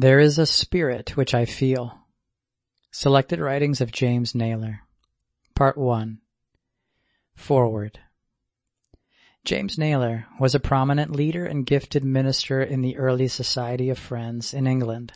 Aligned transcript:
There 0.00 0.20
is 0.20 0.38
a 0.38 0.46
spirit 0.46 1.16
which 1.16 1.34
I 1.34 1.44
feel. 1.44 1.98
Selected 2.92 3.40
writings 3.40 3.80
of 3.80 3.90
James 3.90 4.32
Nayler. 4.32 4.78
Part 5.56 5.76
1. 5.76 6.20
Foreword. 7.34 7.98
James 9.44 9.74
Nayler 9.74 10.26
was 10.38 10.54
a 10.54 10.60
prominent 10.60 11.10
leader 11.10 11.44
and 11.44 11.66
gifted 11.66 12.04
minister 12.04 12.62
in 12.62 12.80
the 12.80 12.96
early 12.96 13.26
Society 13.26 13.90
of 13.90 13.98
Friends 13.98 14.54
in 14.54 14.68
England. 14.68 15.14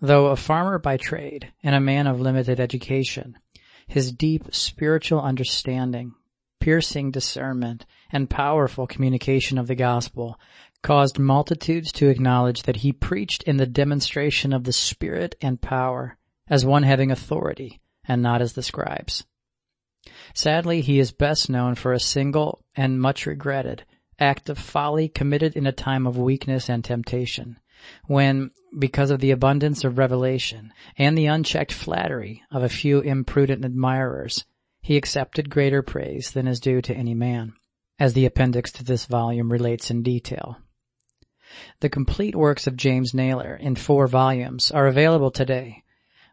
Though 0.00 0.26
a 0.26 0.36
farmer 0.36 0.80
by 0.80 0.96
trade 0.96 1.52
and 1.62 1.76
a 1.76 1.80
man 1.80 2.08
of 2.08 2.20
limited 2.20 2.58
education, 2.58 3.38
his 3.86 4.10
deep 4.10 4.52
spiritual 4.52 5.20
understanding, 5.20 6.16
piercing 6.58 7.12
discernment, 7.12 7.86
and 8.10 8.28
powerful 8.28 8.88
communication 8.88 9.58
of 9.58 9.68
the 9.68 9.76
gospel 9.76 10.40
caused 10.82 11.18
multitudes 11.18 11.92
to 11.92 12.08
acknowledge 12.08 12.64
that 12.64 12.76
he 12.76 12.92
preached 12.92 13.42
in 13.44 13.56
the 13.56 13.66
demonstration 13.66 14.52
of 14.52 14.64
the 14.64 14.72
Spirit 14.72 15.36
and 15.40 15.60
power, 15.60 16.18
as 16.48 16.66
one 16.66 16.82
having 16.82 17.10
authority, 17.10 17.80
and 18.04 18.20
not 18.20 18.42
as 18.42 18.54
the 18.54 18.62
scribes. 18.62 19.24
Sadly, 20.34 20.80
he 20.80 20.98
is 20.98 21.12
best 21.12 21.48
known 21.48 21.76
for 21.76 21.92
a 21.92 22.00
single 22.00 22.64
and 22.74 23.00
much 23.00 23.26
regretted 23.26 23.84
act 24.18 24.48
of 24.48 24.58
folly 24.58 25.08
committed 25.08 25.56
in 25.56 25.66
a 25.66 25.72
time 25.72 26.06
of 26.06 26.16
weakness 26.16 26.68
and 26.68 26.84
temptation, 26.84 27.58
when, 28.06 28.50
because 28.78 29.10
of 29.10 29.20
the 29.20 29.32
abundance 29.32 29.84
of 29.84 29.98
revelation 29.98 30.72
and 30.96 31.16
the 31.18 31.26
unchecked 31.26 31.72
flattery 31.72 32.42
of 32.50 32.62
a 32.62 32.68
few 32.68 33.00
imprudent 33.00 33.64
admirers, 33.64 34.44
he 34.80 34.96
accepted 34.96 35.50
greater 35.50 35.82
praise 35.82 36.30
than 36.32 36.46
is 36.46 36.60
due 36.60 36.80
to 36.80 36.94
any 36.94 37.14
man, 37.14 37.52
as 37.98 38.14
the 38.14 38.26
appendix 38.26 38.70
to 38.72 38.84
this 38.84 39.06
volume 39.06 39.50
relates 39.50 39.90
in 39.90 40.02
detail. 40.02 40.58
The 41.80 41.88
complete 41.88 42.34
works 42.34 42.66
of 42.66 42.76
James 42.76 43.12
Nayler 43.12 43.58
in 43.58 43.76
four 43.76 44.06
volumes 44.06 44.70
are 44.70 44.86
available 44.86 45.30
today, 45.30 45.82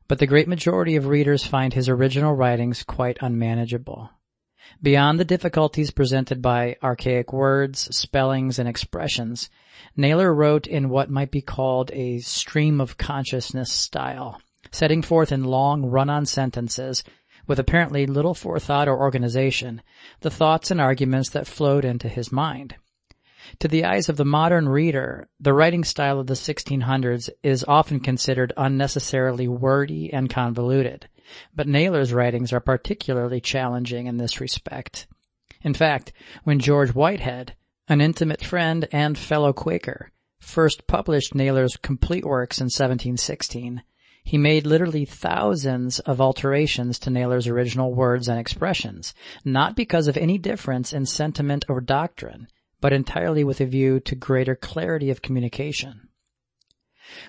but 0.08 0.20
the 0.20 0.28
great 0.28 0.48
majority 0.48 0.95
of 0.95 1.08
readers 1.08 1.45
find 1.45 1.73
his 1.73 1.89
original 1.89 2.34
writings 2.34 2.84
quite 2.84 3.17
unmanageable. 3.22 4.09
Beyond 4.81 5.20
the 5.20 5.26
difficulties 5.26 5.92
presented 5.92 6.42
by 6.42 6.78
archaic 6.81 7.34
words, 7.34 7.94
spellings, 7.95 8.59
and 8.59 8.70
expressions, 8.70 9.50
Nayler 9.98 10.34
wrote 10.34 10.67
in 10.67 10.89
what 10.89 11.09
might 11.09 11.31
be 11.31 11.42
called 11.42 11.92
a 11.92 12.20
stream 12.20 12.80
of 12.80 12.98
consciousness 12.98 13.72
style, 13.72 14.42
setting 14.72 15.02
forth 15.02 15.31
in 15.31 15.44
long 15.44 15.86
run-on 15.86 16.26
sentences 16.26 17.04
with 17.48 17.59
apparently 17.59 18.06
little 18.06 18.36
forethought 18.36 18.88
or 18.88 19.00
organization, 19.00 19.81
the 20.22 20.30
thoughts 20.30 20.70
and 20.70 20.80
arguments 20.80 21.30
that 21.31 21.48
flowed 21.48 21.83
into 21.83 22.08
his 22.08 22.31
mind. 22.31 22.76
To 23.59 23.68
the 23.68 23.86
eyes 23.86 24.09
of 24.09 24.18
the 24.18 24.26
modern 24.26 24.68
reader, 24.68 25.30
the 25.40 25.54
writing 25.54 25.84
style 25.84 26.20
of 26.20 26.28
the 26.28 26.34
1600s 26.34 27.30
is 27.42 27.64
often 27.68 28.00
considered 28.00 28.52
unnecessarily 28.58 29.48
wordy 29.48 30.12
and 30.12 30.30
convoluted, 30.30 31.08
but 31.56 31.67
Nayler's 31.67 32.12
writings 32.12 32.52
are 32.52 32.60
particularly 32.60 33.40
challenging 33.40 34.08
in 34.08 34.17
this 34.17 34.42
respect. 34.42 35.08
In 35.62 35.73
fact, 35.73 36.12
when 36.44 36.60
George 36.60 36.92
Whitehead, 36.92 37.56
an 37.88 38.02
intimate 38.02 38.44
friend 38.44 38.88
and 38.92 39.17
fellow 39.17 39.54
Quaker, 39.54 40.12
first 40.40 40.88
published 40.88 41.36
Nayler's 41.36 41.78
complete 41.78 42.26
works 42.26 42.60
in 42.60 42.66
1716, 42.66 43.84
he 44.23 44.38
made 44.38 44.66
literally 44.66 45.06
thousands 45.06 46.00
of 46.00 46.22
alterations 46.22 47.00
to 47.00 47.10
Nayler's 47.10 47.48
original 47.48 47.94
words 47.94 48.28
and 48.28 48.40
expressions, 48.40 49.14
not 49.44 49.76
because 49.76 50.08
of 50.08 50.17
any 50.17 50.38
difference 50.38 50.94
in 50.94 51.06
sentiment 51.06 51.66
or 51.67 51.82
doctrine, 51.82 52.48
but 52.81 52.94
entirely 52.94 53.44
with 53.44 53.61
a 53.61 53.66
view 53.66 53.99
to 53.99 54.16
greater 54.16 54.55
clarity 54.55 55.09
of 55.09 55.22
communication. 55.22 56.09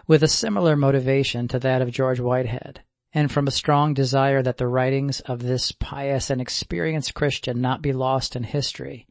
With 0.06 0.22
a 0.22 0.28
similar 0.28 0.76
motivation 0.76 1.48
to 1.48 1.58
that 1.60 1.82
of 1.82 1.90
George 1.90 2.20
Whitehead, 2.20 2.82
and 3.12 3.32
from 3.32 3.48
a 3.48 3.52
strong 3.52 3.94
desire 3.94 4.42
that 4.42 4.58
the 4.58 4.68
writings 4.68 5.20
of 5.20 5.42
this 5.42 5.72
pious 5.72 6.30
and 6.30 6.40
experienced 6.40 7.14
Christian 7.14 7.60
not 7.60 7.82
be 7.82 7.92
lost 7.92 8.36
in 8.36 8.44
history, 8.44 9.06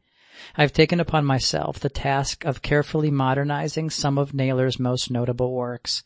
I 0.56 0.62
have 0.62 0.72
taken 0.72 1.00
upon 1.00 1.26
myself 1.26 1.78
the 1.78 1.90
task 1.90 2.44
of 2.44 2.62
carefully 2.62 3.10
modernizing 3.10 3.90
some 3.90 4.16
of 4.16 4.32
Nayler's 4.32 4.78
most 4.78 5.10
notable 5.10 5.52
works. 5.52 6.02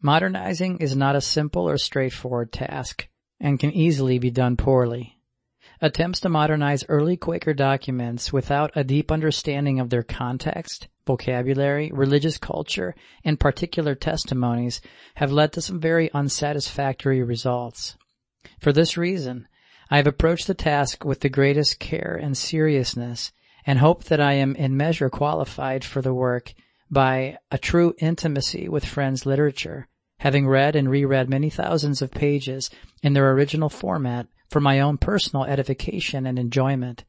Modernizing 0.00 0.78
is 0.78 0.96
not 0.96 1.16
a 1.16 1.20
simple 1.20 1.68
or 1.68 1.76
straightforward 1.76 2.52
task, 2.52 3.08
and 3.40 3.58
can 3.58 3.72
easily 3.72 4.18
be 4.18 4.30
done 4.30 4.56
poorly. 4.56 5.18
Attempts 5.82 6.20
to 6.20 6.28
modernize 6.28 6.84
early 6.90 7.16
Quaker 7.16 7.54
documents 7.54 8.34
without 8.34 8.70
a 8.76 8.84
deep 8.84 9.10
understanding 9.10 9.80
of 9.80 9.88
their 9.88 10.02
context, 10.02 10.88
vocabulary, 11.06 11.90
religious 11.90 12.36
culture, 12.36 12.94
and 13.24 13.40
particular 13.40 13.94
testimonies 13.94 14.82
have 15.14 15.32
led 15.32 15.54
to 15.54 15.62
some 15.62 15.80
very 15.80 16.12
unsatisfactory 16.12 17.22
results. 17.22 17.96
For 18.58 18.74
this 18.74 18.98
reason, 18.98 19.48
I 19.90 19.96
have 19.96 20.06
approached 20.06 20.48
the 20.48 20.54
task 20.54 21.02
with 21.02 21.20
the 21.20 21.30
greatest 21.30 21.78
care 21.78 22.18
and 22.20 22.36
seriousness 22.36 23.32
and 23.64 23.78
hope 23.78 24.04
that 24.04 24.20
I 24.20 24.34
am 24.34 24.54
in 24.56 24.76
measure 24.76 25.08
qualified 25.08 25.82
for 25.82 26.02
the 26.02 26.12
work 26.12 26.52
by 26.90 27.38
a 27.50 27.56
true 27.56 27.94
intimacy 27.98 28.68
with 28.68 28.84
Friends 28.84 29.24
literature, 29.24 29.88
having 30.18 30.46
read 30.46 30.76
and 30.76 30.90
reread 30.90 31.30
many 31.30 31.48
thousands 31.48 32.02
of 32.02 32.10
pages 32.10 32.68
in 33.02 33.14
their 33.14 33.32
original 33.32 33.70
format 33.70 34.26
for 34.50 34.60
my 34.60 34.80
own 34.80 34.98
personal 34.98 35.44
edification 35.44 36.26
and 36.26 36.38
enjoyment. 36.38 37.04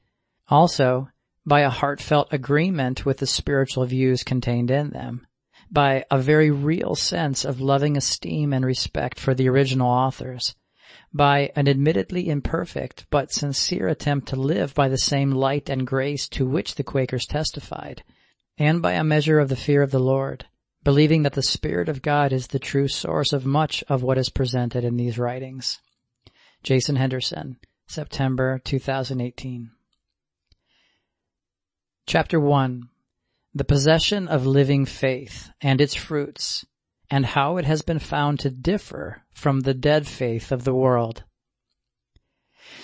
Also, 0.48 1.10
by 1.46 1.62
a 1.62 1.70
heartfelt 1.70 2.32
agreement 2.32 3.06
with 3.06 3.18
the 3.18 3.28
spiritual 3.28 3.84
views 3.86 4.24
contained 4.24 4.70
in 4.70 4.92
them, 4.92 5.26
by 5.72 6.06
a 6.12 6.20
very 6.20 6.52
real 6.52 6.94
sense 6.94 7.44
of 7.44 7.60
loving 7.60 7.98
esteem 7.98 8.54
and 8.54 8.64
respect 8.64 9.20
for 9.20 9.34
the 9.34 9.50
original 9.50 9.90
authors, 9.90 10.56
by 11.14 11.52
an 11.56 11.68
admittedly 11.68 12.30
imperfect 12.30 13.08
but 13.10 13.32
sincere 13.32 13.88
attempt 13.88 14.28
to 14.28 14.36
live 14.36 14.76
by 14.76 14.88
the 14.88 14.98
same 14.98 15.32
light 15.32 15.70
and 15.70 15.88
grace 15.88 16.28
to 16.30 16.46
which 16.46 16.76
the 16.76 16.84
Quakers 16.84 17.26
testified, 17.26 18.04
and 18.58 18.82
by 18.82 18.94
a 18.94 19.04
measure 19.04 19.40
of 19.40 19.50
the 19.50 19.56
fear 19.56 19.82
of 19.82 19.92
the 19.92 20.00
Lord, 20.00 20.46
believing 20.84 21.24
that 21.24 21.34
the 21.34 21.42
Spirit 21.42 21.90
of 21.90 22.02
God 22.02 22.32
is 22.32 22.48
the 22.48 22.60
true 22.60 22.88
source 22.88 23.34
of 23.34 23.46
much 23.46 23.84
of 23.90 24.04
what 24.04 24.18
is 24.18 24.30
presented 24.30 24.84
in 24.84 24.96
these 24.96 25.18
writings. 25.18 25.80
Jason 26.64 26.96
Henderson, 26.96 27.58
September 27.88 28.62
2018. 28.64 29.72
Chapter 32.06 32.40
1 32.40 32.84
The 33.56 33.64
Possession 33.64 34.28
of 34.28 34.46
Living 34.46 34.86
Faith 34.86 35.50
and 35.60 35.82
its 35.82 35.96
Fruits, 35.96 36.64
and 37.10 37.26
how 37.26 37.58
it 37.58 37.66
has 37.66 37.82
been 37.82 37.98
found 37.98 38.40
to 38.42 38.52
differ 38.52 39.24
from 39.32 39.62
the 39.62 39.74
dead 39.74 40.06
faith 40.06 40.52
of 40.52 40.64
the 40.64 40.76
world. 40.76 41.24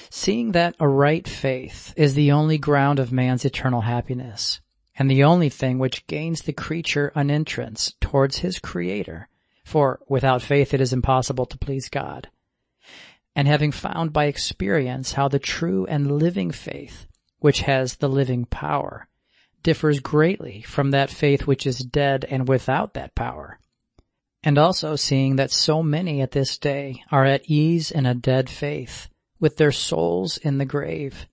Seeing 0.09 0.53
that 0.53 0.75
a 0.79 0.87
right 0.87 1.27
faith 1.27 1.93
is 1.95 2.15
the 2.15 2.31
only 2.31 2.57
ground 2.57 2.97
of 2.97 3.11
man's 3.11 3.45
eternal 3.45 3.81
happiness, 3.81 4.59
and 4.97 5.07
the 5.07 5.23
only 5.23 5.49
thing 5.49 5.77
which 5.77 6.07
gains 6.07 6.41
the 6.41 6.51
creature 6.51 7.11
an 7.13 7.29
entrance 7.29 7.93
towards 8.01 8.39
his 8.39 8.57
Creator, 8.57 9.29
for 9.63 9.99
without 10.09 10.41
faith 10.41 10.73
it 10.73 10.81
is 10.81 10.93
impossible 10.93 11.45
to 11.45 11.59
please 11.59 11.89
God 11.89 12.29
and 13.37 13.47
having 13.47 13.71
found 13.71 14.11
by 14.11 14.25
experience 14.25 15.13
how 15.13 15.27
the 15.27 15.37
true 15.37 15.85
and 15.85 16.17
living 16.17 16.49
faith, 16.49 17.05
which 17.37 17.61
has 17.61 17.97
the 17.97 18.09
living 18.09 18.45
power, 18.45 19.07
differs 19.61 19.99
greatly 19.99 20.63
from 20.63 20.89
that 20.89 21.11
faith 21.11 21.45
which 21.45 21.67
is 21.67 21.77
dead 21.77 22.25
and 22.31 22.47
without 22.47 22.95
that 22.95 23.13
power. 23.13 23.59
And 24.41 24.57
also 24.57 24.95
seeing 24.95 25.35
that 25.35 25.51
so 25.51 25.83
many 25.83 26.19
at 26.19 26.31
this 26.31 26.57
day 26.57 27.03
are 27.11 27.25
at 27.25 27.45
ease 27.45 27.91
in 27.91 28.07
a 28.07 28.15
dead 28.15 28.49
faith, 28.49 29.07
with 29.39 29.57
their 29.57 29.71
souls 29.71 30.37
in 30.37 30.57
the 30.57 30.65
grave, 30.65 31.27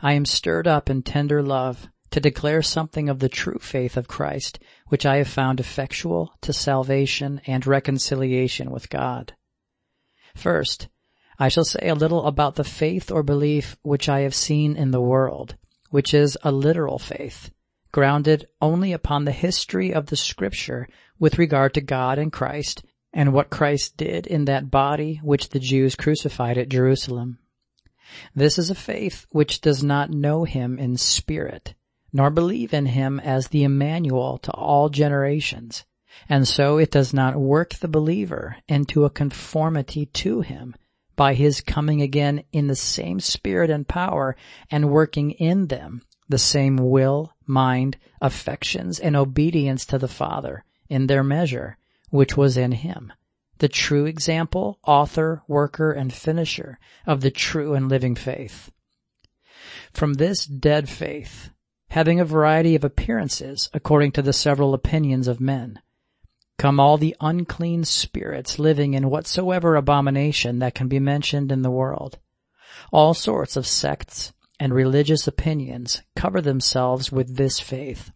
I 0.00 0.12
am 0.12 0.26
stirred 0.26 0.68
up 0.68 0.88
in 0.88 1.02
tender 1.02 1.42
love 1.42 1.88
to 2.12 2.20
declare 2.20 2.62
something 2.62 3.08
of 3.08 3.18
the 3.18 3.28
true 3.28 3.58
faith 3.60 3.96
of 3.96 4.06
Christ, 4.06 4.60
which 4.86 5.04
I 5.04 5.16
have 5.16 5.28
found 5.28 5.58
effectual 5.58 6.32
to 6.42 6.52
salvation 6.52 7.40
and 7.44 7.66
reconciliation 7.66 8.70
with 8.70 8.88
God. 8.88 9.34
First, 10.36 10.86
I 11.42 11.48
shall 11.48 11.64
say 11.64 11.88
a 11.88 11.94
little 11.94 12.26
about 12.26 12.56
the 12.56 12.64
faith 12.64 13.10
or 13.10 13.22
belief 13.22 13.78
which 13.80 14.10
I 14.10 14.20
have 14.20 14.34
seen 14.34 14.76
in 14.76 14.90
the 14.90 15.00
world, 15.00 15.56
which 15.88 16.12
is 16.12 16.36
a 16.42 16.52
literal 16.52 16.98
faith, 16.98 17.50
grounded 17.92 18.46
only 18.60 18.92
upon 18.92 19.24
the 19.24 19.32
history 19.32 19.90
of 19.94 20.06
the 20.06 20.16
scripture 20.16 20.86
with 21.18 21.38
regard 21.38 21.72
to 21.74 21.80
God 21.80 22.18
and 22.18 22.30
Christ 22.30 22.84
and 23.10 23.32
what 23.32 23.48
Christ 23.48 23.96
did 23.96 24.26
in 24.26 24.44
that 24.44 24.70
body 24.70 25.18
which 25.22 25.48
the 25.48 25.58
Jews 25.58 25.96
crucified 25.96 26.58
at 26.58 26.68
Jerusalem. 26.68 27.38
This 28.34 28.58
is 28.58 28.68
a 28.68 28.74
faith 28.74 29.24
which 29.30 29.62
does 29.62 29.82
not 29.82 30.10
know 30.10 30.44
him 30.44 30.78
in 30.78 30.98
spirit, 30.98 31.72
nor 32.12 32.28
believe 32.28 32.74
in 32.74 32.84
him 32.84 33.18
as 33.18 33.48
the 33.48 33.64
Emmanuel 33.64 34.36
to 34.42 34.52
all 34.52 34.90
generations, 34.90 35.86
and 36.28 36.46
so 36.46 36.76
it 36.76 36.90
does 36.90 37.14
not 37.14 37.40
work 37.40 37.76
the 37.76 37.88
believer 37.88 38.56
into 38.68 39.06
a 39.06 39.10
conformity 39.10 40.04
to 40.04 40.42
him, 40.42 40.74
by 41.20 41.34
his 41.34 41.60
coming 41.60 42.00
again 42.00 42.42
in 42.50 42.66
the 42.66 42.74
same 42.74 43.20
spirit 43.20 43.68
and 43.68 43.86
power 43.86 44.34
and 44.70 44.90
working 44.90 45.32
in 45.32 45.66
them 45.66 46.00
the 46.30 46.38
same 46.38 46.76
will, 46.76 47.30
mind, 47.46 47.98
affections, 48.22 48.98
and 48.98 49.14
obedience 49.14 49.84
to 49.84 49.98
the 49.98 50.08
Father 50.08 50.64
in 50.88 51.08
their 51.08 51.22
measure, 51.22 51.76
which 52.08 52.38
was 52.38 52.56
in 52.56 52.72
him, 52.72 53.12
the 53.58 53.68
true 53.68 54.06
example, 54.06 54.78
author, 54.86 55.42
worker, 55.46 55.92
and 55.92 56.10
finisher 56.10 56.78
of 57.06 57.20
the 57.20 57.30
true 57.30 57.74
and 57.74 57.90
living 57.90 58.14
faith. 58.14 58.72
From 59.92 60.14
this 60.14 60.46
dead 60.46 60.88
faith, 60.88 61.50
having 61.90 62.18
a 62.18 62.24
variety 62.24 62.74
of 62.74 62.82
appearances 62.82 63.68
according 63.74 64.12
to 64.12 64.22
the 64.22 64.32
several 64.32 64.72
opinions 64.72 65.28
of 65.28 65.38
men, 65.38 65.80
come 66.60 66.78
all 66.78 66.98
the 66.98 67.16
unclean 67.22 67.82
spirits 67.82 68.58
living 68.58 68.92
in 68.92 69.08
whatsoever 69.08 69.76
abomination 69.76 70.58
that 70.58 70.74
can 70.74 70.88
be 70.88 70.98
mentioned 70.98 71.50
in 71.50 71.62
the 71.62 71.70
world. 71.70 72.18
All 72.92 73.14
sorts 73.14 73.56
of 73.56 73.66
sects 73.66 74.34
and 74.58 74.74
religious 74.74 75.26
opinions 75.26 76.02
cover 76.14 76.42
themselves 76.42 77.10
with 77.10 77.34
this 77.34 77.60
faith. 77.60 78.10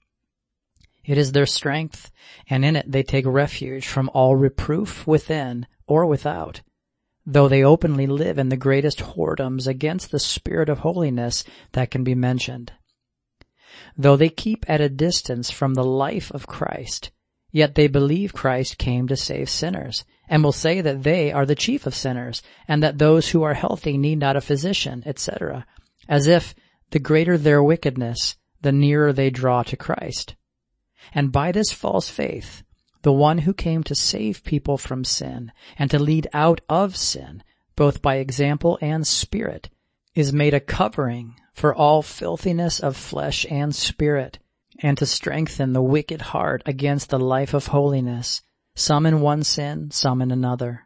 It 1.07 1.17
is 1.17 1.33
their 1.33 1.47
strength, 1.47 2.11
and 2.47 2.67
in 2.67 2.77
it 2.77 2.93
they 2.93 3.03
take 3.03 3.25
refuge 3.25 3.87
from 3.87 4.11
all 4.13 4.37
reproof 4.37 5.07
within 5.07 5.67
or 5.87 6.05
without, 6.05 6.61
though 7.25 7.49
they 7.49 7.65
openly 7.65 8.07
live 8.07 8.39
in 8.39 8.51
the 8.51 8.59
greatest 8.59 8.99
whoredoms 8.99 9.67
against 9.67 10.11
the 10.11 10.19
spirit 10.19 10.69
of 10.69 10.81
holiness 10.81 11.45
that 11.73 11.91
can 11.91 12.05
be 12.05 12.15
mentioned. 12.15 12.75
Though 13.97 14.17
they 14.19 14.29
keep 14.29 14.67
at 14.69 14.83
a 14.83 14.91
distance 14.91 15.51
from 15.51 15.73
the 15.73 15.85
life 15.85 16.31
of 16.33 16.47
Christ, 16.47 17.11
Yet 17.55 17.77
they 17.77 17.87
believe 17.87 18.33
Christ 18.33 18.79
came 18.79 19.07
to 19.07 19.17
save 19.17 19.49
sinners, 19.49 20.05
and 20.29 20.43
will 20.43 20.51
say 20.51 20.81
that 20.81 21.05
they 21.05 21.31
are 21.31 21.47
the 21.47 21.55
chief 21.55 21.87
of 21.87 21.95
sinners, 21.95 22.43
and 22.67 22.83
that 22.83 22.99
those 22.99 23.29
who 23.29 23.45
are 23.45 23.55
healthy 23.55 23.97
need 23.97 24.19
not 24.19 24.35
a 24.35 24.41
physician, 24.41 25.05
etc., 25.07 25.65
as 26.09 26.27
if 26.27 26.57
the 26.91 26.99
greater 26.99 27.39
their 27.39 27.63
wickedness, 27.63 28.37
the 28.63 28.73
nearer 28.73 29.13
they 29.13 29.31
draw 29.31 29.63
to 29.63 29.77
Christ. 29.77 30.35
And 31.15 31.31
by 31.31 31.53
this 31.53 31.71
false 31.71 32.09
faith, 32.09 32.65
the 33.03 33.13
one 33.13 33.39
who 33.39 33.55
came 33.55 33.85
to 33.85 33.95
save 33.95 34.43
people 34.43 34.77
from 34.77 35.05
sin 35.05 35.53
and 35.79 35.89
to 35.93 35.99
lead 36.01 36.27
out 36.33 36.61
of 36.69 36.97
sin, 36.97 37.45
both 37.77 38.03
by 38.03 38.17
example 38.17 38.81
and 38.83 39.07
spirit, 39.07 39.71
is 40.17 40.33
made 40.33 40.55
a 40.55 40.61
covering 40.61 41.37
for 41.53 41.73
all 41.73 42.03
filthiness 42.03 42.81
of 42.81 42.97
flesh 42.97 43.47
and 43.49 43.77
spirit, 43.77 44.41
and 44.85 44.99
to 44.99 45.07
strengthen 45.07 45.73
the 45.73 45.81
wicked 45.81 46.21
heart 46.21 46.63
against 46.67 47.09
the 47.09 47.19
life 47.19 47.55
of 47.55 47.69
holiness, 47.69 48.43
some 48.75 49.07
in 49.07 49.23
one 49.23 49.43
sin, 49.43 49.91
some 49.91 50.21
in 50.21 50.31
another. 50.31 50.83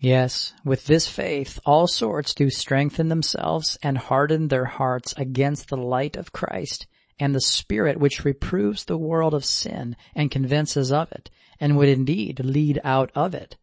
Yes, 0.00 0.52
with 0.64 0.86
this 0.86 1.06
faith 1.06 1.60
all 1.64 1.86
sorts 1.86 2.34
do 2.34 2.50
strengthen 2.50 3.06
themselves 3.06 3.78
and 3.80 3.96
harden 3.96 4.48
their 4.48 4.64
hearts 4.64 5.14
against 5.16 5.68
the 5.68 5.76
light 5.76 6.16
of 6.16 6.32
Christ 6.32 6.88
and 7.16 7.32
the 7.32 7.40
Spirit 7.40 8.00
which 8.00 8.24
reproves 8.24 8.84
the 8.84 8.98
world 8.98 9.34
of 9.34 9.44
sin 9.44 9.94
and 10.16 10.28
convinces 10.28 10.90
of 10.90 11.12
it, 11.12 11.30
and 11.60 11.76
would 11.76 11.88
indeed 11.88 12.40
lead 12.44 12.80
out 12.82 13.12
of 13.14 13.36
it. 13.36 13.56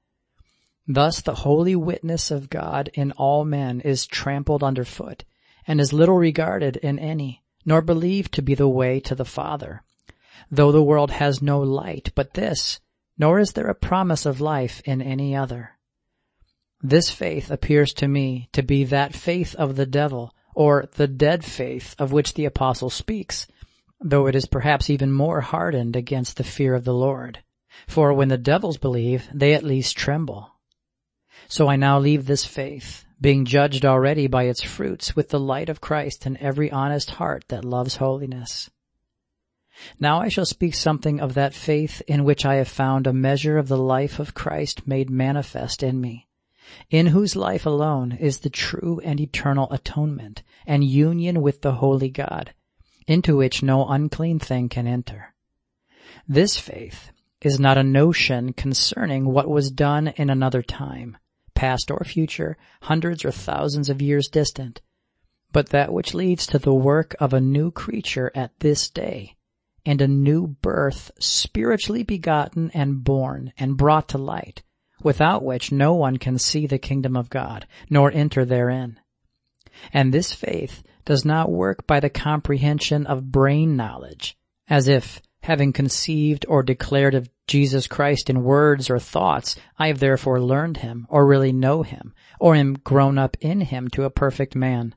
Thus 0.87 1.19
the 1.19 1.35
holy 1.35 1.75
witness 1.75 2.31
of 2.31 2.49
God 2.49 2.89
in 2.93 3.11
all 3.11 3.43
men 3.43 3.81
is 3.81 4.07
trampled 4.07 4.63
underfoot, 4.63 5.25
and 5.67 5.81
is 5.81 5.91
little 5.91 6.15
regarded 6.15 6.77
in 6.77 6.97
any 6.97 7.43
nor 7.65 7.81
believed 7.81 8.33
to 8.33 8.41
be 8.41 8.55
the 8.55 8.67
way 8.67 8.99
to 8.99 9.15
the 9.15 9.25
Father. 9.25 9.83
Though 10.51 10.71
the 10.71 10.83
world 10.83 11.11
has 11.11 11.41
no 11.41 11.59
light 11.59 12.11
but 12.15 12.33
this, 12.33 12.79
nor 13.17 13.39
is 13.39 13.53
there 13.53 13.67
a 13.67 13.75
promise 13.75 14.25
of 14.25 14.41
life 14.41 14.81
in 14.85 15.01
any 15.01 15.35
other. 15.35 15.77
This 16.81 17.09
faith 17.09 17.51
appears 17.51 17.93
to 17.95 18.07
me 18.07 18.47
to 18.53 18.63
be 18.63 18.85
that 18.85 19.13
faith 19.13 19.53
of 19.55 19.75
the 19.75 19.85
devil, 19.85 20.33
or 20.55 20.87
the 20.95 21.07
dead 21.07 21.43
faith 21.43 21.95
of 21.99 22.13
which 22.13 22.33
the 22.33 22.45
apostle 22.45 22.89
speaks, 22.89 23.47
though 23.99 24.27
it 24.27 24.35
is 24.35 24.45
perhaps 24.45 24.89
even 24.89 25.11
more 25.11 25.41
hardened 25.41 25.95
against 25.95 26.37
the 26.37 26.43
fear 26.43 26.73
of 26.73 26.85
the 26.85 26.93
Lord. 26.93 27.39
For 27.87 28.13
when 28.13 28.29
the 28.29 28.37
devils 28.37 28.77
believe, 28.77 29.27
they 29.33 29.53
at 29.53 29.63
least 29.63 29.97
tremble. 29.97 30.51
So 31.49 31.67
I 31.67 31.75
now 31.75 31.99
leave 31.99 32.25
this 32.25 32.45
faith, 32.45 33.05
being 33.21 33.45
judged 33.45 33.85
already 33.85 34.27
by 34.27 34.43
its 34.43 34.61
fruits 34.61 35.15
with 35.15 35.29
the 35.29 35.39
light 35.39 35.69
of 35.69 35.81
Christ 35.81 36.25
in 36.25 36.37
every 36.37 36.71
honest 36.71 37.11
heart 37.11 37.45
that 37.49 37.65
loves 37.65 37.97
holiness. 37.97 38.69
Now 39.99 40.19
I 40.21 40.29
shall 40.29 40.45
speak 40.45 40.73
something 40.73 41.19
of 41.19 41.33
that 41.35 41.53
faith 41.53 42.01
in 42.07 42.23
which 42.23 42.45
I 42.45 42.55
have 42.55 42.67
found 42.67 43.07
a 43.07 43.13
measure 43.13 43.57
of 43.57 43.67
the 43.67 43.77
life 43.77 44.19
of 44.19 44.33
Christ 44.33 44.87
made 44.87 45.09
manifest 45.09 45.83
in 45.83 46.01
me, 46.01 46.27
in 46.89 47.07
whose 47.07 47.35
life 47.35 47.65
alone 47.65 48.11
is 48.11 48.39
the 48.39 48.49
true 48.49 48.99
and 49.03 49.19
eternal 49.19 49.71
atonement 49.71 50.43
and 50.65 50.83
union 50.83 51.41
with 51.41 51.61
the 51.61 51.73
holy 51.73 52.09
God, 52.09 52.53
into 53.07 53.37
which 53.37 53.63
no 53.63 53.87
unclean 53.87 54.39
thing 54.39 54.69
can 54.69 54.85
enter. 54.85 55.33
This 56.27 56.57
faith 56.57 57.11
is 57.41 57.59
not 57.59 57.77
a 57.77 57.83
notion 57.83 58.53
concerning 58.53 59.25
what 59.25 59.49
was 59.49 59.71
done 59.71 60.09
in 60.09 60.29
another 60.29 60.61
time, 60.61 61.17
past 61.59 61.91
or 61.91 62.05
future, 62.05 62.55
hundreds 62.83 63.25
or 63.25 63.31
thousands 63.31 63.89
of 63.89 64.01
years 64.01 64.29
distant, 64.29 64.79
but 65.51 65.67
that 65.71 65.91
which 65.91 66.13
leads 66.13 66.47
to 66.47 66.57
the 66.57 66.73
work 66.73 67.13
of 67.19 67.33
a 67.33 67.41
new 67.41 67.69
creature 67.69 68.31
at 68.33 68.57
this 68.61 68.89
day, 68.89 69.35
and 69.85 70.01
a 70.01 70.07
new 70.07 70.47
birth 70.47 71.11
spiritually 71.19 72.01
begotten 72.01 72.71
and 72.73 73.03
born 73.03 73.51
and 73.57 73.75
brought 73.75 74.07
to 74.07 74.17
light, 74.17 74.63
without 75.03 75.43
which 75.43 75.69
no 75.69 75.93
one 75.93 76.15
can 76.15 76.37
see 76.37 76.65
the 76.65 76.79
kingdom 76.79 77.17
of 77.17 77.29
God, 77.29 77.67
nor 77.89 78.09
enter 78.09 78.45
therein. 78.45 78.97
And 79.91 80.13
this 80.13 80.31
faith 80.31 80.81
does 81.03 81.25
not 81.25 81.51
work 81.51 81.85
by 81.85 81.99
the 81.99 82.09
comprehension 82.09 83.05
of 83.05 83.33
brain 83.33 83.75
knowledge, 83.75 84.37
as 84.69 84.87
if 84.87 85.21
having 85.41 85.73
conceived 85.73 86.45
or 86.47 86.61
declared 86.61 87.15
of 87.15 87.29
Jesus 87.47 87.87
Christ 87.87 88.29
in 88.29 88.43
words 88.43 88.89
or 88.89 88.99
thoughts, 88.99 89.55
I 89.77 89.87
have 89.87 89.99
therefore 89.99 90.41
learned 90.41 90.77
him, 90.77 91.07
or 91.09 91.25
really 91.25 91.51
know 91.51 91.81
him, 91.81 92.13
or 92.39 92.55
am 92.55 92.73
grown 92.75 93.17
up 93.17 93.35
in 93.41 93.61
him 93.61 93.87
to 93.89 94.03
a 94.03 94.11
perfect 94.11 94.55
man. 94.55 94.93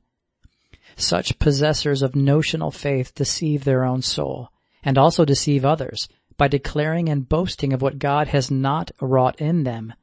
Such 0.95 1.39
possessors 1.39 2.01
of 2.01 2.15
notional 2.15 2.69
faith 2.69 3.15
deceive 3.15 3.63
their 3.63 3.83
own 3.83 4.01
soul, 4.01 4.49
and 4.83 4.97
also 4.97 5.25
deceive 5.25 5.65
others, 5.65 6.07
by 6.37 6.47
declaring 6.47 7.09
and 7.09 7.27
boasting 7.27 7.73
of 7.73 7.81
what 7.81 7.99
God 7.99 8.27
has 8.27 8.51
not 8.51 8.91
wrought 9.01 9.39
in 9.41 9.63
them, 9.63 9.93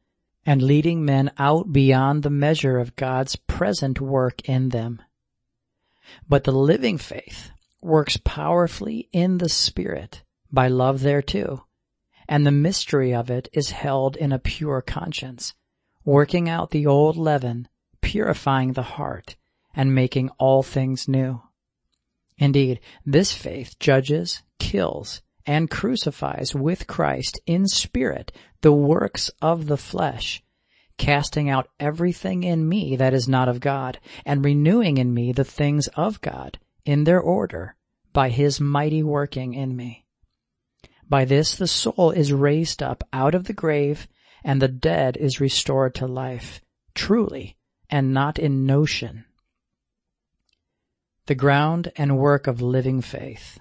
and 0.45 0.63
leading 0.63 1.05
men 1.05 1.31
out 1.39 1.73
beyond 1.73 2.23
the 2.23 2.31
measure 2.31 2.79
of 2.79 2.97
God's 2.97 3.37
present 3.37 4.01
work 4.01 4.49
in 4.49 4.71
them. 4.71 5.01
But 6.29 6.45
the 6.45 6.53
living 6.53 6.99
faith 6.99 7.51
works 7.81 8.17
powerfully 8.17 9.09
in 9.13 9.39
the 9.39 9.49
Spirit, 9.49 10.23
by 10.53 10.69
love 10.69 11.01
thereto, 11.01 11.67
and 12.29 12.47
the 12.47 12.51
mystery 12.51 13.15
of 13.15 13.31
it 13.31 13.49
is 13.53 13.71
held 13.71 14.17
in 14.17 14.33
a 14.33 14.39
pure 14.39 14.81
conscience, 14.83 15.55
working 16.05 16.49
out 16.49 16.71
the 16.71 16.87
old 16.87 17.17
leaven, 17.17 17.69
purifying 18.01 18.73
the 18.73 18.83
heart, 18.83 19.37
and 19.75 19.95
making 19.95 20.31
all 20.39 20.63
things 20.63 21.09
new. 21.09 21.41
Indeed, 22.39 22.81
this 23.05 23.33
faith 23.33 23.79
judges, 23.79 24.43
kills, 24.59 25.23
and 25.47 25.71
crucifies 25.71 26.55
with 26.55 26.87
Christ 26.87 27.41
in 27.47 27.67
spirit 27.67 28.33
the 28.63 28.73
works 28.73 29.31
of 29.43 29.67
the 29.67 29.77
flesh, 29.77 30.43
casting 30.97 31.49
out 31.49 31.69
everything 31.79 32.45
in 32.45 32.69
me 32.69 32.97
that 32.97 33.15
is 33.15 33.29
not 33.29 33.49
of 33.49 33.61
God, 33.61 33.99
and 34.25 34.45
renewing 34.45 34.99
in 34.99 35.13
me 35.13 35.33
the 35.33 35.45
things 35.45 35.89
of 35.89 36.21
God 36.21 36.59
in 36.85 37.05
their 37.05 37.21
order 37.21 37.77
by 38.13 38.29
his 38.29 38.61
mighty 38.61 39.03
working 39.03 39.55
in 39.55 39.77
me. 39.77 40.05
By 41.11 41.25
this 41.25 41.57
the 41.57 41.67
soul 41.67 42.13
is 42.13 42.33
raised 42.33 42.83
up 42.85 43.03
out 43.13 43.35
of 43.35 43.45
the 43.45 43.53
grave 43.53 44.07
and 44.45 44.63
the 44.63 44.69
dead 44.69 45.17
is 45.17 45.41
restored 45.41 45.97
to 45.97 46.07
life, 46.07 46.61
truly, 46.95 47.57
and 47.91 48.15
not 48.15 48.39
in 48.39 48.65
notion. 48.65 49.25
The 51.27 51.35
ground 51.35 51.91
and 51.97 52.17
work 52.17 52.47
of 52.47 52.63
living 52.63 53.03
faith. 53.03 53.59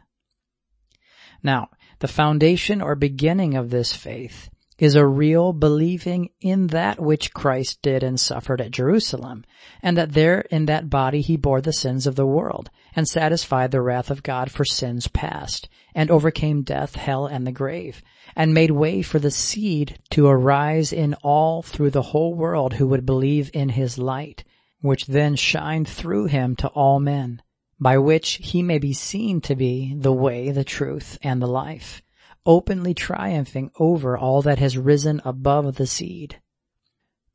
Now, 1.42 1.70
the 2.00 2.08
foundation 2.08 2.84
or 2.84 2.96
beginning 2.96 3.56
of 3.56 3.72
this 3.72 3.94
faith 3.94 4.50
is 4.78 4.96
a 4.96 5.06
real 5.06 5.52
believing 5.52 6.30
in 6.40 6.68
that 6.68 7.00
which 7.00 7.34
Christ 7.34 7.82
did 7.82 8.04
and 8.04 8.20
suffered 8.20 8.62
at 8.62 8.72
Jerusalem, 8.72 9.44
and 9.82 9.98
that 9.98 10.14
there 10.14 10.42
in 10.52 10.68
that 10.68 10.90
body 10.90 11.22
he 11.22 11.36
bore 11.36 11.62
the 11.62 11.74
sins 11.74 12.06
of 12.06 12.16
the 12.16 12.28
world, 12.28 12.70
and 12.96 13.08
satisfied 13.08 13.72
the 13.72 13.82
wrath 13.82 14.12
of 14.12 14.24
God 14.24 14.52
for 14.52 14.64
sins 14.64 15.08
past, 15.08 15.68
and 15.96 16.12
overcame 16.12 16.62
death, 16.62 16.96
hell, 16.96 17.26
and 17.26 17.46
the 17.48 17.52
grave, 17.52 18.02
and 18.36 18.54
made 18.54 18.72
way 18.72 19.02
for 19.02 19.20
the 19.20 19.32
seed 19.32 19.98
to 20.10 20.28
arise 20.28 20.94
in 20.94 21.14
all 21.24 21.62
through 21.62 21.90
the 21.90 22.02
whole 22.02 22.34
world 22.34 22.74
who 22.74 22.88
would 22.88 23.06
believe 23.06 23.50
in 23.54 23.70
his 23.70 23.98
light, 23.98 24.44
which 24.82 25.08
then 25.08 25.36
shined 25.36 25.88
through 25.88 26.26
him 26.26 26.56
to 26.56 26.68
all 26.70 27.00
men, 27.00 27.42
by 27.80 27.98
which 27.98 28.36
he 28.36 28.62
may 28.62 28.78
be 28.78 28.94
seen 28.94 29.42
to 29.42 29.56
be 29.56 29.94
the 29.96 30.14
way, 30.14 30.52
the 30.52 30.64
truth, 30.64 31.18
and 31.22 31.42
the 31.42 31.48
life 31.48 32.02
openly 32.46 32.94
triumphing 32.94 33.70
over 33.80 34.18
all 34.18 34.42
that 34.42 34.60
has 34.60 34.78
risen 34.78 35.22
above 35.24 35.76
the 35.76 35.86
seed. 35.86 36.40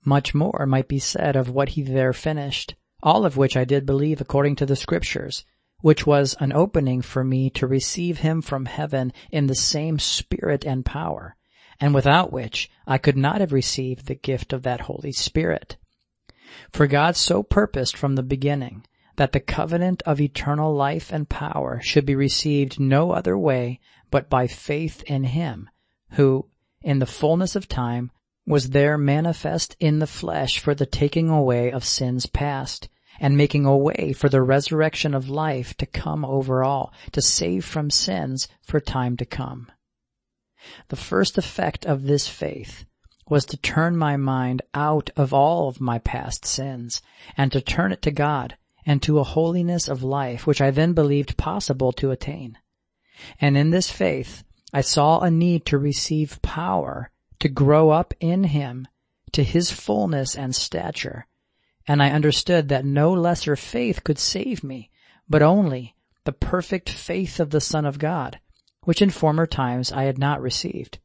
Much 0.04 0.34
more 0.34 0.66
might 0.66 0.88
be 0.88 0.98
said 0.98 1.36
of 1.36 1.50
what 1.50 1.70
he 1.70 1.82
there 1.82 2.12
finished, 2.12 2.74
all 3.02 3.24
of 3.24 3.36
which 3.36 3.56
I 3.56 3.64
did 3.64 3.86
believe 3.86 4.20
according 4.20 4.56
to 4.56 4.66
the 4.66 4.76
scriptures, 4.76 5.44
which 5.84 6.06
was 6.06 6.34
an 6.40 6.50
opening 6.50 7.02
for 7.02 7.22
me 7.22 7.50
to 7.50 7.66
receive 7.66 8.20
him 8.20 8.40
from 8.40 8.64
heaven 8.64 9.12
in 9.30 9.48
the 9.48 9.54
same 9.54 9.98
spirit 9.98 10.64
and 10.64 10.86
power, 10.86 11.36
and 11.78 11.92
without 11.92 12.32
which 12.32 12.70
I 12.86 12.96
could 12.96 13.18
not 13.18 13.42
have 13.42 13.52
received 13.52 14.06
the 14.06 14.14
gift 14.14 14.54
of 14.54 14.62
that 14.62 14.80
Holy 14.80 15.12
Spirit. 15.12 15.76
For 16.72 16.86
God 16.86 17.16
so 17.16 17.42
purposed 17.42 17.98
from 17.98 18.14
the 18.14 18.22
beginning 18.22 18.86
that 19.16 19.32
the 19.32 19.40
covenant 19.40 20.02
of 20.06 20.22
eternal 20.22 20.74
life 20.74 21.12
and 21.12 21.28
power 21.28 21.82
should 21.82 22.06
be 22.06 22.14
received 22.14 22.80
no 22.80 23.10
other 23.10 23.36
way 23.36 23.78
but 24.10 24.30
by 24.30 24.46
faith 24.46 25.02
in 25.02 25.24
Him, 25.24 25.68
who, 26.12 26.48
in 26.80 26.98
the 26.98 27.04
fullness 27.04 27.54
of 27.54 27.68
time, 27.68 28.10
was 28.46 28.70
there 28.70 28.96
manifest 28.96 29.76
in 29.80 29.98
the 29.98 30.06
flesh 30.06 30.58
for 30.58 30.74
the 30.74 30.86
taking 30.86 31.28
away 31.28 31.70
of 31.70 31.84
sins 31.84 32.24
past, 32.24 32.88
and 33.20 33.36
making 33.36 33.64
a 33.64 33.76
way 33.76 34.12
for 34.12 34.28
the 34.28 34.42
resurrection 34.42 35.14
of 35.14 35.28
life 35.28 35.76
to 35.76 35.86
come 35.86 36.24
over 36.24 36.64
all, 36.64 36.92
to 37.12 37.22
save 37.22 37.64
from 37.64 37.90
sins 37.90 38.48
for 38.62 38.80
time 38.80 39.16
to 39.16 39.24
come. 39.24 39.70
The 40.88 40.96
first 40.96 41.36
effect 41.36 41.84
of 41.84 42.04
this 42.04 42.28
faith 42.28 42.84
was 43.28 43.44
to 43.46 43.56
turn 43.56 43.96
my 43.96 44.16
mind 44.16 44.62
out 44.74 45.10
of 45.16 45.32
all 45.32 45.68
of 45.68 45.80
my 45.80 45.98
past 45.98 46.44
sins, 46.44 47.00
and 47.36 47.50
to 47.52 47.60
turn 47.60 47.92
it 47.92 48.02
to 48.02 48.10
God, 48.10 48.56
and 48.86 49.02
to 49.02 49.18
a 49.18 49.24
holiness 49.24 49.88
of 49.88 50.02
life 50.02 50.46
which 50.46 50.60
I 50.60 50.70
then 50.70 50.92
believed 50.92 51.36
possible 51.36 51.92
to 51.92 52.10
attain. 52.10 52.58
And 53.40 53.56
in 53.56 53.70
this 53.70 53.90
faith, 53.90 54.44
I 54.72 54.80
saw 54.80 55.20
a 55.20 55.30
need 55.30 55.64
to 55.66 55.78
receive 55.78 56.42
power 56.42 57.10
to 57.38 57.48
grow 57.48 57.90
up 57.90 58.12
in 58.20 58.44
Him 58.44 58.88
to 59.32 59.42
His 59.42 59.70
fullness 59.70 60.36
and 60.36 60.54
stature, 60.54 61.26
and 61.86 62.02
I 62.02 62.10
understood 62.10 62.68
that 62.68 62.84
no 62.84 63.12
lesser 63.12 63.56
faith 63.56 64.04
could 64.04 64.18
save 64.18 64.64
me, 64.64 64.90
but 65.28 65.42
only 65.42 65.94
the 66.24 66.32
perfect 66.32 66.88
faith 66.88 67.38
of 67.40 67.50
the 67.50 67.60
Son 67.60 67.84
of 67.84 67.98
God, 67.98 68.40
which 68.82 69.02
in 69.02 69.10
former 69.10 69.46
times 69.46 69.92
I 69.92 70.04
had 70.04 70.18
not 70.18 70.40
received. 70.40 70.98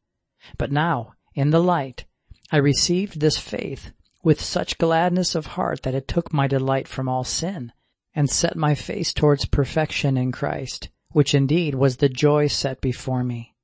But 0.56 0.72
now, 0.72 1.14
in 1.34 1.50
the 1.50 1.62
light, 1.62 2.04
I 2.50 2.56
received 2.56 3.20
this 3.20 3.38
faith 3.38 3.92
with 4.22 4.40
such 4.40 4.78
gladness 4.78 5.34
of 5.34 5.46
heart 5.46 5.82
that 5.82 5.94
it 5.94 6.08
took 6.08 6.32
my 6.32 6.46
delight 6.46 6.88
from 6.88 7.08
all 7.08 7.24
sin, 7.24 7.72
and 8.14 8.28
set 8.28 8.56
my 8.56 8.74
face 8.74 9.12
towards 9.12 9.44
perfection 9.44 10.16
in 10.16 10.32
Christ, 10.32 10.88
which 11.12 11.34
indeed 11.34 11.74
was 11.74 11.98
the 11.98 12.08
joy 12.08 12.46
set 12.46 12.80
before 12.80 13.24
me. 13.24 13.54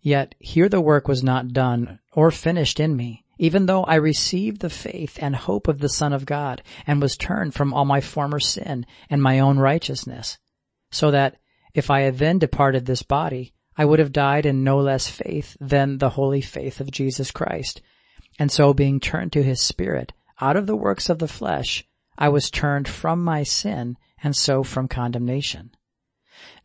Yet 0.00 0.34
here 0.38 0.68
the 0.68 0.80
work 0.80 1.08
was 1.08 1.22
not 1.22 1.52
done 1.52 1.98
or 2.12 2.30
finished 2.30 2.80
in 2.80 2.96
me, 2.96 3.24
even 3.40 3.64
though 3.64 3.84
I 3.84 3.94
received 3.94 4.60
the 4.60 4.68
faith 4.68 5.18
and 5.18 5.34
hope 5.34 5.66
of 5.66 5.78
the 5.78 5.88
Son 5.88 6.12
of 6.12 6.26
God, 6.26 6.62
and 6.86 7.00
was 7.00 7.16
turned 7.16 7.54
from 7.54 7.72
all 7.72 7.86
my 7.86 8.02
former 8.02 8.38
sin 8.38 8.84
and 9.08 9.22
my 9.22 9.38
own 9.38 9.58
righteousness, 9.58 10.36
so 10.90 11.10
that 11.10 11.38
if 11.72 11.90
I 11.90 12.02
had 12.02 12.18
then 12.18 12.38
departed 12.38 12.84
this 12.84 13.02
body, 13.02 13.54
I 13.78 13.86
would 13.86 13.98
have 13.98 14.12
died 14.12 14.44
in 14.44 14.62
no 14.62 14.78
less 14.78 15.08
faith 15.08 15.56
than 15.58 15.96
the 15.96 16.10
holy 16.10 16.42
faith 16.42 16.82
of 16.82 16.90
Jesus 16.90 17.30
Christ, 17.30 17.80
and 18.38 18.52
so 18.52 18.74
being 18.74 19.00
turned 19.00 19.32
to 19.32 19.42
his 19.42 19.62
spirit 19.62 20.12
out 20.38 20.56
of 20.58 20.66
the 20.66 20.76
works 20.76 21.08
of 21.08 21.18
the 21.18 21.26
flesh, 21.26 21.82
I 22.18 22.28
was 22.28 22.50
turned 22.50 22.88
from 22.88 23.24
my 23.24 23.42
sin 23.42 23.96
and 24.22 24.36
so 24.36 24.62
from 24.62 24.86
condemnation. 24.86 25.70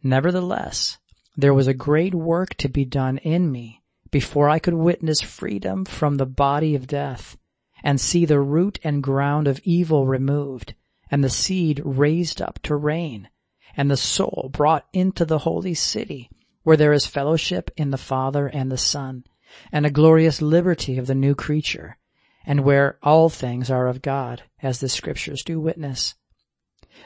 Nevertheless, 0.03 0.98
there 1.38 1.53
was 1.53 1.67
a 1.67 1.74
great 1.74 2.13
work 2.13 2.53
to 2.55 2.67
be 2.67 2.84
done 2.84 3.17
in 3.20 3.50
me 3.50 3.82
before 4.16 4.48
I 4.48 4.60
could 4.60 4.74
witness 4.74 5.20
freedom 5.20 5.84
from 5.84 6.16
the 6.16 6.26
body 6.26 6.74
of 6.74 6.88
death 6.88 7.36
and 7.84 8.00
see 8.00 8.24
the 8.24 8.40
root 8.40 8.80
and 8.82 9.04
ground 9.04 9.46
of 9.46 9.60
evil 9.66 10.08
removed 10.08 10.74
and 11.12 11.22
the 11.22 11.30
seed 11.30 11.82
raised 11.84 12.42
up 12.42 12.58
to 12.64 12.78
reign 12.78 13.28
and 13.76 13.92
the 13.92 13.98
soul 13.98 14.50
brought 14.54 14.88
into 14.94 15.26
the 15.26 15.40
holy 15.40 15.74
city 15.74 16.30
where 16.64 16.78
there 16.78 16.94
is 16.94 17.06
fellowship 17.06 17.70
in 17.76 17.90
the 17.90 17.98
Father 17.98 18.48
and 18.48 18.72
the 18.72 18.78
Son 18.78 19.26
and 19.70 19.86
a 19.86 19.92
glorious 19.92 20.42
liberty 20.42 20.98
of 20.98 21.08
the 21.08 21.14
new 21.14 21.36
creature, 21.36 21.98
and 22.46 22.62
where 22.64 22.98
all 23.04 23.28
things 23.28 23.70
are 23.70 23.90
of 23.90 24.02
God, 24.02 24.44
as 24.62 24.80
the 24.80 24.88
scriptures 24.88 25.44
do 25.44 25.60
witness. 25.60 26.16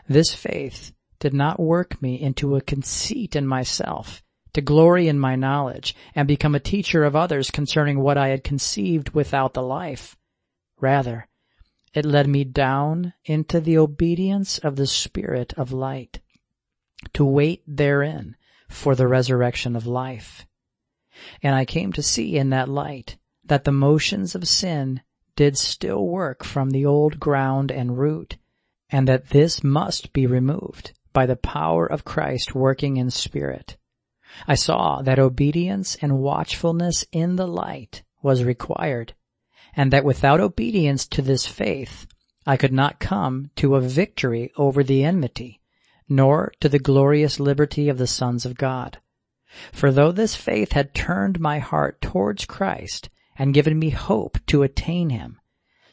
This 0.07 0.35
faith 0.35 0.93
did 1.17 1.33
not 1.33 1.59
work 1.59 1.99
me 2.03 2.21
into 2.21 2.55
a 2.55 2.61
conceit 2.61 3.35
in 3.35 3.47
myself, 3.47 4.21
to 4.53 4.61
glory 4.61 5.07
in 5.07 5.19
my 5.19 5.35
knowledge, 5.35 5.95
and 6.15 6.27
become 6.27 6.55
a 6.55 6.59
teacher 6.59 7.03
of 7.03 7.15
others 7.15 7.51
concerning 7.51 7.99
what 7.99 8.17
I 8.17 8.29
had 8.29 8.43
conceived 8.43 9.09
without 9.11 9.53
the 9.53 9.61
life. 9.61 10.17
Rather, 10.79 11.27
it 11.93 12.05
led 12.05 12.27
me 12.27 12.43
down 12.43 13.13
into 13.25 13.59
the 13.59 13.77
obedience 13.77 14.57
of 14.59 14.75
the 14.75 14.87
Spirit 14.87 15.53
of 15.57 15.71
light, 15.71 16.19
to 17.13 17.25
wait 17.25 17.63
therein 17.67 18.35
for 18.67 18.95
the 18.95 19.07
resurrection 19.07 19.75
of 19.75 19.87
life. 19.87 20.45
And 21.41 21.55
I 21.55 21.65
came 21.65 21.91
to 21.93 22.03
see 22.03 22.37
in 22.37 22.49
that 22.51 22.69
light 22.69 23.17
that 23.43 23.63
the 23.63 23.71
motions 23.71 24.35
of 24.35 24.47
sin 24.47 25.01
did 25.35 25.57
still 25.57 26.05
work 26.05 26.43
from 26.43 26.69
the 26.69 26.85
old 26.85 27.19
ground 27.19 27.71
and 27.71 27.97
root, 27.97 28.37
and 28.89 29.07
that 29.07 29.29
this 29.29 29.63
must 29.63 30.13
be 30.13 30.27
removed 30.27 30.93
by 31.13 31.25
the 31.25 31.35
power 31.35 31.85
of 31.85 32.05
Christ 32.05 32.53
working 32.53 32.97
in 32.97 33.09
spirit. 33.09 33.77
I 34.47 34.55
saw 34.55 35.01
that 35.01 35.19
obedience 35.19 35.95
and 36.01 36.19
watchfulness 36.19 37.05
in 37.11 37.35
the 37.35 37.47
light 37.47 38.03
was 38.21 38.43
required, 38.43 39.13
and 39.75 39.91
that 39.91 40.05
without 40.05 40.39
obedience 40.39 41.07
to 41.07 41.21
this 41.21 41.45
faith, 41.45 42.05
I 42.45 42.57
could 42.57 42.73
not 42.73 42.99
come 42.99 43.51
to 43.55 43.75
a 43.75 43.81
victory 43.81 44.51
over 44.55 44.83
the 44.83 45.03
enmity, 45.03 45.61
nor 46.07 46.51
to 46.59 46.69
the 46.69 46.79
glorious 46.79 47.39
liberty 47.39 47.89
of 47.89 47.97
the 47.97 48.07
sons 48.07 48.45
of 48.45 48.55
God. 48.55 48.99
For 49.71 49.91
though 49.91 50.11
this 50.11 50.35
faith 50.35 50.73
had 50.73 50.93
turned 50.93 51.39
my 51.39 51.59
heart 51.59 52.01
towards 52.01 52.45
Christ 52.45 53.09
and 53.35 53.53
given 53.53 53.79
me 53.79 53.89
hope 53.89 54.37
to 54.47 54.63
attain 54.63 55.09
him, 55.09 55.39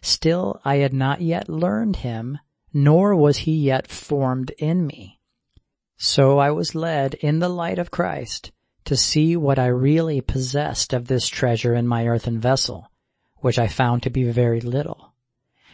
still 0.02 0.60
I 0.64 0.76
had 0.76 0.92
not 0.92 1.20
yet 1.20 1.48
learned 1.48 1.96
him, 1.96 2.38
nor 2.72 3.16
was 3.16 3.38
he 3.38 3.56
yet 3.56 3.88
formed 3.88 4.50
in 4.58 4.86
me. 4.86 5.15
So 5.96 6.38
I 6.38 6.50
was 6.50 6.74
led 6.74 7.14
in 7.14 7.38
the 7.38 7.48
light 7.48 7.78
of 7.78 7.90
Christ 7.90 8.52
to 8.84 8.96
see 8.96 9.36
what 9.36 9.58
I 9.58 9.66
really 9.66 10.20
possessed 10.20 10.92
of 10.92 11.08
this 11.08 11.26
treasure 11.26 11.74
in 11.74 11.88
my 11.88 12.06
earthen 12.06 12.38
vessel, 12.38 12.90
which 13.36 13.58
I 13.58 13.66
found 13.66 14.02
to 14.02 14.10
be 14.10 14.24
very 14.24 14.60
little. 14.60 15.14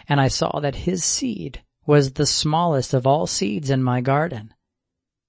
And 0.08 0.20
I 0.20 0.28
saw 0.28 0.60
that 0.60 0.74
his 0.74 1.04
seed 1.04 1.62
was 1.86 2.12
the 2.12 2.26
smallest 2.26 2.94
of 2.94 3.06
all 3.06 3.26
seeds 3.26 3.68
in 3.70 3.82
my 3.82 4.00
garden. 4.00 4.54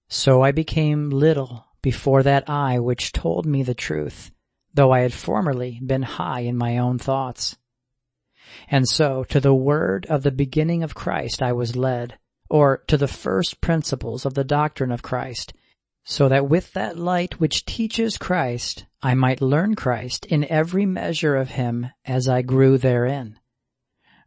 So 0.08 0.44
I 0.44 0.52
became 0.52 1.10
little 1.10 1.66
before 1.82 2.24
that 2.24 2.50
eye 2.50 2.80
which 2.80 3.12
told 3.12 3.46
me 3.46 3.64
the 3.64 3.74
truth, 3.74 4.32
though 4.74 4.92
I 4.92 5.00
had 5.00 5.14
formerly 5.14 5.80
been 5.84 6.04
high 6.04 6.42
in 6.42 6.56
my 6.56 6.78
own 6.78 7.00
thoughts. 7.00 7.58
And 8.68 8.88
so 8.88 9.24
to 9.26 9.40
the 9.40 9.54
word 9.54 10.06
of 10.08 10.22
the 10.22 10.32
beginning 10.32 10.84
of 10.84 10.96
Christ 10.96 11.42
I 11.42 11.54
was 11.54 11.76
led, 11.76 12.20
or 12.54 12.84
to 12.86 12.98
the 12.98 13.08
first 13.08 13.62
principles 13.62 14.28
of 14.28 14.36
the 14.36 14.44
doctrine 14.44 14.92
of 14.92 15.02
Christ, 15.02 15.54
so 16.04 16.30
that 16.30 16.48
with 16.48 16.72
that 16.74 16.96
light 16.96 17.40
which 17.40 17.66
teaches 17.66 18.16
Christ, 18.20 18.86
I 19.02 19.16
might 19.16 19.42
learn 19.42 19.74
Christ 19.74 20.28
in 20.28 20.46
every 20.52 20.86
measure 20.86 21.36
of 21.36 21.50
him 21.50 21.88
as 22.06 22.30
I 22.30 22.44
grew 22.44 22.78
therein. 22.78 23.40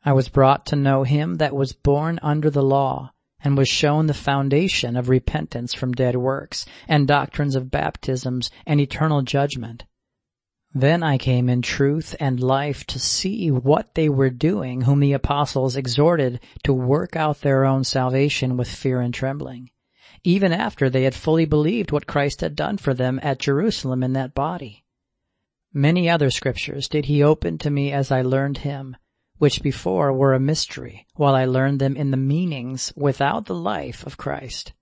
I 0.05 0.13
was 0.13 0.29
brought 0.29 0.67
to 0.67 0.75
know 0.75 1.05
him 1.05 1.37
that 1.37 1.55
was 1.55 1.73
born 1.73 2.19
under 2.21 2.51
the 2.51 2.65
law, 2.65 3.13
and 3.45 3.57
was 3.57 3.69
shown 3.69 4.09
the 4.09 4.13
foundation 4.13 4.97
of 4.97 5.09
repentance 5.09 5.73
from 5.73 5.93
dead 5.93 6.17
works, 6.17 6.67
and 6.89 7.07
doctrines 7.07 7.55
of 7.55 7.71
baptisms 7.71 8.51
and 8.67 8.81
eternal 8.81 9.23
judgment. 9.23 9.85
Then 10.79 11.03
I 11.03 11.17
came 11.17 11.49
in 11.49 11.63
truth 11.63 12.15
and 12.21 12.39
life 12.39 12.85
to 12.89 12.99
see 12.99 13.51
what 13.51 13.95
they 13.95 14.11
were 14.11 14.29
doing 14.29 14.83
whom 14.83 15.01
the 15.01 15.15
apostles 15.15 15.75
exhorted 15.75 16.39
to 16.65 16.75
work 16.75 17.17
out 17.17 17.41
their 17.41 17.65
own 17.65 17.83
salvation 17.83 18.59
with 18.59 18.69
fear 18.69 19.01
and 19.01 19.15
trembling, 19.15 19.71
even 20.23 20.53
after 20.53 20.91
they 20.91 21.05
had 21.05 21.15
fully 21.15 21.47
believed 21.47 21.93
what 21.93 22.07
Christ 22.07 22.43
had 22.43 22.55
done 22.55 22.77
for 22.77 22.93
them 22.93 23.19
at 23.23 23.39
Jerusalem 23.39 24.03
in 24.03 24.13
that 24.13 24.35
body. 24.35 24.85
Many 25.73 26.11
other 26.11 26.29
scriptures 26.29 26.89
did 26.89 27.07
he 27.07 27.23
open 27.23 27.57
to 27.57 27.71
me 27.71 27.91
as 27.91 28.13
I 28.13 28.21
learned 28.21 28.59
him, 28.59 28.99
which 29.39 29.63
before 29.63 30.13
were 30.13 30.35
a 30.35 30.39
mystery, 30.39 31.07
while 31.15 31.35
I 31.35 31.47
learned 31.47 31.81
them 31.81 31.97
in 31.97 32.11
the 32.11 32.19
meanings 32.19 32.93
without 32.95 33.47
the 33.47 33.55
life 33.55 34.05
of 34.05 34.19
Christ. 34.19 34.75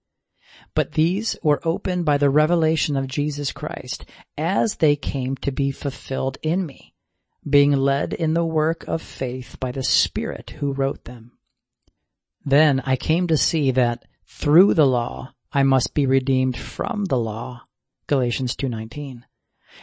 But 0.75 0.93
these 0.93 1.37
were 1.43 1.61
opened 1.65 2.05
by 2.05 2.19
the 2.19 2.31
revelation 2.31 2.97
of 2.97 3.07
Jesus 3.07 3.53
Christ 3.53 4.05
as 4.37 4.77
they 4.77 4.97
came 4.97 5.37
to 5.39 5.51
be 5.51 5.71
fulfilled 5.71 6.39
in 6.43 6.65
me, 6.67 6.95
being 7.49 7.73
led 7.73 8.13
in 8.13 8.35
the 8.35 8.45
work 8.45 8.85
of 8.87 9.03
faith 9.03 9.57
by 9.59 9.73
the 9.73 9.83
Spirit 9.83 10.51
who 10.59 10.73
wrote 10.73 11.05
them. 11.05 11.33
Then 12.45 12.81
I 12.85 12.97
came 12.97 13.27
to 13.29 13.37
see 13.37 13.71
that 13.73 14.05
through 14.27 14.75
the 14.75 14.87
law 14.87 15.33
I 15.53 15.63
must 15.63 15.95
be 15.95 16.07
redeemed 16.07 16.57
from 16.57 17.07
the 17.07 17.19
law, 17.19 17.63
Galatians 18.07 18.57
2.19, 18.57 19.23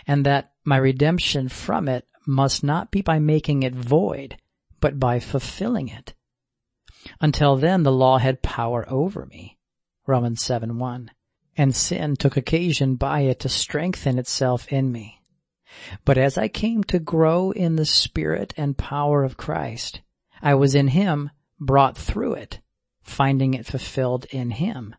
and 0.05 0.25
that 0.25 0.53
my 0.63 0.77
redemption 0.77 1.49
from 1.49 1.87
it 1.87 2.07
must 2.25 2.63
not 2.63 2.91
be 2.91 3.01
by 3.01 3.19
making 3.19 3.63
it 3.63 3.73
void, 3.73 4.37
but 4.79 4.99
by 4.99 5.19
fulfilling 5.19 5.87
it. 5.87 6.13
Until 7.19 7.55
then 7.55 7.83
the 7.83 7.91
law 7.91 8.19
had 8.19 8.41
power 8.41 8.85
over 8.89 9.25
me. 9.25 9.57
Romans 10.11 10.43
7 10.43 10.77
1. 10.77 11.09
And 11.55 11.73
sin 11.73 12.17
took 12.17 12.35
occasion 12.35 12.95
by 12.95 13.21
it 13.21 13.39
to 13.39 13.47
strengthen 13.47 14.19
itself 14.19 14.67
in 14.67 14.91
me. 14.91 15.21
But 16.03 16.17
as 16.17 16.37
I 16.37 16.49
came 16.49 16.83
to 16.85 16.99
grow 16.99 17.51
in 17.51 17.77
the 17.77 17.85
spirit 17.85 18.53
and 18.57 18.77
power 18.77 19.23
of 19.23 19.37
Christ, 19.37 20.01
I 20.41 20.55
was 20.55 20.75
in 20.75 20.89
him 20.89 21.29
brought 21.61 21.97
through 21.97 22.33
it, 22.33 22.59
finding 23.01 23.53
it 23.53 23.65
fulfilled 23.65 24.25
in 24.31 24.51
him. 24.51 24.97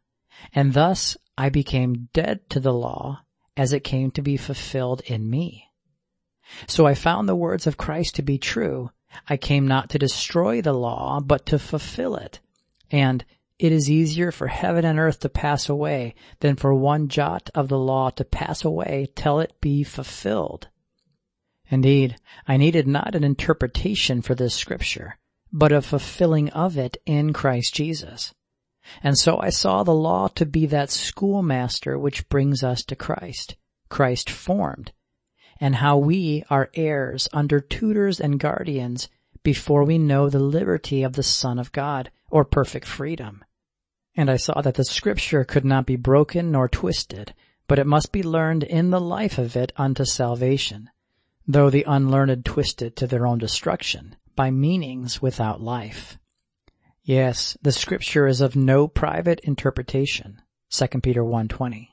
And 0.55 0.73
thus 0.73 1.19
I 1.37 1.51
became 1.51 2.09
dead 2.15 2.49
to 2.49 2.59
the 2.59 2.73
law 2.73 3.21
as 3.55 3.75
it 3.75 3.85
came 3.85 4.13
to 4.13 4.23
be 4.23 4.39
fulfilled 4.39 5.03
in 5.05 5.29
me. 5.29 5.69
So 6.67 6.87
I 6.87 6.95
found 6.95 7.29
the 7.29 7.37
words 7.37 7.67
of 7.67 7.77
Christ 7.77 8.15
to 8.15 8.23
be 8.23 8.39
true. 8.39 8.91
I 9.29 9.37
came 9.37 9.69
not 9.69 9.91
to 9.91 9.99
destroy 9.99 10.63
the 10.63 10.73
law, 10.73 11.21
but 11.21 11.45
to 11.47 11.59
fulfill 11.59 12.17
it. 12.17 12.41
And 12.91 13.27
it 13.63 13.71
is 13.71 13.89
easier 13.89 14.33
for 14.33 14.49
heaven 14.49 14.85
and 14.85 14.99
earth 14.99 15.21
to 15.21 15.29
pass 15.29 15.69
away 15.69 16.17
than 16.41 16.57
for 16.57 16.75
one 16.75 17.07
jot 17.07 17.49
of 17.55 17.69
the 17.69 17.79
law 17.79 18.11
to 18.11 18.25
pass 18.25 18.65
away 18.65 19.07
till 19.15 19.39
it 19.39 19.61
be 19.61 19.85
fulfilled. 19.85 20.67
Indeed, 21.69 22.17
I 22.49 22.57
needed 22.57 22.89
not 22.89 23.15
an 23.15 23.23
interpretation 23.23 24.21
for 24.21 24.35
this 24.35 24.57
scripture, 24.57 25.17
but 25.53 25.71
a 25.71 25.81
fulfilling 25.81 26.51
of 26.51 26.77
it 26.77 26.97
in 27.07 27.33
Christ 27.33 27.73
Jesus. 27.73 28.35
And 29.01 29.17
so 29.17 29.39
I 29.39 29.51
saw 29.51 29.85
the 29.85 29.95
law 29.95 30.27
to 30.35 30.45
be 30.45 30.67
that 30.67 30.91
schoolmaster 30.91 31.97
which 31.97 32.29
brings 32.29 32.65
us 32.65 32.83
to 32.87 32.97
Christ, 32.97 33.55
Christ 33.89 34.29
formed, 34.29 34.91
and 35.61 35.77
how 35.77 35.99
we 35.99 36.43
are 36.51 36.73
heirs 36.75 37.29
under 37.33 37.61
tutors 37.61 38.19
and 38.19 38.41
guardians 38.41 39.09
before 39.45 39.85
we 39.85 39.99
know 39.99 40.29
the 40.29 40.41
liberty 40.41 41.05
of 41.05 41.13
the 41.13 41.23
Son 41.23 41.61
of 41.61 41.71
God, 41.71 42.11
or 42.29 42.45
perfect 42.45 42.89
freedom. 42.89 43.45
And 44.15 44.31
I 44.31 44.37
saw 44.37 44.61
that 44.61 44.75
the 44.75 44.85
scripture 44.85 45.45
could 45.45 45.65
not 45.65 45.87
be 45.87 45.97
broken 45.97 46.51
nor 46.53 46.69
twisted, 46.69 47.35
but 47.67 47.79
it 47.79 47.87
must 47.87 48.13
be 48.13 48.23
learned 48.23 48.63
in 48.63 48.91
the 48.91 49.01
life 49.01 49.39
of 49.39 49.57
it 49.57 49.73
unto 49.77 50.05
salvation, 50.05 50.91
though 51.47 51.71
the 51.71 51.85
unlearned 51.87 52.45
twist 52.45 52.83
it 52.83 52.97
to 52.97 53.07
their 53.07 53.27
own 53.27 53.39
destruction 53.39 54.17
by 54.37 54.51
meanings 54.51 55.23
without 55.23 55.61
life. 55.61 56.19
Yes, 57.03 57.57
the 57.63 57.73
scripture 57.73 58.27
is 58.27 58.41
of 58.41 58.55
no 58.55 58.87
private 58.87 59.41
interpretation, 59.41 60.43
2 60.71 60.87
Peter 61.01 61.23
1.20. 61.23 61.89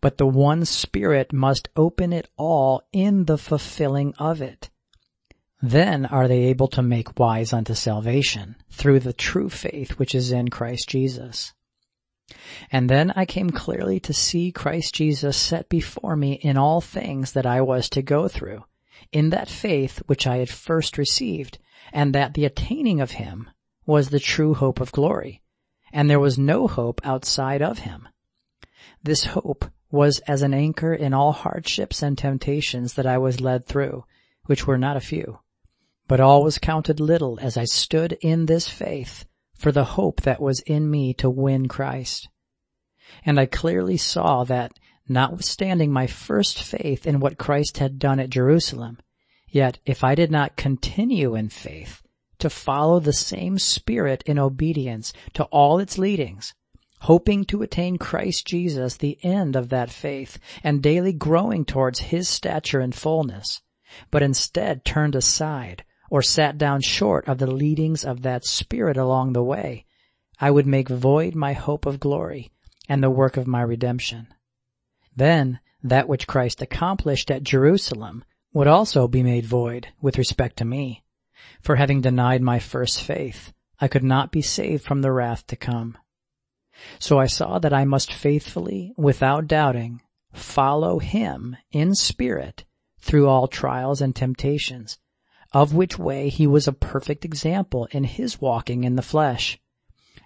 But 0.00 0.18
the 0.18 0.26
one 0.26 0.64
Spirit 0.64 1.32
must 1.32 1.68
open 1.76 2.12
it 2.12 2.28
all 2.36 2.82
in 2.92 3.26
the 3.26 3.38
fulfilling 3.38 4.14
of 4.18 4.42
it. 4.42 4.70
Then 5.64 6.06
are 6.06 6.26
they 6.26 6.46
able 6.46 6.66
to 6.68 6.82
make 6.82 7.20
wise 7.20 7.52
unto 7.52 7.74
salvation 7.74 8.56
through 8.68 8.98
the 8.98 9.12
true 9.12 9.48
faith 9.48 9.92
which 9.92 10.12
is 10.12 10.32
in 10.32 10.48
Christ 10.48 10.88
Jesus. 10.88 11.52
And 12.72 12.90
then 12.90 13.12
I 13.14 13.26
came 13.26 13.50
clearly 13.50 14.00
to 14.00 14.12
see 14.12 14.50
Christ 14.50 14.92
Jesus 14.92 15.36
set 15.36 15.68
before 15.68 16.16
me 16.16 16.32
in 16.32 16.56
all 16.56 16.80
things 16.80 17.32
that 17.32 17.46
I 17.46 17.60
was 17.60 17.88
to 17.90 18.02
go 18.02 18.26
through, 18.26 18.64
in 19.12 19.30
that 19.30 19.48
faith 19.48 20.02
which 20.06 20.26
I 20.26 20.38
had 20.38 20.48
first 20.48 20.98
received, 20.98 21.58
and 21.92 22.12
that 22.12 22.34
the 22.34 22.44
attaining 22.44 23.00
of 23.00 23.12
him 23.12 23.48
was 23.86 24.08
the 24.08 24.18
true 24.18 24.54
hope 24.54 24.80
of 24.80 24.90
glory, 24.90 25.42
and 25.92 26.10
there 26.10 26.18
was 26.18 26.38
no 26.38 26.66
hope 26.66 27.00
outside 27.04 27.62
of 27.62 27.80
him. 27.80 28.08
This 29.04 29.26
hope 29.26 29.66
was 29.92 30.18
as 30.26 30.42
an 30.42 30.54
anchor 30.54 30.92
in 30.92 31.14
all 31.14 31.30
hardships 31.30 32.02
and 32.02 32.18
temptations 32.18 32.94
that 32.94 33.06
I 33.06 33.18
was 33.18 33.40
led 33.40 33.66
through, 33.66 34.04
which 34.46 34.66
were 34.66 34.78
not 34.78 34.96
a 34.96 35.00
few. 35.00 35.38
But 36.12 36.20
all 36.20 36.44
was 36.44 36.58
counted 36.58 37.00
little 37.00 37.38
as 37.40 37.56
I 37.56 37.64
stood 37.64 38.18
in 38.20 38.44
this 38.44 38.68
faith 38.68 39.24
for 39.54 39.72
the 39.72 39.96
hope 39.96 40.20
that 40.20 40.42
was 40.42 40.60
in 40.60 40.90
me 40.90 41.14
to 41.14 41.30
win 41.30 41.68
Christ. 41.68 42.28
And 43.24 43.40
I 43.40 43.46
clearly 43.46 43.96
saw 43.96 44.44
that 44.44 44.78
notwithstanding 45.08 45.90
my 45.90 46.06
first 46.06 46.62
faith 46.62 47.06
in 47.06 47.18
what 47.18 47.38
Christ 47.38 47.78
had 47.78 47.98
done 47.98 48.20
at 48.20 48.28
Jerusalem, 48.28 48.98
yet 49.48 49.78
if 49.86 50.04
I 50.04 50.14
did 50.14 50.30
not 50.30 50.54
continue 50.54 51.34
in 51.34 51.48
faith 51.48 52.02
to 52.40 52.50
follow 52.50 53.00
the 53.00 53.14
same 53.14 53.58
spirit 53.58 54.22
in 54.26 54.38
obedience 54.38 55.14
to 55.32 55.44
all 55.44 55.78
its 55.78 55.96
leadings, 55.96 56.52
hoping 57.00 57.46
to 57.46 57.62
attain 57.62 57.96
Christ 57.96 58.46
Jesus, 58.46 58.98
the 58.98 59.18
end 59.24 59.56
of 59.56 59.70
that 59.70 59.90
faith, 59.90 60.38
and 60.62 60.82
daily 60.82 61.14
growing 61.14 61.64
towards 61.64 62.00
his 62.00 62.28
stature 62.28 62.80
and 62.80 62.94
fullness, 62.94 63.62
but 64.10 64.22
instead 64.22 64.84
turned 64.84 65.14
aside 65.14 65.84
or 66.12 66.20
sat 66.20 66.58
down 66.58 66.78
short 66.82 67.26
of 67.26 67.38
the 67.38 67.50
leadings 67.50 68.04
of 68.04 68.20
that 68.20 68.44
spirit 68.44 68.98
along 68.98 69.32
the 69.32 69.42
way, 69.42 69.86
I 70.38 70.50
would 70.50 70.66
make 70.66 70.90
void 70.90 71.34
my 71.34 71.54
hope 71.54 71.86
of 71.86 72.00
glory 72.00 72.52
and 72.86 73.02
the 73.02 73.08
work 73.08 73.38
of 73.38 73.46
my 73.46 73.62
redemption. 73.62 74.26
Then 75.16 75.58
that 75.82 76.10
which 76.10 76.26
Christ 76.26 76.60
accomplished 76.60 77.30
at 77.30 77.44
Jerusalem 77.44 78.24
would 78.52 78.66
also 78.66 79.08
be 79.08 79.22
made 79.22 79.46
void 79.46 79.88
with 80.02 80.18
respect 80.18 80.58
to 80.58 80.66
me. 80.66 81.02
For 81.62 81.76
having 81.76 82.02
denied 82.02 82.42
my 82.42 82.58
first 82.58 83.00
faith, 83.02 83.50
I 83.80 83.88
could 83.88 84.04
not 84.04 84.30
be 84.30 84.42
saved 84.42 84.84
from 84.84 85.00
the 85.00 85.12
wrath 85.12 85.46
to 85.46 85.56
come. 85.56 85.96
So 86.98 87.18
I 87.18 87.26
saw 87.26 87.58
that 87.58 87.72
I 87.72 87.86
must 87.86 88.12
faithfully, 88.12 88.92
without 88.98 89.46
doubting, 89.46 90.02
follow 90.34 90.98
him 90.98 91.56
in 91.70 91.94
spirit 91.94 92.66
through 92.98 93.28
all 93.28 93.48
trials 93.48 94.02
and 94.02 94.14
temptations, 94.14 94.98
of 95.52 95.74
which 95.74 95.98
way 95.98 96.28
he 96.28 96.46
was 96.46 96.66
a 96.66 96.72
perfect 96.72 97.24
example 97.24 97.86
in 97.90 98.04
his 98.04 98.40
walking 98.40 98.84
in 98.84 98.96
the 98.96 99.02
flesh. 99.02 99.58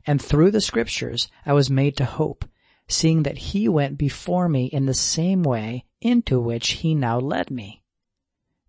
And 0.07 0.23
through 0.23 0.53
the 0.53 0.61
scriptures 0.61 1.29
I 1.45 1.53
was 1.53 1.69
made 1.69 1.97
to 1.97 2.05
hope, 2.05 2.45
seeing 2.89 3.25
that 3.25 3.39
he 3.39 3.69
went 3.69 3.99
before 3.99 4.49
me 4.49 4.67
in 4.67 4.87
the 4.87 4.95
same 4.95 5.43
way 5.43 5.85
into 6.01 6.39
which 6.39 6.69
he 6.69 6.95
now 6.95 7.19
led 7.19 7.51
me. 7.51 7.83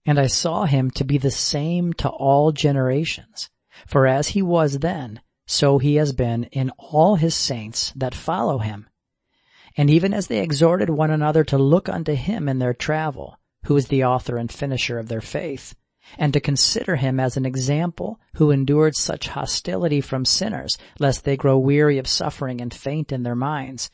And 0.06 0.20
I 0.20 0.28
saw 0.28 0.66
him 0.66 0.90
to 0.92 1.04
be 1.04 1.18
the 1.18 1.32
same 1.32 1.94
to 1.94 2.10
all 2.10 2.52
generations, 2.52 3.50
for 3.86 4.08
as 4.08 4.30
he 4.30 4.42
was 4.42 4.80
then, 4.80 5.22
so 5.46 5.78
he 5.78 5.96
has 5.96 6.14
been 6.14 6.46
in 6.46 6.72
all 6.78 7.16
his 7.16 7.36
saints 7.36 7.94
that 7.96 8.16
follow 8.16 8.58
him. 8.58 8.90
And 9.76 9.90
even 9.90 10.14
as 10.14 10.28
they 10.28 10.40
exhorted 10.40 10.90
one 10.90 11.12
another 11.12 11.44
to 11.46 11.58
look 11.58 11.88
unto 11.88 12.14
him 12.14 12.50
in 12.50 12.58
their 12.58 12.74
travel, 12.74 13.38
who 13.66 13.76
is 13.78 13.90
the 13.90 14.06
author 14.06 14.38
and 14.38 14.52
finisher 14.52 14.98
of 14.98 15.08
their 15.08 15.22
faith, 15.22 15.76
and 16.18 16.34
to 16.34 16.40
consider 16.40 16.96
him 16.96 17.20
as 17.20 17.38
an 17.38 17.46
example 17.46 18.20
who 18.36 18.52
endured 18.52 18.96
such 18.96 19.30
hostility 19.30 20.02
from 20.02 20.26
sinners, 20.26 20.78
lest 21.00 21.24
they 21.24 21.38
grow 21.38 21.58
weary 21.58 21.98
of 21.98 22.08
suffering 22.08 22.62
and 22.62 22.74
faint 22.74 23.12
in 23.12 23.24
their 23.24 23.36
minds. 23.36 23.90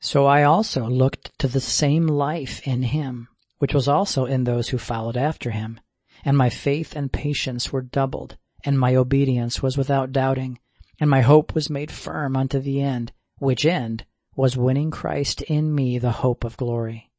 So 0.00 0.26
I 0.26 0.42
also 0.42 0.86
looked 0.86 1.38
to 1.38 1.48
the 1.48 1.60
same 1.60 2.06
life 2.06 2.66
in 2.66 2.82
him, 2.82 3.28
which 3.58 3.74
was 3.74 3.86
also 3.86 4.24
in 4.24 4.44
those 4.44 4.70
who 4.70 4.78
followed 4.78 5.16
after 5.16 5.50
him, 5.50 5.78
and 6.24 6.36
my 6.36 6.48
faith 6.48 6.96
and 6.96 7.12
patience 7.12 7.72
were 7.72 7.82
doubled, 7.82 8.36
and 8.64 8.78
my 8.78 8.96
obedience 8.96 9.62
was 9.62 9.76
without 9.76 10.12
doubting, 10.12 10.58
and 10.98 11.08
my 11.08 11.20
hope 11.20 11.54
was 11.54 11.70
made 11.70 11.90
firm 11.90 12.36
unto 12.36 12.58
the 12.58 12.80
end, 12.80 13.12
which 13.38 13.66
end 13.66 14.04
was 14.34 14.56
winning 14.56 14.90
Christ 14.90 15.42
in 15.42 15.74
me 15.74 15.98
the 15.98 16.12
hope 16.12 16.44
of 16.44 16.56
glory. 16.56 17.10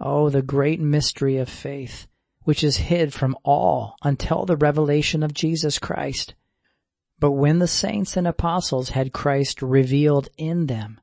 Oh, 0.00 0.28
the 0.30 0.42
great 0.42 0.80
mystery 0.80 1.36
of 1.36 1.48
faith, 1.48 2.06
which 2.44 2.62
is 2.62 2.76
hid 2.76 3.12
from 3.12 3.36
all 3.42 3.96
until 4.02 4.44
the 4.44 4.56
revelation 4.56 5.22
of 5.22 5.34
Jesus 5.34 5.78
Christ. 5.78 6.34
But 7.18 7.32
when 7.32 7.58
the 7.58 7.68
saints 7.68 8.16
and 8.16 8.26
apostles 8.26 8.90
had 8.90 9.12
Christ 9.12 9.62
revealed 9.62 10.28
in 10.36 10.66
them, 10.66 11.00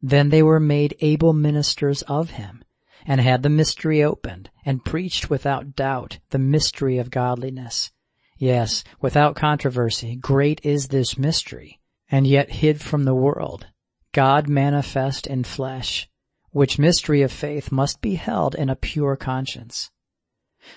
then 0.00 0.28
they 0.28 0.42
were 0.42 0.60
made 0.60 0.96
able 1.00 1.32
ministers 1.32 2.02
of 2.02 2.30
him, 2.30 2.62
and 3.06 3.20
had 3.20 3.42
the 3.42 3.48
mystery 3.48 4.02
opened, 4.02 4.50
and 4.64 4.84
preached 4.84 5.30
without 5.30 5.74
doubt 5.74 6.18
the 6.30 6.38
mystery 6.38 6.98
of 6.98 7.10
godliness. 7.10 7.90
Yes, 8.38 8.82
without 9.00 9.36
controversy, 9.36 10.16
great 10.16 10.60
is 10.64 10.88
this 10.88 11.16
mystery, 11.16 11.80
and 12.10 12.26
yet 12.26 12.50
hid 12.50 12.80
from 12.80 13.04
the 13.04 13.14
world, 13.14 13.66
God 14.12 14.48
manifest 14.48 15.26
in 15.26 15.44
flesh, 15.44 16.08
which 16.50 16.78
mystery 16.78 17.22
of 17.22 17.32
faith 17.32 17.72
must 17.72 18.00
be 18.00 18.16
held 18.16 18.54
in 18.54 18.68
a 18.68 18.76
pure 18.76 19.16
conscience. 19.16 19.90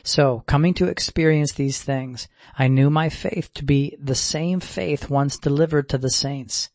So, 0.04 0.44
coming 0.48 0.74
to 0.76 0.88
experience 0.88 1.54
these 1.54 1.82
things, 1.82 2.28
I 2.58 2.68
knew 2.68 2.90
my 2.90 3.10
faith 3.10 3.54
to 3.54 3.64
be 3.64 3.96
the 4.02 4.16
same 4.16 4.60
faith 4.60 5.12
once 5.12 5.38
delivered 5.38 5.90
to 5.90 6.00
the 6.00 6.10
saints. 6.10 6.70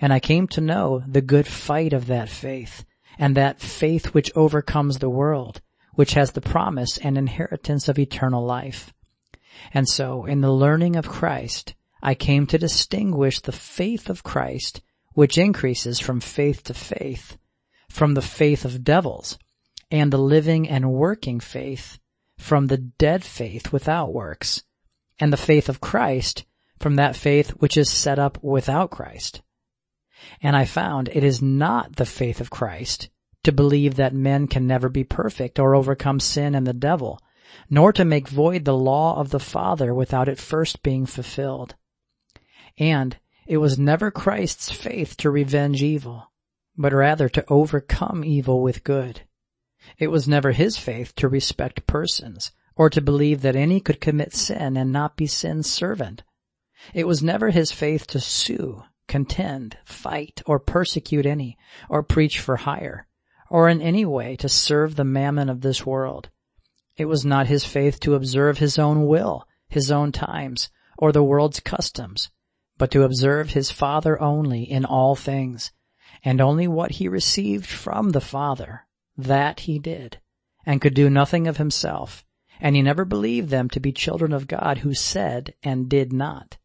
And 0.00 0.12
I 0.12 0.20
came 0.20 0.46
to 0.48 0.60
know 0.60 1.02
the 1.06 1.20
good 1.20 1.48
fight 1.48 1.92
of 1.92 2.06
that 2.06 2.28
faith, 2.28 2.84
and 3.18 3.36
that 3.36 3.60
faith 3.60 4.14
which 4.14 4.30
overcomes 4.36 4.98
the 4.98 5.10
world, 5.10 5.60
which 5.94 6.14
has 6.14 6.30
the 6.30 6.40
promise 6.40 6.96
and 6.98 7.18
inheritance 7.18 7.88
of 7.88 7.98
eternal 7.98 8.44
life. 8.44 8.92
And 9.74 9.88
so, 9.88 10.24
in 10.24 10.40
the 10.40 10.52
learning 10.52 10.94
of 10.94 11.08
Christ, 11.08 11.74
I 12.00 12.14
came 12.14 12.46
to 12.46 12.58
distinguish 12.58 13.40
the 13.40 13.50
faith 13.50 14.08
of 14.08 14.22
Christ, 14.22 14.80
which 15.14 15.38
increases 15.38 15.98
from 15.98 16.20
faith 16.20 16.62
to 16.64 16.74
faith, 16.74 17.36
from 17.88 18.14
the 18.14 18.22
faith 18.22 18.64
of 18.64 18.84
devils, 18.84 19.38
and 19.90 20.12
the 20.12 20.18
living 20.18 20.68
and 20.68 20.92
working 20.92 21.40
faith 21.40 21.98
from 22.38 22.68
the 22.68 22.78
dead 22.78 23.22
faith 23.24 23.72
without 23.72 24.14
works, 24.14 24.62
and 25.18 25.32
the 25.32 25.36
faith 25.36 25.68
of 25.68 25.80
Christ 25.80 26.46
from 26.78 26.94
that 26.94 27.16
faith 27.16 27.50
which 27.50 27.76
is 27.76 27.90
set 27.90 28.18
up 28.18 28.42
without 28.42 28.90
Christ. 28.90 29.42
And 30.40 30.56
I 30.56 30.64
found 30.64 31.08
it 31.08 31.24
is 31.24 31.42
not 31.42 31.96
the 31.96 32.06
faith 32.06 32.40
of 32.40 32.50
Christ, 32.50 33.10
to 33.44 33.52
believe 33.52 33.96
that 33.96 34.14
men 34.14 34.46
can 34.46 34.66
never 34.66 34.88
be 34.88 35.04
perfect 35.04 35.58
or 35.58 35.74
overcome 35.74 36.20
sin 36.20 36.54
and 36.54 36.66
the 36.66 36.72
devil, 36.72 37.20
nor 37.68 37.92
to 37.92 38.04
make 38.04 38.28
void 38.28 38.64
the 38.64 38.76
law 38.76 39.18
of 39.18 39.30
the 39.30 39.40
Father 39.40 39.92
without 39.92 40.28
it 40.28 40.38
first 40.38 40.82
being 40.82 41.06
fulfilled. 41.06 41.74
And 42.78 43.16
it 43.46 43.58
was 43.58 43.78
never 43.78 44.10
Christ's 44.10 44.70
faith 44.70 45.16
to 45.18 45.30
revenge 45.30 45.82
evil, 45.82 46.30
but 46.76 46.92
rather 46.92 47.28
to 47.30 47.44
overcome 47.48 48.24
evil 48.24 48.62
with 48.62 48.84
good. 48.84 49.22
It 49.96 50.08
was 50.08 50.26
never 50.26 50.50
his 50.50 50.76
faith 50.76 51.14
to 51.14 51.28
respect 51.28 51.86
persons, 51.86 52.50
or 52.74 52.90
to 52.90 53.00
believe 53.00 53.42
that 53.42 53.54
any 53.54 53.78
could 53.78 54.00
commit 54.00 54.34
sin 54.34 54.76
and 54.76 54.90
not 54.90 55.16
be 55.16 55.28
sin's 55.28 55.70
servant. 55.70 56.24
It 56.94 57.06
was 57.06 57.22
never 57.22 57.50
his 57.50 57.70
faith 57.70 58.04
to 58.08 58.18
sue, 58.18 58.82
contend, 59.06 59.78
fight, 59.84 60.42
or 60.46 60.58
persecute 60.58 61.26
any, 61.26 61.56
or 61.88 62.02
preach 62.02 62.40
for 62.40 62.56
hire, 62.56 63.06
or 63.50 63.68
in 63.68 63.80
any 63.80 64.04
way 64.04 64.34
to 64.38 64.48
serve 64.48 64.96
the 64.96 65.04
mammon 65.04 65.48
of 65.48 65.60
this 65.60 65.86
world. 65.86 66.28
It 66.96 67.04
was 67.04 67.24
not 67.24 67.46
his 67.46 67.64
faith 67.64 68.00
to 68.00 68.16
observe 68.16 68.58
his 68.58 68.80
own 68.80 69.06
will, 69.06 69.46
his 69.68 69.92
own 69.92 70.10
times, 70.10 70.70
or 70.98 71.12
the 71.12 71.22
world's 71.22 71.60
customs, 71.60 72.30
but 72.78 72.90
to 72.90 73.04
observe 73.04 73.50
his 73.50 73.70
Father 73.70 74.20
only 74.20 74.64
in 74.64 74.84
all 74.84 75.14
things, 75.14 75.70
and 76.24 76.40
only 76.40 76.66
what 76.66 76.90
he 76.92 77.06
received 77.06 77.66
from 77.66 78.10
the 78.10 78.20
Father, 78.20 78.87
that 79.18 79.60
he 79.60 79.78
did, 79.78 80.18
and 80.64 80.80
could 80.80 80.94
do 80.94 81.10
nothing 81.10 81.46
of 81.48 81.56
himself, 81.56 82.24
and 82.60 82.76
he 82.76 82.82
never 82.82 83.04
believed 83.04 83.50
them 83.50 83.68
to 83.70 83.80
be 83.80 83.92
children 83.92 84.32
of 84.32 84.46
God 84.46 84.78
who 84.78 84.94
said 84.94 85.54
and 85.62 85.88
did 85.88 86.12
not. 86.12 86.56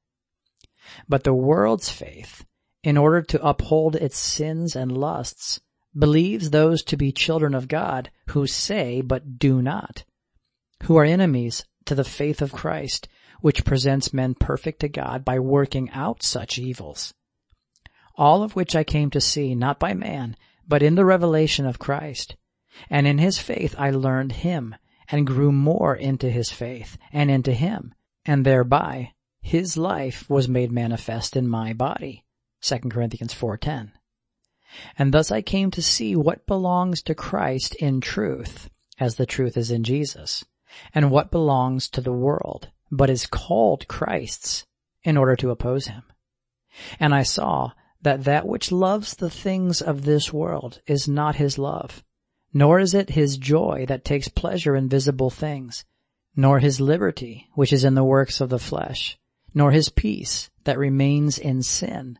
But 1.10 1.24
the 1.24 1.34
world's 1.34 1.90
faith, 1.90 2.46
in 2.84 2.96
order 2.96 3.22
to 3.24 3.46
uphold 3.46 3.96
its 3.96 4.18
sins 4.18 4.76
and 4.76 4.96
lusts, 4.96 5.62
believes 5.98 6.50
those 6.50 6.84
to 6.84 6.98
be 6.98 7.12
children 7.12 7.56
of 7.56 7.68
God 7.68 8.12
who 8.30 8.46
say 8.48 9.02
but 9.02 9.40
do 9.40 9.62
not, 9.62 10.04
who 10.84 10.96
are 10.98 11.06
enemies 11.06 11.66
to 11.86 11.96
the 11.96 12.04
faith 12.04 12.42
of 12.42 12.52
Christ, 12.52 13.08
which 13.42 13.66
presents 13.66 14.14
men 14.14 14.36
perfect 14.36 14.80
to 14.82 14.90
God 14.90 15.26
by 15.26 15.40
working 15.40 15.90
out 15.92 16.24
such 16.24 16.58
evils. 16.58 17.14
All 18.16 18.44
of 18.44 18.56
which 18.56 18.76
I 18.76 18.84
came 18.84 19.10
to 19.10 19.22
see, 19.22 19.56
not 19.56 19.80
by 19.80 19.94
man, 19.94 20.36
but 20.68 20.84
in 20.84 20.96
the 20.96 21.06
revelation 21.06 21.66
of 21.66 21.80
Christ. 21.80 22.36
And 22.90 23.06
in 23.06 23.18
his 23.18 23.38
faith 23.38 23.76
I 23.78 23.92
learned 23.92 24.32
him, 24.32 24.76
and 25.10 25.28
grew 25.28 25.52
more 25.52 25.96
into 25.96 26.30
his 26.30 26.52
faith, 26.52 26.98
and 27.12 27.30
into 27.30 27.54
him, 27.54 27.94
and 28.26 28.46
thereby 28.46 29.14
his 29.42 29.78
life 29.78 30.30
was 30.30 30.48
made 30.48 30.72
manifest 30.72 31.36
in 31.36 31.48
my 31.48 31.74
body. 31.74 32.26
2 32.62 32.80
Corinthians 32.90 33.34
4.10 33.34 33.92
and 34.98 35.14
thus 35.14 35.32
I 35.32 35.42
came 35.42 35.72
to 35.72 35.82
see 35.82 36.16
what 36.16 36.48
belongs 36.48 37.02
to 37.04 37.16
Christ 37.16 37.76
in 37.76 38.02
truth, 38.02 38.70
as 39.00 39.16
the 39.16 39.26
truth 39.26 39.56
is 39.58 39.70
in 39.70 39.84
Jesus, 39.84 40.44
and 40.94 41.12
what 41.12 41.32
belongs 41.32 41.88
to 41.90 42.02
the 42.02 42.14
world, 42.14 42.70
but 42.92 43.10
is 43.10 43.28
called 43.28 43.88
Christ's, 43.88 44.66
in 45.04 45.18
order 45.18 45.36
to 45.36 45.52
oppose 45.52 45.88
him. 45.88 46.04
And 47.00 47.14
I 47.14 47.24
saw 47.24 47.72
that 48.02 48.24
that 48.24 48.48
which 48.48 48.72
loves 48.72 49.16
the 49.16 49.30
things 49.30 49.82
of 49.82 50.06
this 50.06 50.34
world 50.34 50.82
is 50.88 51.08
not 51.08 51.36
his 51.36 51.58
love, 51.58 52.04
nor 52.54 52.80
is 52.80 52.94
it 52.94 53.10
his 53.10 53.38
joy 53.38 53.86
that 53.88 54.06
takes 54.06 54.28
pleasure 54.28 54.76
in 54.76 54.88
visible 54.88 55.32
things, 55.32 55.86
nor 56.36 56.60
his 56.60 56.80
liberty, 56.80 57.50
which 57.54 57.74
is 57.74 57.84
in 57.84 57.96
the 57.96 58.04
works 58.04 58.40
of 58.40 58.50
the 58.50 58.60
flesh, 58.60 59.18
nor 59.54 59.72
his 59.72 59.90
peace 59.90 60.50
that 60.64 60.78
remains 60.78 61.38
in 61.38 61.62
sin, 61.64 62.18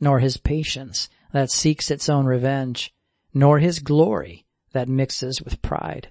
nor 0.00 0.18
his 0.18 0.36
patience 0.36 1.08
that 1.32 1.50
seeks 1.50 1.90
its 1.90 2.08
own 2.08 2.26
revenge, 2.26 2.92
nor 3.32 3.58
his 3.58 3.78
glory 3.78 4.44
that 4.72 4.88
mixes 4.88 5.40
with 5.40 5.62
pride, 5.62 6.10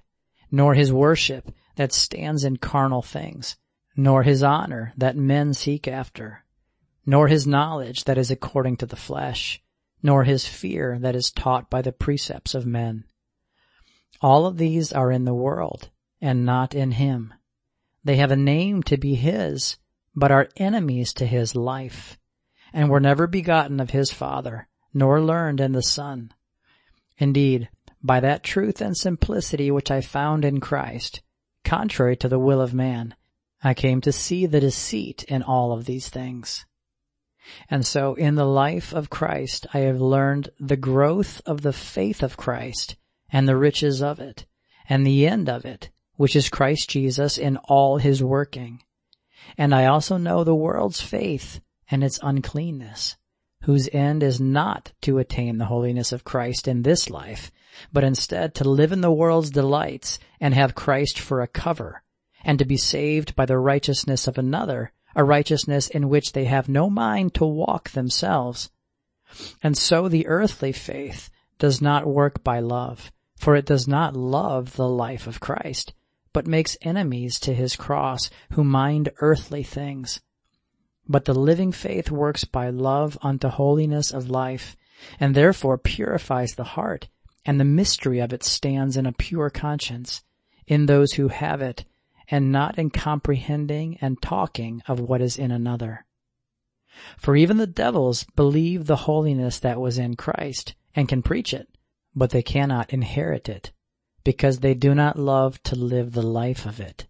nor 0.50 0.74
his 0.74 0.92
worship 0.92 1.52
that 1.76 1.92
stands 1.92 2.44
in 2.44 2.56
carnal 2.56 3.02
things, 3.02 3.56
nor 3.96 4.22
his 4.22 4.42
honor 4.42 4.92
that 4.96 5.16
men 5.16 5.52
seek 5.52 5.86
after, 5.86 6.44
nor 7.04 7.28
his 7.28 7.46
knowledge 7.46 8.04
that 8.04 8.18
is 8.18 8.30
according 8.30 8.76
to 8.76 8.86
the 8.86 8.96
flesh, 8.96 9.62
nor 10.02 10.24
his 10.24 10.46
fear 10.46 10.98
that 10.98 11.14
is 11.14 11.30
taught 11.30 11.68
by 11.70 11.82
the 11.82 11.92
precepts 11.92 12.54
of 12.54 12.66
men. 12.66 13.04
All 14.22 14.46
of 14.46 14.56
these 14.56 14.92
are 14.92 15.12
in 15.12 15.24
the 15.24 15.34
world 15.34 15.90
and 16.20 16.46
not 16.46 16.74
in 16.74 16.92
him. 16.92 17.34
They 18.02 18.16
have 18.16 18.30
a 18.30 18.36
name 18.36 18.82
to 18.84 18.96
be 18.96 19.14
his, 19.14 19.76
but 20.14 20.30
are 20.30 20.48
enemies 20.56 21.12
to 21.14 21.26
his 21.26 21.54
life, 21.54 22.18
and 22.72 22.88
were 22.88 23.00
never 23.00 23.26
begotten 23.26 23.80
of 23.80 23.90
his 23.90 24.10
father, 24.10 24.68
nor 24.94 25.20
learned 25.20 25.60
in 25.60 25.72
the 25.72 25.82
Son. 25.82 26.32
Indeed, 27.18 27.68
by 28.02 28.20
that 28.20 28.42
truth 28.42 28.80
and 28.80 28.96
simplicity 28.96 29.70
which 29.70 29.90
I 29.90 30.00
found 30.00 30.44
in 30.44 30.60
Christ, 30.60 31.20
contrary 31.64 32.16
to 32.16 32.28
the 32.28 32.38
will 32.38 32.60
of 32.60 32.72
man, 32.72 33.14
I 33.62 33.74
came 33.74 34.00
to 34.02 34.12
see 34.12 34.46
the 34.46 34.60
deceit 34.60 35.24
in 35.24 35.42
all 35.42 35.72
of 35.72 35.84
these 35.84 36.08
things. 36.08 36.64
And 37.68 37.86
so 37.86 38.14
in 38.14 38.34
the 38.34 38.46
life 38.46 38.94
of 38.94 39.10
Christ 39.10 39.66
I 39.74 39.80
have 39.80 40.00
learned 40.00 40.48
the 40.58 40.76
growth 40.76 41.42
of 41.44 41.62
the 41.62 41.72
faith 41.72 42.22
of 42.22 42.36
Christ 42.36 42.96
and 43.36 43.46
the 43.46 43.54
riches 43.54 44.00
of 44.00 44.18
it 44.18 44.46
and 44.88 45.06
the 45.06 45.26
end 45.26 45.46
of 45.46 45.66
it, 45.66 45.90
which 46.14 46.34
is 46.34 46.48
Christ 46.48 46.88
Jesus 46.88 47.36
in 47.36 47.58
all 47.58 47.98
his 47.98 48.24
working. 48.24 48.82
And 49.58 49.74
I 49.74 49.84
also 49.84 50.16
know 50.16 50.42
the 50.42 50.54
world's 50.54 51.02
faith 51.02 51.60
and 51.90 52.02
its 52.02 52.18
uncleanness 52.22 53.18
whose 53.64 53.90
end 53.92 54.22
is 54.22 54.40
not 54.40 54.94
to 55.02 55.18
attain 55.18 55.58
the 55.58 55.66
holiness 55.66 56.12
of 56.12 56.24
Christ 56.24 56.66
in 56.66 56.80
this 56.80 57.10
life, 57.10 57.52
but 57.92 58.04
instead 58.04 58.54
to 58.54 58.70
live 58.70 58.90
in 58.90 59.02
the 59.02 59.12
world's 59.12 59.50
delights 59.50 60.18
and 60.40 60.54
have 60.54 60.74
Christ 60.74 61.18
for 61.18 61.42
a 61.42 61.46
cover, 61.46 62.02
and 62.42 62.58
to 62.58 62.64
be 62.64 62.78
saved 62.78 63.36
by 63.36 63.44
the 63.44 63.58
righteousness 63.58 64.26
of 64.26 64.38
another, 64.38 64.92
a 65.14 65.22
righteousness 65.22 65.88
in 65.88 66.08
which 66.08 66.32
they 66.32 66.46
have 66.46 66.70
no 66.70 66.88
mind 66.88 67.34
to 67.34 67.44
walk 67.44 67.90
themselves. 67.90 68.70
And 69.62 69.76
so 69.76 70.08
the 70.08 70.26
earthly 70.26 70.72
faith 70.72 71.28
does 71.58 71.82
not 71.82 72.06
work 72.06 72.42
by 72.42 72.60
love, 72.60 73.12
for 73.36 73.54
it 73.54 73.66
does 73.66 73.86
not 73.86 74.16
love 74.16 74.76
the 74.76 74.88
life 74.88 75.26
of 75.26 75.40
Christ, 75.40 75.92
but 76.32 76.46
makes 76.46 76.76
enemies 76.82 77.38
to 77.40 77.54
his 77.54 77.76
cross 77.76 78.30
who 78.52 78.64
mind 78.64 79.10
earthly 79.20 79.62
things. 79.62 80.20
But 81.08 81.24
the 81.24 81.34
living 81.34 81.70
faith 81.70 82.10
works 82.10 82.44
by 82.44 82.70
love 82.70 83.16
unto 83.22 83.48
holiness 83.48 84.10
of 84.10 84.28
life, 84.30 84.76
and 85.20 85.34
therefore 85.34 85.78
purifies 85.78 86.54
the 86.54 86.64
heart, 86.64 87.08
and 87.44 87.60
the 87.60 87.64
mystery 87.64 88.18
of 88.18 88.32
it 88.32 88.42
stands 88.42 88.96
in 88.96 89.06
a 89.06 89.12
pure 89.12 89.50
conscience, 89.50 90.24
in 90.66 90.86
those 90.86 91.12
who 91.12 91.28
have 91.28 91.62
it, 91.62 91.84
and 92.28 92.50
not 92.50 92.78
in 92.78 92.90
comprehending 92.90 93.98
and 94.00 94.20
talking 94.20 94.82
of 94.88 94.98
what 94.98 95.20
is 95.20 95.38
in 95.38 95.52
another. 95.52 96.04
For 97.18 97.36
even 97.36 97.58
the 97.58 97.66
devils 97.66 98.24
believe 98.34 98.86
the 98.86 98.96
holiness 98.96 99.58
that 99.60 99.80
was 99.80 99.98
in 99.98 100.16
Christ, 100.16 100.74
and 100.94 101.08
can 101.08 101.22
preach 101.22 101.54
it, 101.54 101.68
but 102.16 102.30
they 102.30 102.42
cannot 102.42 102.92
inherit 102.92 103.48
it, 103.48 103.70
because 104.24 104.60
they 104.60 104.72
do 104.74 104.94
not 104.94 105.18
love 105.18 105.62
to 105.62 105.76
live 105.76 106.12
the 106.12 106.22
life 106.22 106.64
of 106.64 106.80
it. 106.80 107.06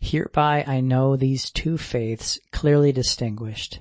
Hereby 0.00 0.62
I 0.66 0.80
know 0.80 1.16
these 1.16 1.50
two 1.50 1.78
faiths 1.78 2.38
clearly 2.52 2.92
distinguished. 2.92 3.80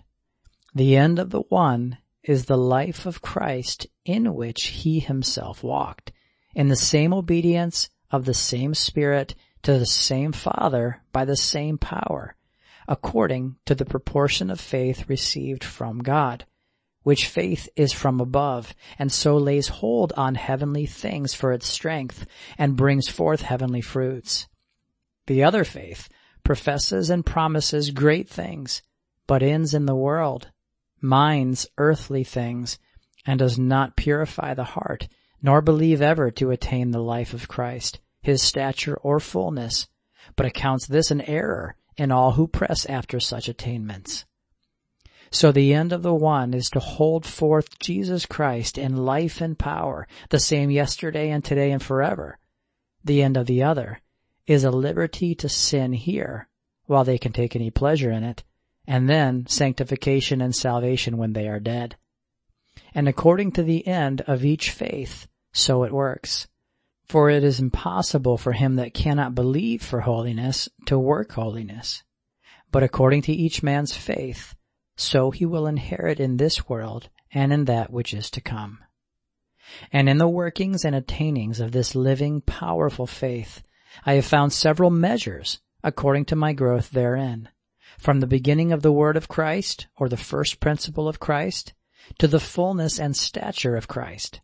The 0.74 0.96
end 0.96 1.20
of 1.20 1.32
the 1.32 1.42
one 1.42 1.98
is 2.24 2.46
the 2.46 2.58
life 2.58 3.06
of 3.06 3.22
Christ 3.22 3.88
in 4.06 4.34
which 4.34 4.68
he 4.68 5.00
himself 5.00 5.64
walked, 5.64 6.12
in 6.56 6.70
the 6.70 6.76
same 6.76 7.14
obedience 7.14 7.90
of 8.10 8.26
the 8.26 8.34
same 8.34 8.74
Spirit 8.74 9.36
to 9.64 9.78
the 9.78 9.86
same 9.86 10.32
Father 10.32 11.02
by 11.12 11.26
the 11.26 11.38
same 11.38 11.78
power, 11.78 12.36
according 12.88 13.58
to 13.66 13.76
the 13.76 13.86
proportion 13.86 14.50
of 14.50 14.60
faith 14.60 15.10
received 15.10 15.64
from 15.64 16.00
God, 16.00 16.46
which 17.04 17.28
faith 17.28 17.70
is 17.76 17.94
from 17.94 18.20
above, 18.20 18.74
and 18.98 19.12
so 19.12 19.38
lays 19.38 19.68
hold 19.68 20.12
on 20.18 20.36
heavenly 20.36 20.86
things 20.86 21.34
for 21.34 21.54
its 21.54 21.68
strength, 21.68 22.26
and 22.58 22.76
brings 22.76 23.08
forth 23.08 23.42
heavenly 23.42 23.82
fruits. 23.82 24.48
The 25.28 25.44
other 25.44 25.64
faith 25.64 26.10
professes 26.44 27.10
and 27.10 27.26
promises 27.26 27.92
great 27.92 28.30
things, 28.30 28.82
but 29.28 29.44
ends 29.44 29.74
in 29.74 29.86
the 29.86 29.96
world, 29.96 30.50
minds 31.00 31.68
earthly 31.78 32.24
things, 32.24 32.80
and 33.26 33.40
does 33.40 33.60
not 33.60 33.96
purify 33.96 34.54
the 34.54 34.64
heart, 34.64 35.08
nor 35.42 35.62
believe 35.62 36.02
ever 36.02 36.32
to 36.32 36.52
attain 36.52 36.92
the 36.92 37.02
life 37.02 37.34
of 37.34 37.48
Christ, 37.48 38.00
his 38.22 38.42
stature 38.42 38.98
or 38.98 39.20
fullness, 39.20 39.88
but 40.36 40.46
accounts 40.46 40.88
this 40.88 41.12
an 41.12 41.22
error 41.22 41.76
in 41.96 42.12
all 42.12 42.32
who 42.32 42.48
press 42.48 42.86
after 42.88 43.20
such 43.20 43.48
attainments. 43.48 44.26
So 45.32 45.52
the 45.52 45.74
end 45.74 45.94
of 45.94 46.02
the 46.02 46.14
one 46.14 46.54
is 46.54 46.70
to 46.72 46.80
hold 46.80 47.26
forth 47.26 47.80
Jesus 47.80 48.26
Christ 48.26 48.78
in 48.78 48.98
life 48.98 49.42
and 49.42 49.58
power, 49.58 50.08
the 50.30 50.40
same 50.40 50.72
yesterday 50.72 51.30
and 51.30 51.44
today 51.44 51.72
and 51.72 51.82
forever. 51.82 52.40
The 53.04 53.22
end 53.22 53.38
of 53.38 53.46
the 53.46 53.64
other 53.64 54.02
is 54.48 54.64
a 54.64 54.72
liberty 54.72 55.36
to 55.36 55.48
sin 55.48 55.94
here, 55.94 56.48
while 56.88 57.04
they 57.04 57.20
can 57.20 57.32
take 57.32 57.56
any 57.56 57.70
pleasure 57.70 58.12
in 58.12 58.24
it, 58.24 58.44
and 58.88 59.08
then 59.08 59.46
sanctification 59.46 60.42
and 60.42 60.56
salvation 60.56 61.18
when 61.18 61.34
they 61.34 61.48
are 61.48 61.60
dead. 61.60 61.96
And 62.96 63.08
according 63.08 63.52
to 63.54 63.64
the 63.64 63.86
end 63.86 64.22
of 64.22 64.44
each 64.44 64.72
faith, 64.72 65.28
so 65.52 65.84
it 65.84 65.94
works. 65.94 66.48
For 67.06 67.30
it 67.30 67.44
is 67.44 67.60
impossible 67.60 68.38
for 68.38 68.54
him 68.54 68.76
that 68.78 68.96
cannot 68.96 69.36
believe 69.36 69.84
for 69.84 70.02
holiness 70.02 70.70
to 70.86 70.98
work 70.98 71.32
holiness. 71.34 72.04
But 72.72 72.84
according 72.84 73.24
to 73.24 73.34
each 73.34 73.62
man's 73.62 73.96
faith, 73.96 74.56
so 75.00 75.32
he 75.32 75.46
will 75.46 75.66
inherit 75.66 76.20
in 76.20 76.36
this 76.36 76.68
world 76.68 77.08
and 77.32 77.54
in 77.54 77.66
that 77.66 77.90
which 77.90 78.14
is 78.14 78.30
to 78.30 78.42
come. 78.42 78.80
And 79.94 80.10
in 80.10 80.18
the 80.18 80.28
workings 80.28 80.84
and 80.84 80.94
attainings 80.94 81.62
of 81.62 81.72
this 81.72 81.96
living, 81.96 82.42
powerful 82.42 83.08
faith, 83.08 83.64
I 84.06 84.16
have 84.16 84.26
found 84.26 84.52
several 84.52 84.90
measures 84.90 85.62
according 85.84 86.26
to 86.26 86.36
my 86.36 86.52
growth 86.52 86.90
therein, 86.90 87.48
from 87.98 88.20
the 88.20 88.28
beginning 88.28 88.74
of 88.74 88.82
the 88.82 88.92
word 88.92 89.16
of 89.16 89.30
Christ, 89.30 89.88
or 89.96 90.10
the 90.10 90.18
first 90.18 90.60
principle 90.60 91.08
of 91.08 91.20
Christ, 91.20 91.74
to 92.18 92.28
the 92.28 92.40
fullness 92.40 93.00
and 93.00 93.16
stature 93.16 93.78
of 93.78 93.88
Christ. 93.88 94.42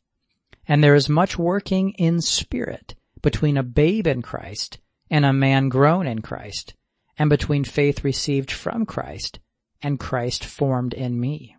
And 0.67 0.81
there 0.81 0.95
is 0.95 1.09
much 1.09 1.37
working 1.37 1.91
in 1.91 2.21
spirit 2.21 2.95
between 3.21 3.57
a 3.57 3.63
babe 3.63 4.07
in 4.07 4.21
Christ 4.21 4.77
and 5.09 5.25
a 5.25 5.33
man 5.33 5.67
grown 5.67 6.07
in 6.07 6.21
Christ, 6.21 6.75
and 7.17 7.29
between 7.29 7.65
faith 7.65 8.05
received 8.05 8.51
from 8.51 8.85
Christ 8.85 9.39
and 9.81 9.99
Christ 9.99 10.43
formed 10.43 10.93
in 10.93 11.19
me. 11.19 11.55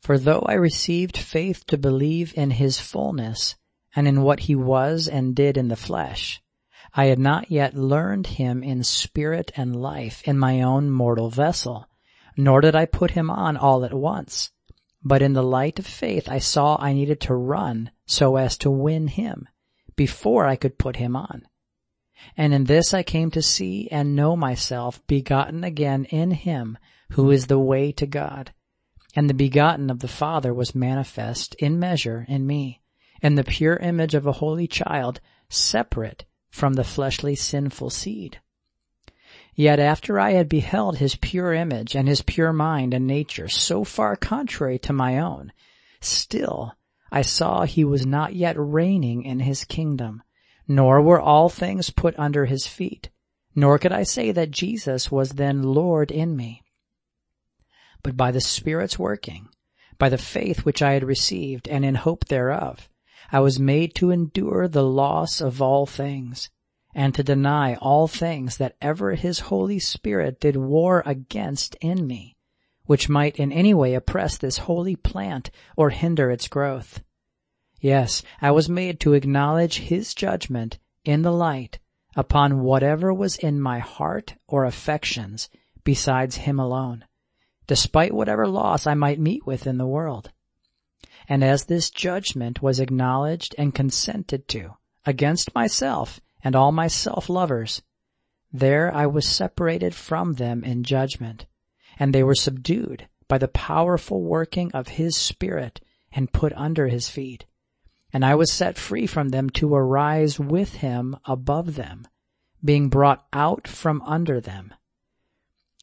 For 0.00 0.18
though 0.18 0.44
I 0.46 0.54
received 0.54 1.16
faith 1.16 1.64
to 1.66 1.78
believe 1.78 2.32
in 2.36 2.50
his 2.50 2.80
fullness 2.80 3.54
and 3.94 4.08
in 4.08 4.22
what 4.22 4.40
he 4.40 4.54
was 4.54 5.06
and 5.06 5.34
did 5.34 5.56
in 5.56 5.68
the 5.68 5.76
flesh, 5.76 6.42
I 6.94 7.06
had 7.06 7.18
not 7.18 7.50
yet 7.50 7.74
learned 7.74 8.26
him 8.26 8.62
in 8.62 8.82
spirit 8.82 9.52
and 9.56 9.76
life 9.76 10.22
in 10.24 10.38
my 10.38 10.60
own 10.60 10.90
mortal 10.90 11.30
vessel, 11.30 11.86
nor 12.36 12.60
did 12.60 12.74
I 12.74 12.86
put 12.86 13.12
him 13.12 13.30
on 13.30 13.56
all 13.56 13.84
at 13.84 13.94
once, 13.94 14.50
but 15.02 15.22
in 15.22 15.32
the 15.32 15.42
light 15.42 15.78
of 15.78 15.86
faith 15.86 16.28
I 16.28 16.38
saw 16.38 16.76
I 16.80 16.92
needed 16.92 17.20
to 17.22 17.34
run 17.34 17.90
so 18.06 18.36
as 18.36 18.58
to 18.58 18.70
win 18.70 19.08
him 19.08 19.48
before 19.96 20.46
I 20.46 20.56
could 20.56 20.78
put 20.78 20.96
him 20.96 21.16
on. 21.16 21.46
And 22.36 22.54
in 22.54 22.64
this 22.64 22.94
I 22.94 23.02
came 23.02 23.30
to 23.32 23.42
see 23.42 23.88
and 23.90 24.14
know 24.14 24.36
myself 24.36 25.04
begotten 25.06 25.64
again 25.64 26.04
in 26.06 26.30
him 26.30 26.78
who 27.10 27.30
is 27.30 27.46
the 27.46 27.58
way 27.58 27.92
to 27.92 28.06
God. 28.06 28.52
And 29.14 29.28
the 29.28 29.34
begotten 29.34 29.90
of 29.90 29.98
the 29.98 30.08
Father 30.08 30.54
was 30.54 30.74
manifest 30.74 31.54
in 31.56 31.78
measure 31.78 32.24
in 32.28 32.46
me, 32.46 32.80
in 33.20 33.34
the 33.34 33.44
pure 33.44 33.76
image 33.76 34.14
of 34.14 34.26
a 34.26 34.32
holy 34.32 34.66
child, 34.66 35.20
separate 35.48 36.24
from 36.50 36.74
the 36.74 36.84
fleshly 36.84 37.34
sinful 37.34 37.90
seed. 37.90 38.40
Yet 39.54 39.78
after 39.78 40.18
I 40.18 40.32
had 40.32 40.48
beheld 40.48 40.98
his 40.98 41.16
pure 41.16 41.52
image 41.52 41.94
and 41.94 42.08
his 42.08 42.22
pure 42.22 42.52
mind 42.52 42.94
and 42.94 43.06
nature 43.06 43.48
so 43.48 43.84
far 43.84 44.16
contrary 44.16 44.78
to 44.80 44.92
my 44.92 45.18
own, 45.18 45.52
still 46.00 46.74
I 47.10 47.22
saw 47.22 47.64
he 47.64 47.84
was 47.84 48.06
not 48.06 48.34
yet 48.34 48.56
reigning 48.58 49.24
in 49.24 49.40
his 49.40 49.64
kingdom, 49.64 50.22
nor 50.68 51.00
were 51.02 51.20
all 51.20 51.48
things 51.48 51.90
put 51.90 52.18
under 52.18 52.46
his 52.46 52.66
feet, 52.66 53.10
nor 53.54 53.78
could 53.78 53.92
I 53.92 54.02
say 54.02 54.32
that 54.32 54.50
Jesus 54.50 55.10
was 55.10 55.30
then 55.30 55.62
Lord 55.62 56.10
in 56.10 56.36
me. 56.36 56.62
But 58.02 58.16
by 58.16 58.30
the 58.30 58.40
Spirit's 58.40 58.98
working, 58.98 59.48
by 59.98 60.08
the 60.08 60.18
faith 60.18 60.64
which 60.64 60.82
I 60.82 60.92
had 60.92 61.04
received 61.04 61.68
and 61.68 61.84
in 61.84 61.94
hope 61.94 62.26
thereof, 62.26 62.88
I 63.30 63.40
was 63.40 63.60
made 63.60 63.94
to 63.96 64.10
endure 64.10 64.68
the 64.68 64.84
loss 64.84 65.40
of 65.40 65.62
all 65.62 65.86
things, 65.86 66.50
and 66.94 67.14
to 67.14 67.22
deny 67.22 67.74
all 67.76 68.08
things 68.08 68.56
that 68.58 68.76
ever 68.80 69.14
his 69.14 69.40
Holy 69.40 69.78
Spirit 69.78 70.40
did 70.40 70.56
war 70.56 71.02
against 71.06 71.74
in 71.76 72.06
me, 72.06 72.36
which 72.84 73.08
might 73.08 73.36
in 73.36 73.52
any 73.52 73.72
way 73.72 73.94
oppress 73.94 74.36
this 74.36 74.58
holy 74.58 74.96
plant 74.96 75.50
or 75.76 75.90
hinder 75.90 76.30
its 76.30 76.48
growth. 76.48 77.02
Yes, 77.82 78.22
I 78.40 78.52
was 78.52 78.68
made 78.68 79.00
to 79.00 79.12
acknowledge 79.12 79.78
his 79.78 80.14
judgment 80.14 80.78
in 81.04 81.22
the 81.22 81.32
light 81.32 81.80
upon 82.14 82.62
whatever 82.62 83.12
was 83.12 83.34
in 83.34 83.60
my 83.60 83.80
heart 83.80 84.36
or 84.46 84.64
affections 84.64 85.50
besides 85.82 86.36
him 86.36 86.60
alone, 86.60 87.04
despite 87.66 88.14
whatever 88.14 88.46
loss 88.46 88.86
I 88.86 88.94
might 88.94 89.18
meet 89.18 89.44
with 89.44 89.66
in 89.66 89.78
the 89.78 89.86
world. 89.86 90.30
And 91.28 91.42
as 91.42 91.64
this 91.64 91.90
judgment 91.90 92.62
was 92.62 92.78
acknowledged 92.78 93.52
and 93.58 93.74
consented 93.74 94.46
to 94.48 94.76
against 95.04 95.52
myself 95.52 96.20
and 96.44 96.54
all 96.54 96.70
my 96.70 96.86
self-lovers. 96.86 97.82
There 98.52 98.94
I 98.94 99.06
was 99.06 99.26
separated 99.26 99.92
from 99.92 100.34
them 100.34 100.62
in 100.62 100.84
judgment, 100.84 101.46
and 101.98 102.14
they 102.14 102.22
were 102.22 102.36
subdued 102.36 103.08
by 103.26 103.38
the 103.38 103.48
powerful 103.48 104.22
working 104.22 104.70
of 104.70 104.86
his 104.86 105.16
spirit 105.16 105.80
and 106.12 106.32
put 106.32 106.52
under 106.52 106.86
his 106.86 107.08
feet. 107.08 107.44
And 108.12 108.24
I 108.24 108.34
was 108.34 108.52
set 108.52 108.76
free 108.76 109.06
from 109.06 109.30
them 109.30 109.48
to 109.50 109.74
arise 109.74 110.38
with 110.38 110.74
him 110.74 111.16
above 111.24 111.76
them, 111.76 112.06
being 112.62 112.88
brought 112.88 113.26
out 113.32 113.66
from 113.66 114.02
under 114.02 114.40
them. 114.40 114.74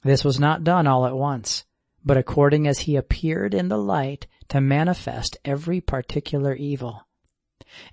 This 0.03 0.23
was 0.23 0.39
not 0.39 0.63
done 0.63 0.87
all 0.87 1.05
at 1.05 1.15
once, 1.15 1.65
but 2.05 2.17
according 2.17 2.67
as 2.67 2.79
he 2.79 2.95
appeared 2.95 3.53
in 3.53 3.67
the 3.67 3.77
light 3.77 4.27
to 4.49 4.61
manifest 4.61 5.37
every 5.43 5.81
particular 5.81 6.53
evil. 6.53 7.07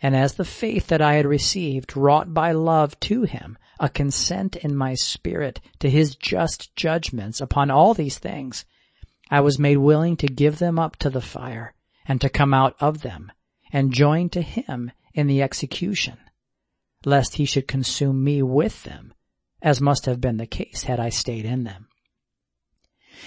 And 0.01 0.15
as 0.15 0.35
the 0.35 0.45
faith 0.45 0.87
that 0.89 1.03
I 1.03 1.15
had 1.15 1.27
received 1.27 1.97
wrought 1.97 2.33
by 2.33 2.53
love 2.53 2.99
to 3.01 3.23
him 3.23 3.59
a 3.79 3.89
consent 3.89 4.57
in 4.57 4.77
my 4.77 4.95
spirit 4.95 5.61
to 5.81 5.91
his 5.91 6.15
just 6.15 6.75
judgments 6.77 7.41
upon 7.41 7.71
all 7.71 7.93
these 7.93 8.19
things, 8.19 8.65
I 9.31 9.41
was 9.41 9.59
made 9.59 9.79
willing 9.79 10.17
to 10.19 10.29
give 10.29 10.59
them 10.59 10.79
up 10.79 10.97
to 10.97 11.11
the 11.11 11.21
fire 11.21 11.75
and 12.07 12.21
to 12.21 12.29
come 12.29 12.55
out 12.55 12.77
of 12.81 13.03
them 13.03 13.33
and 13.77 13.93
joined 13.93 14.33
to 14.33 14.41
him 14.41 14.91
in 15.13 15.27
the 15.27 15.43
execution, 15.43 16.17
lest 17.05 17.35
he 17.35 17.45
should 17.45 17.69
consume 17.69 18.25
me 18.25 18.43
with 18.43 18.85
them, 18.85 19.13
as 19.61 19.83
must 19.83 20.07
have 20.07 20.19
been 20.19 20.39
the 20.39 20.47
case 20.47 20.85
had 20.85 20.99
I 20.99 21.11
stayed 21.11 21.45
in 21.45 21.65
them. 21.65 21.87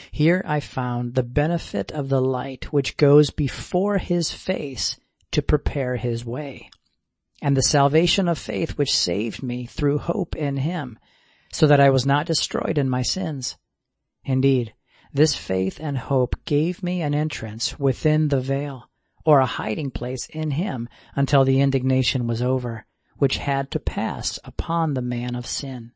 Here 0.09 0.41
I 0.47 0.59
found 0.59 1.13
the 1.13 1.21
benefit 1.21 1.91
of 1.91 2.09
the 2.09 2.19
light 2.19 2.73
which 2.73 2.97
goes 2.97 3.29
before 3.29 3.99
his 3.99 4.31
face 4.31 4.99
to 5.33 5.43
prepare 5.43 5.97
his 5.97 6.25
way, 6.25 6.71
and 7.43 7.55
the 7.55 7.61
salvation 7.61 8.27
of 8.27 8.39
faith 8.39 8.75
which 8.75 8.97
saved 8.97 9.43
me 9.43 9.67
through 9.67 9.99
hope 9.99 10.35
in 10.35 10.57
him, 10.57 10.97
so 11.53 11.67
that 11.67 11.79
I 11.79 11.91
was 11.91 12.07
not 12.07 12.25
destroyed 12.25 12.79
in 12.79 12.89
my 12.89 13.03
sins. 13.03 13.55
Indeed, 14.23 14.73
this 15.13 15.35
faith 15.35 15.79
and 15.79 15.95
hope 15.95 16.35
gave 16.45 16.81
me 16.81 17.03
an 17.03 17.13
entrance 17.13 17.77
within 17.77 18.29
the 18.29 18.41
veil, 18.41 18.88
or 19.29 19.41
a 19.41 19.45
hiding 19.45 19.91
place 19.91 20.25
in 20.29 20.49
him 20.49 20.89
until 21.15 21.45
the 21.45 21.61
indignation 21.61 22.25
was 22.25 22.41
over, 22.41 22.87
which 23.17 23.37
had 23.37 23.69
to 23.69 23.79
pass 23.79 24.39
upon 24.43 24.95
the 24.95 25.03
man 25.03 25.35
of 25.35 25.45
sin. 25.45 25.91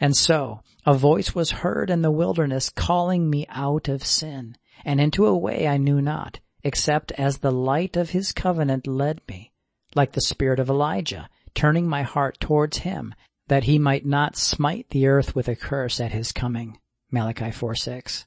And 0.00 0.16
so, 0.16 0.62
a 0.86 0.94
voice 0.94 1.34
was 1.34 1.50
heard 1.50 1.90
in 1.90 2.00
the 2.00 2.10
wilderness 2.10 2.70
calling 2.70 3.28
me 3.28 3.44
out 3.50 3.88
of 3.88 4.06
sin, 4.06 4.56
and 4.86 5.02
into 5.02 5.26
a 5.26 5.36
way 5.36 5.68
I 5.68 5.76
knew 5.76 6.00
not, 6.00 6.40
except 6.62 7.12
as 7.12 7.36
the 7.36 7.52
light 7.52 7.94
of 7.94 8.08
his 8.08 8.32
covenant 8.32 8.86
led 8.86 9.20
me, 9.28 9.52
like 9.94 10.12
the 10.12 10.22
spirit 10.22 10.58
of 10.58 10.70
Elijah, 10.70 11.28
turning 11.54 11.86
my 11.86 12.04
heart 12.04 12.40
towards 12.40 12.78
him, 12.78 13.14
that 13.48 13.64
he 13.64 13.78
might 13.78 14.06
not 14.06 14.34
smite 14.38 14.88
the 14.88 15.08
earth 15.08 15.36
with 15.36 15.46
a 15.46 15.54
curse 15.54 16.00
at 16.00 16.12
his 16.12 16.32
coming. 16.32 16.78
Malachi 17.10 17.50
4:6. 17.50 18.24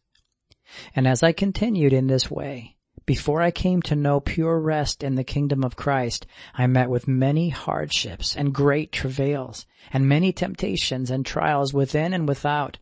And 0.95 1.07
as 1.07 1.23
I 1.23 1.31
continued 1.31 1.93
in 1.93 2.05
this 2.05 2.29
way, 2.29 2.76
before 3.05 3.41
I 3.41 3.51
came 3.51 3.81
to 3.83 3.95
know 3.95 4.19
pure 4.19 4.59
rest 4.59 5.03
in 5.03 5.15
the 5.15 5.23
kingdom 5.23 5.63
of 5.63 5.75
Christ, 5.75 6.25
I 6.53 6.67
met 6.67 6.89
with 6.89 7.07
many 7.07 7.49
hardships 7.49 8.35
and 8.35 8.53
great 8.53 8.91
travails, 8.91 9.65
and 9.93 10.09
many 10.09 10.31
temptations 10.33 11.09
and 11.09 11.25
trials 11.25 11.73
within 11.73 12.13
and 12.13 12.27
without. 12.27 12.79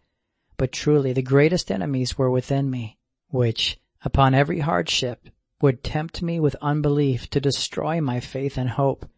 But 0.58 0.72
truly 0.72 1.14
the 1.14 1.22
greatest 1.22 1.70
enemies 1.70 2.18
were 2.18 2.32
within 2.32 2.70
me, 2.70 2.98
which, 3.30 3.78
upon 4.04 4.34
every 4.34 4.60
hardship, 4.62 5.30
would 5.62 5.84
tempt 5.84 6.22
me 6.22 6.40
with 6.40 6.56
unbelief 6.62 7.30
to 7.30 7.40
destroy 7.40 8.02
my 8.02 8.20
faith 8.20 8.58
and 8.58 8.70
hope. 8.70 9.10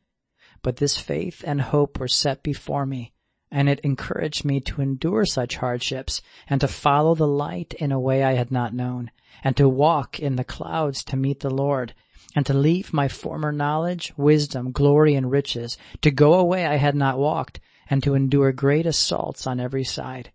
But 0.61 0.77
this 0.77 0.97
faith 0.97 1.43
and 1.45 1.61
hope 1.61 1.99
were 1.99 2.07
set 2.07 2.43
before 2.43 2.85
me, 2.85 3.13
and 3.51 3.69
it 3.69 3.79
encouraged 3.79 4.43
me 4.43 4.59
to 4.59 4.81
endure 4.81 5.25
such 5.25 5.57
hardships 5.57 6.21
and 6.49 6.59
to 6.61 6.67
follow 6.67 7.15
the 7.15 7.27
light 7.27 7.73
in 7.75 7.91
a 7.91 7.99
way 7.99 8.23
I 8.23 8.33
had 8.33 8.51
not 8.51 8.73
known, 8.73 9.11
and 9.43 9.55
to 9.57 9.69
walk 9.69 10.19
in 10.19 10.35
the 10.35 10.43
clouds 10.43 11.03
to 11.05 11.15
meet 11.15 11.39
the 11.39 11.49
Lord, 11.49 11.93
and 12.35 12.45
to 12.45 12.53
leave 12.53 12.93
my 12.93 13.07
former 13.07 13.51
knowledge, 13.51 14.13
wisdom, 14.17 14.71
glory, 14.71 15.15
and 15.15 15.31
riches, 15.31 15.77
to 16.01 16.11
go 16.11 16.33
away 16.33 16.65
I 16.65 16.75
had 16.75 16.95
not 16.95 17.17
walked, 17.17 17.59
and 17.89 18.03
to 18.03 18.15
endure 18.15 18.51
great 18.51 18.85
assaults 18.85 19.47
on 19.47 19.59
every 19.59 19.83
side. 19.83 20.31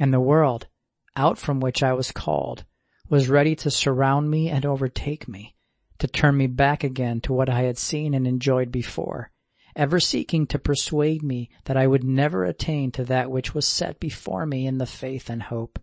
And 0.00 0.12
the 0.12 0.20
world, 0.20 0.68
out 1.16 1.38
from 1.38 1.60
which 1.60 1.82
I 1.82 1.92
was 1.92 2.12
called, 2.12 2.64
was 3.08 3.28
ready 3.28 3.54
to 3.56 3.70
surround 3.70 4.30
me 4.30 4.48
and 4.48 4.64
overtake 4.64 5.28
me, 5.28 5.54
to 5.98 6.06
turn 6.06 6.36
me 6.36 6.46
back 6.46 6.82
again 6.82 7.20
to 7.22 7.32
what 7.32 7.50
I 7.50 7.62
had 7.62 7.76
seen 7.76 8.14
and 8.14 8.26
enjoyed 8.26 8.72
before, 8.72 9.30
ever 9.74 10.00
seeking 10.00 10.46
to 10.46 10.58
persuade 10.58 11.22
me 11.22 11.50
that 11.64 11.76
I 11.76 11.86
would 11.86 12.04
never 12.04 12.44
attain 12.44 12.90
to 12.92 13.04
that 13.04 13.30
which 13.30 13.54
was 13.54 13.66
set 13.66 14.00
before 14.00 14.46
me 14.46 14.66
in 14.66 14.78
the 14.78 14.86
faith 14.86 15.30
and 15.30 15.42
hope. 15.42 15.78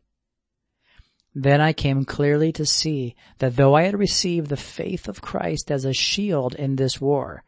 Then 1.35 1.61
I 1.61 1.73
came 1.73 2.05
clearly 2.05 2.51
to 2.53 2.65
see 2.65 3.15
that 3.37 3.55
though 3.55 3.75
I 3.75 3.83
had 3.83 3.97
received 3.97 4.49
the 4.49 4.57
faith 4.57 5.07
of 5.07 5.21
Christ 5.21 5.71
as 5.71 5.85
a 5.85 5.93
shield 5.93 6.55
in 6.55 6.75
this 6.75 6.99
war, 6.99 7.43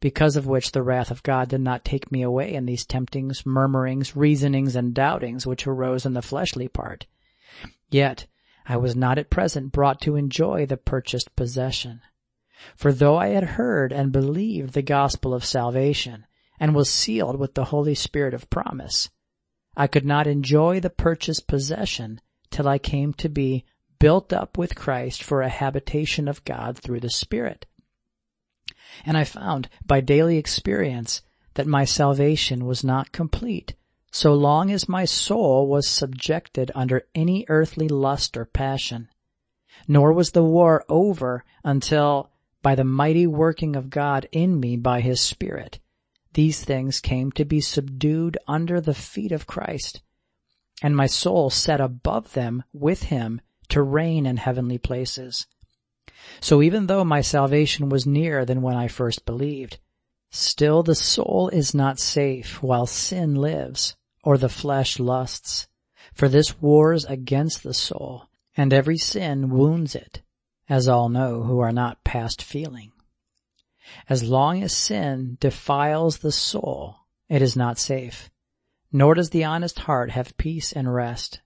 because 0.00 0.36
of 0.36 0.46
which 0.46 0.72
the 0.72 0.82
wrath 0.82 1.10
of 1.10 1.22
God 1.22 1.48
did 1.48 1.60
not 1.60 1.84
take 1.84 2.12
me 2.12 2.22
away 2.22 2.54
in 2.54 2.66
these 2.66 2.86
temptings, 2.86 3.44
murmurings, 3.44 4.14
reasonings, 4.14 4.76
and 4.76 4.94
doubtings 4.94 5.46
which 5.46 5.66
arose 5.66 6.06
in 6.06 6.14
the 6.14 6.22
fleshly 6.22 6.68
part. 6.68 7.06
Yet 7.90 8.26
I 8.66 8.76
was 8.76 8.96
not 8.96 9.18
at 9.18 9.30
present 9.30 9.72
brought 9.72 10.00
to 10.02 10.16
enjoy 10.16 10.66
the 10.66 10.76
purchased 10.76 11.34
possession. 11.36 12.00
For 12.76 12.92
though 12.92 13.16
I 13.16 13.28
had 13.28 13.44
heard 13.44 13.92
and 13.92 14.12
believed 14.12 14.72
the 14.72 14.82
gospel 14.82 15.34
of 15.34 15.44
salvation, 15.44 16.26
and 16.58 16.74
was 16.74 16.88
sealed 16.88 17.36
with 17.36 17.54
the 17.54 17.66
Holy 17.66 17.94
Spirit 17.94 18.32
of 18.32 18.48
promise, 18.48 19.10
I 19.76 19.86
could 19.86 20.06
not 20.06 20.26
enjoy 20.26 20.80
the 20.80 20.90
purchased 20.90 21.46
possession 21.46 22.20
till 22.50 22.68
I 22.68 22.78
came 22.78 23.12
to 23.14 23.28
be 23.28 23.64
built 23.98 24.32
up 24.32 24.56
with 24.56 24.76
Christ 24.76 25.22
for 25.22 25.42
a 25.42 25.48
habitation 25.48 26.28
of 26.28 26.44
God 26.44 26.78
through 26.78 27.00
the 27.00 27.10
Spirit. 27.10 27.66
And 29.04 29.16
I 29.16 29.24
found 29.24 29.68
by 29.84 30.00
daily 30.00 30.38
experience 30.38 31.22
that 31.54 31.66
my 31.66 31.84
salvation 31.84 32.64
was 32.64 32.84
not 32.84 33.12
complete 33.12 33.74
so 34.14 34.32
long 34.32 34.70
as 34.70 34.88
my 34.88 35.04
soul 35.04 35.66
was 35.66 35.88
subjected 35.88 36.70
under 36.72 37.02
any 37.16 37.44
earthly 37.48 37.88
lust 37.88 38.36
or 38.36 38.44
passion. 38.44 39.08
Nor 39.88 40.12
was 40.12 40.30
the 40.30 40.44
war 40.44 40.84
over 40.88 41.44
until, 41.64 42.30
by 42.64 42.74
the 42.74 42.82
mighty 42.82 43.26
working 43.26 43.76
of 43.76 43.90
God 43.90 44.26
in 44.32 44.58
me 44.58 44.76
by 44.78 45.02
His 45.02 45.20
Spirit, 45.20 45.78
these 46.32 46.64
things 46.64 46.98
came 46.98 47.30
to 47.32 47.44
be 47.44 47.60
subdued 47.60 48.38
under 48.48 48.80
the 48.80 48.94
feet 48.94 49.32
of 49.32 49.46
Christ, 49.46 50.00
and 50.82 50.96
my 50.96 51.06
soul 51.06 51.50
set 51.50 51.78
above 51.78 52.32
them 52.32 52.64
with 52.72 53.04
Him 53.04 53.42
to 53.68 53.82
reign 53.82 54.24
in 54.24 54.38
heavenly 54.38 54.78
places. 54.78 55.46
So 56.40 56.62
even 56.62 56.86
though 56.86 57.04
my 57.04 57.20
salvation 57.20 57.90
was 57.90 58.06
nearer 58.06 58.46
than 58.46 58.62
when 58.62 58.76
I 58.76 58.88
first 58.88 59.26
believed, 59.26 59.78
still 60.30 60.82
the 60.82 60.94
soul 60.94 61.50
is 61.50 61.74
not 61.74 62.00
safe 62.00 62.62
while 62.62 62.86
sin 62.86 63.34
lives 63.34 63.94
or 64.22 64.38
the 64.38 64.48
flesh 64.48 64.98
lusts. 64.98 65.68
For 66.14 66.28
this 66.28 66.60
wars 66.62 67.04
against 67.04 67.62
the 67.62 67.74
soul, 67.74 68.28
and 68.56 68.72
every 68.72 68.96
sin 68.96 69.50
wounds 69.50 69.94
it, 69.94 70.22
as 70.68 70.88
all 70.88 71.08
know 71.08 71.42
who 71.42 71.60
are 71.60 71.72
not 71.72 72.04
past 72.04 72.42
feeling. 72.42 72.92
As 74.08 74.22
long 74.22 74.62
as 74.62 74.74
sin 74.74 75.36
defiles 75.40 76.18
the 76.18 76.32
soul, 76.32 77.00
it 77.28 77.42
is 77.42 77.56
not 77.56 77.78
safe, 77.78 78.30
nor 78.90 79.14
does 79.14 79.30
the 79.30 79.44
honest 79.44 79.80
heart 79.80 80.10
have 80.12 80.36
peace 80.36 80.72
and 80.72 80.94
rest. 80.94 81.42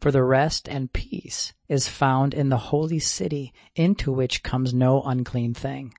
For 0.00 0.10
the 0.10 0.24
rest 0.24 0.68
and 0.68 0.92
peace 0.92 1.54
is 1.68 1.88
found 1.88 2.34
in 2.34 2.48
the 2.48 2.58
holy 2.58 2.98
city 2.98 3.54
into 3.74 4.12
which 4.12 4.42
comes 4.42 4.74
no 4.74 5.02
unclean 5.02 5.54
thing. 5.54 5.94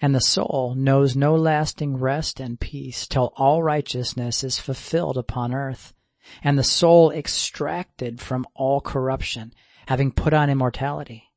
And 0.00 0.14
the 0.14 0.20
soul 0.20 0.74
knows 0.76 1.16
no 1.16 1.34
lasting 1.34 1.96
rest 1.96 2.38
and 2.38 2.60
peace 2.60 3.06
till 3.06 3.32
all 3.36 3.62
righteousness 3.62 4.44
is 4.44 4.58
fulfilled 4.58 5.16
upon 5.16 5.54
earth, 5.54 5.94
and 6.42 6.58
the 6.58 6.64
soul 6.64 7.10
extracted 7.10 8.20
from 8.20 8.46
all 8.54 8.80
corruption, 8.80 9.52
having 9.86 10.12
put 10.12 10.32
on 10.32 10.50
immortality. 10.50 11.27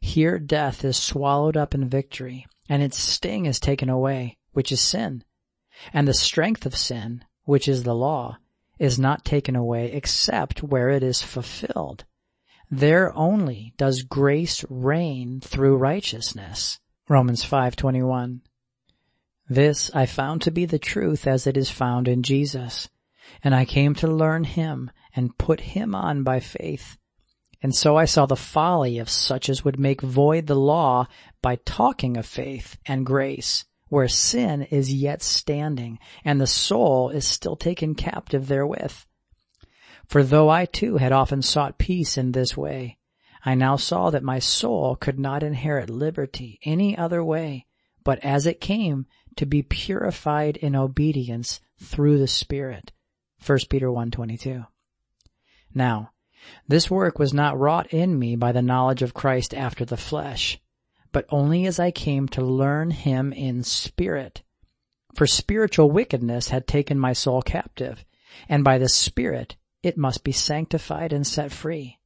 Here 0.00 0.38
death 0.38 0.84
is 0.84 0.96
swallowed 0.96 1.56
up 1.56 1.74
in 1.74 1.88
victory, 1.88 2.46
and 2.68 2.82
its 2.82 2.98
sting 2.98 3.46
is 3.46 3.60
taken 3.60 3.88
away, 3.88 4.38
which 4.52 4.72
is 4.72 4.80
sin. 4.80 5.24
And 5.92 6.06
the 6.06 6.14
strength 6.14 6.66
of 6.66 6.76
sin, 6.76 7.24
which 7.44 7.68
is 7.68 7.82
the 7.82 7.94
law, 7.94 8.38
is 8.78 8.98
not 8.98 9.24
taken 9.24 9.56
away 9.56 9.92
except 9.92 10.62
where 10.62 10.90
it 10.90 11.02
is 11.02 11.22
fulfilled. 11.22 12.04
There 12.70 13.16
only 13.16 13.74
does 13.76 14.02
grace 14.02 14.64
reign 14.68 15.40
through 15.40 15.76
righteousness. 15.76 16.80
Romans 17.08 17.44
5:21. 17.44 18.40
This 19.48 19.90
I 19.94 20.06
found 20.06 20.42
to 20.42 20.50
be 20.50 20.66
the 20.66 20.78
truth 20.78 21.26
as 21.26 21.46
it 21.46 21.56
is 21.56 21.70
found 21.70 22.08
in 22.08 22.24
Jesus, 22.24 22.88
and 23.44 23.54
I 23.54 23.64
came 23.64 23.94
to 23.94 24.08
learn 24.08 24.44
him 24.44 24.90
and 25.14 25.38
put 25.38 25.60
him 25.60 25.94
on 25.94 26.24
by 26.24 26.40
faith. 26.40 26.98
And 27.62 27.74
so 27.74 27.96
I 27.96 28.04
saw 28.04 28.26
the 28.26 28.36
folly 28.36 28.98
of 28.98 29.08
such 29.08 29.48
as 29.48 29.64
would 29.64 29.78
make 29.78 30.00
void 30.02 30.46
the 30.46 30.54
law 30.54 31.06
by 31.42 31.56
talking 31.56 32.16
of 32.16 32.26
faith 32.26 32.76
and 32.86 33.06
grace 33.06 33.64
where 33.88 34.08
sin 34.08 34.62
is 34.62 34.92
yet 34.92 35.22
standing, 35.22 35.98
and 36.24 36.40
the 36.40 36.46
soul 36.46 37.08
is 37.10 37.24
still 37.24 37.56
taken 37.56 37.94
captive 37.94 38.48
therewith. 38.48 39.04
For 40.06 40.22
though 40.22 40.48
I 40.48 40.66
too 40.66 40.96
had 40.96 41.12
often 41.12 41.42
sought 41.42 41.78
peace 41.78 42.18
in 42.18 42.32
this 42.32 42.56
way, 42.56 42.98
I 43.44 43.54
now 43.54 43.76
saw 43.76 44.10
that 44.10 44.24
my 44.24 44.38
soul 44.40 44.96
could 44.96 45.18
not 45.18 45.42
inherit 45.42 45.88
liberty 45.88 46.58
any 46.64 46.98
other 46.98 47.22
way, 47.22 47.66
but 48.02 48.18
as 48.24 48.46
it 48.46 48.60
came 48.60 49.06
to 49.36 49.46
be 49.46 49.62
purified 49.62 50.56
in 50.56 50.74
obedience 50.74 51.60
through 51.78 52.18
the 52.18 52.26
Spirit. 52.26 52.92
1 53.44 53.58
Peter 53.70 53.88
1.22 53.88 54.66
Now, 55.74 56.12
this 56.68 56.90
work 56.90 57.18
was 57.18 57.34
not 57.34 57.58
wrought 57.58 57.92
in 57.92 58.18
me 58.18 58.36
by 58.36 58.52
the 58.52 58.62
knowledge 58.62 59.02
of 59.02 59.14
Christ 59.14 59.54
after 59.54 59.84
the 59.84 59.96
flesh, 59.96 60.60
but 61.12 61.26
only 61.30 61.66
as 61.66 61.78
I 61.78 61.90
came 61.90 62.28
to 62.28 62.44
learn 62.44 62.90
him 62.90 63.32
in 63.32 63.62
spirit. 63.62 64.42
For 65.14 65.26
spiritual 65.26 65.90
wickedness 65.90 66.50
had 66.50 66.66
taken 66.66 66.98
my 66.98 67.14
soul 67.14 67.40
captive, 67.40 68.04
and 68.48 68.62
by 68.62 68.76
the 68.76 68.88
Spirit 68.88 69.56
it 69.82 69.96
must 69.96 70.24
be 70.24 70.32
sanctified 70.32 71.12
and 71.12 71.26
set 71.26 71.52
free. 71.52 71.98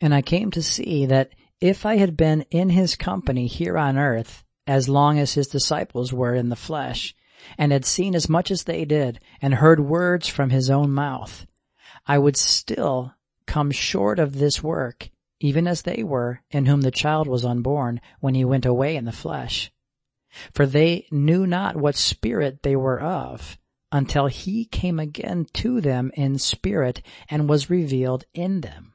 And 0.00 0.14
I 0.14 0.20
came 0.20 0.50
to 0.50 0.62
see 0.62 1.06
that 1.06 1.30
if 1.60 1.86
I 1.86 1.96
had 1.96 2.16
been 2.16 2.42
in 2.50 2.70
his 2.70 2.96
company 2.96 3.46
here 3.46 3.78
on 3.78 3.96
earth 3.96 4.44
as 4.66 4.88
long 4.88 5.18
as 5.18 5.32
his 5.32 5.46
disciples 5.46 6.12
were 6.12 6.34
in 6.34 6.50
the 6.50 6.56
flesh, 6.56 7.14
and 7.56 7.72
had 7.72 7.86
seen 7.86 8.14
as 8.14 8.28
much 8.28 8.50
as 8.50 8.64
they 8.64 8.84
did, 8.84 9.20
and 9.40 9.54
heard 9.54 9.80
words 9.80 10.28
from 10.28 10.50
his 10.50 10.68
own 10.68 10.90
mouth, 10.90 11.46
I 12.06 12.18
would 12.18 12.36
still 12.36 13.14
come 13.48 13.72
short 13.72 14.20
of 14.20 14.38
this 14.38 14.62
work 14.62 15.10
even 15.40 15.66
as 15.66 15.82
they 15.82 16.02
were 16.02 16.40
in 16.50 16.66
whom 16.66 16.80
the 16.80 16.90
child 16.90 17.28
was 17.28 17.44
unborn 17.44 18.00
when 18.20 18.34
he 18.34 18.44
went 18.44 18.66
away 18.66 18.96
in 18.96 19.04
the 19.04 19.12
flesh. 19.12 19.70
For 20.52 20.66
they 20.66 21.06
knew 21.10 21.46
not 21.46 21.76
what 21.76 21.96
spirit 21.96 22.62
they 22.62 22.76
were 22.76 23.00
of 23.00 23.58
until 23.90 24.26
he 24.26 24.64
came 24.66 24.98
again 24.98 25.46
to 25.54 25.80
them 25.80 26.10
in 26.14 26.38
spirit 26.38 27.02
and 27.30 27.48
was 27.48 27.70
revealed 27.70 28.24
in 28.34 28.60
them. 28.60 28.92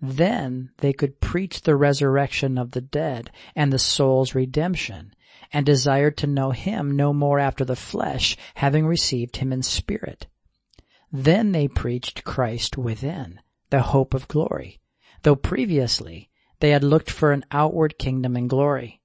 Then 0.00 0.70
they 0.78 0.92
could 0.92 1.20
preach 1.20 1.62
the 1.62 1.76
resurrection 1.76 2.58
of 2.58 2.70
the 2.70 2.80
dead 2.80 3.30
and 3.54 3.72
the 3.72 3.78
soul's 3.78 4.34
redemption 4.34 5.14
and 5.52 5.66
desired 5.66 6.16
to 6.18 6.26
know 6.26 6.50
him 6.50 6.96
no 6.96 7.12
more 7.12 7.38
after 7.38 7.64
the 7.64 7.76
flesh, 7.76 8.36
having 8.54 8.86
received 8.86 9.36
him 9.36 9.52
in 9.52 9.62
spirit. 9.62 10.26
Then 11.12 11.52
they 11.52 11.68
preached 11.68 12.24
Christ 12.24 12.76
within, 12.76 13.40
the 13.70 13.82
hope 13.82 14.14
of 14.14 14.28
glory 14.28 14.80
though 15.26 15.34
previously 15.34 16.30
they 16.60 16.70
had 16.70 16.84
looked 16.84 17.10
for 17.10 17.32
an 17.32 17.44
outward 17.50 17.98
kingdom 17.98 18.36
and 18.36 18.48
glory. 18.48 19.00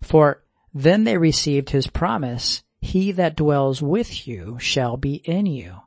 For 0.00 0.44
then 0.72 1.02
they 1.02 1.18
received 1.18 1.70
his 1.70 1.88
promise, 1.88 2.62
he 2.80 3.10
that 3.10 3.34
dwells 3.34 3.82
with 3.82 4.28
you 4.28 4.56
shall 4.60 4.96
be 4.96 5.16
in 5.16 5.46
you. 5.46 5.80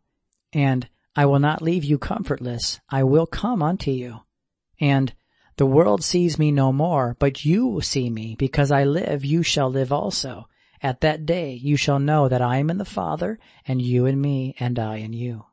And 0.52 0.90
I 1.16 1.26
will 1.26 1.40
not 1.40 1.62
leave 1.62 1.86
you 1.86 1.98
comfortless, 1.98 2.82
I 2.90 3.04
will 3.04 3.26
come 3.26 3.64
unto 3.64 3.92
you. 3.92 4.20
And 4.82 5.14
the 5.56 5.66
world 5.66 6.04
sees 6.04 6.38
me 6.38 6.52
no 6.52 6.74
more, 6.74 7.16
but 7.18 7.46
you 7.46 7.80
see 7.80 8.10
me, 8.10 8.36
because 8.38 8.72
I 8.72 8.84
live, 8.84 9.24
you 9.24 9.42
shall 9.42 9.70
live 9.70 9.94
also. 9.94 10.50
At 10.82 11.00
that 11.00 11.26
day 11.26 11.54
you 11.54 11.78
shall 11.78 12.00
know 12.00 12.28
that 12.28 12.42
I 12.42 12.58
am 12.58 12.70
in 12.70 12.78
the 12.78 12.84
Father, 12.84 13.40
and 13.66 13.82
you 13.82 14.06
in 14.06 14.20
me, 14.20 14.54
and 14.60 14.78
I 14.78 14.98
in 14.98 15.14
you. 15.14 15.46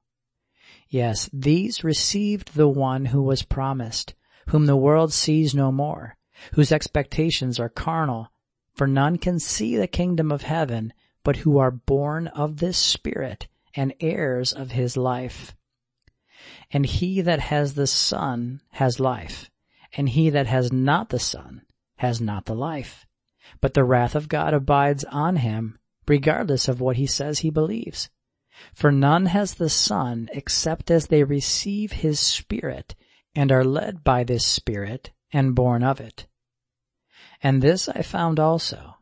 Yes, 0.88 1.29
these 1.33 1.83
received 1.83 2.55
the 2.55 2.68
one 2.68 3.07
who 3.07 3.22
was 3.22 3.42
promised, 3.42 4.14
whom 4.49 4.66
the 4.66 4.77
world 4.77 5.12
sees 5.12 5.55
no 5.55 5.72
more, 5.72 6.16
whose 6.55 6.70
expectations 6.70 7.59
are 7.59 7.68
carnal, 7.68 8.30
for 8.72 8.87
none 8.87 9.18
can 9.18 9.39
see 9.39 9.76
the 9.76 9.89
kingdom 9.89 10.30
of 10.30 10.43
heaven, 10.43 10.93
but 11.24 11.37
who 11.39 11.59
are 11.59 11.70
born 11.70 12.28
of 12.28 12.59
this 12.59 12.78
Spirit 12.78 13.49
and 13.74 13.95
heirs 14.01 14.53
of 14.53 14.70
his 14.72 14.97
life. 14.97 15.57
And 16.70 16.87
he 16.87 17.20
that 17.20 17.41
has 17.41 17.74
the 17.74 17.87
Son 17.87 18.61
has 18.72 19.01
life, 19.01 19.51
and 19.97 20.09
he 20.09 20.30
that 20.30 20.47
has 20.47 20.72
not 20.72 21.09
the 21.09 21.18
Son 21.18 21.62
has 21.97 22.20
not 22.20 22.45
the 22.45 22.55
life. 22.55 23.07
But 23.61 23.74
the 23.74 23.84
wrath 23.84 24.14
of 24.14 24.28
God 24.28 24.55
abides 24.55 25.05
on 25.05 25.37
him, 25.37 25.78
regardless 26.07 26.68
of 26.68 26.80
what 26.80 26.97
he 26.97 27.07
says 27.07 27.41
he 27.41 27.51
believes. 27.51 28.09
For 28.73 28.91
none 28.91 29.27
has 29.27 29.55
the 29.55 29.69
Son 29.69 30.29
except 30.33 30.91
as 30.91 31.07
they 31.07 31.25
receive 31.25 31.93
his 31.93 32.19
Spirit 32.19 32.95
and 33.35 33.53
are 33.53 33.65
led 33.65 34.03
by 34.03 34.25
this 34.25 34.47
Spirit 34.47 35.11
and 35.33 35.55
born 35.55 35.83
of 35.83 36.01
it. 36.01 36.27
And 37.43 37.63
this 37.63 37.89
I 37.89 38.03
found 38.03 38.41
also, 38.41 38.97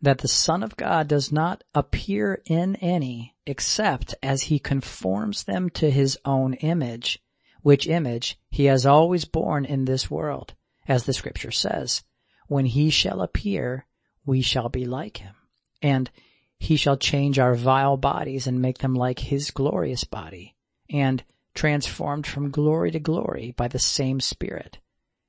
that 0.00 0.18
the 0.18 0.28
Son 0.28 0.62
of 0.62 0.76
God 0.76 1.08
does 1.08 1.30
not 1.30 1.62
appear 1.74 2.42
in 2.46 2.76
any 2.76 3.34
except 3.46 4.14
as 4.22 4.42
he 4.42 4.58
conforms 4.58 5.44
them 5.44 5.70
to 5.70 5.90
his 5.90 6.18
own 6.24 6.54
image, 6.54 7.22
which 7.62 7.86
image 7.86 8.38
he 8.50 8.64
has 8.66 8.86
always 8.86 9.24
borne 9.24 9.64
in 9.64 9.84
this 9.84 10.10
world, 10.10 10.54
as 10.88 11.04
the 11.04 11.12
scripture 11.12 11.50
says, 11.50 12.02
when 12.48 12.66
he 12.66 12.90
shall 12.90 13.20
appear, 13.20 13.86
we 14.24 14.40
shall 14.40 14.68
be 14.68 14.84
like 14.84 15.18
him. 15.18 15.34
And 15.82 16.10
he 16.58 16.76
shall 16.76 16.96
change 16.96 17.38
our 17.38 17.54
vile 17.54 17.96
bodies 17.96 18.46
and 18.46 18.60
make 18.60 18.78
them 18.78 18.94
like 18.94 19.18
his 19.18 19.50
glorious 19.50 20.04
body, 20.04 20.54
and 20.90 21.22
transformed 21.54 22.26
from 22.26 22.50
glory 22.50 22.90
to 22.90 22.98
glory 22.98 23.52
by 23.56 23.68
the 23.68 23.78
same 23.78 24.20
Spirit. 24.20 24.78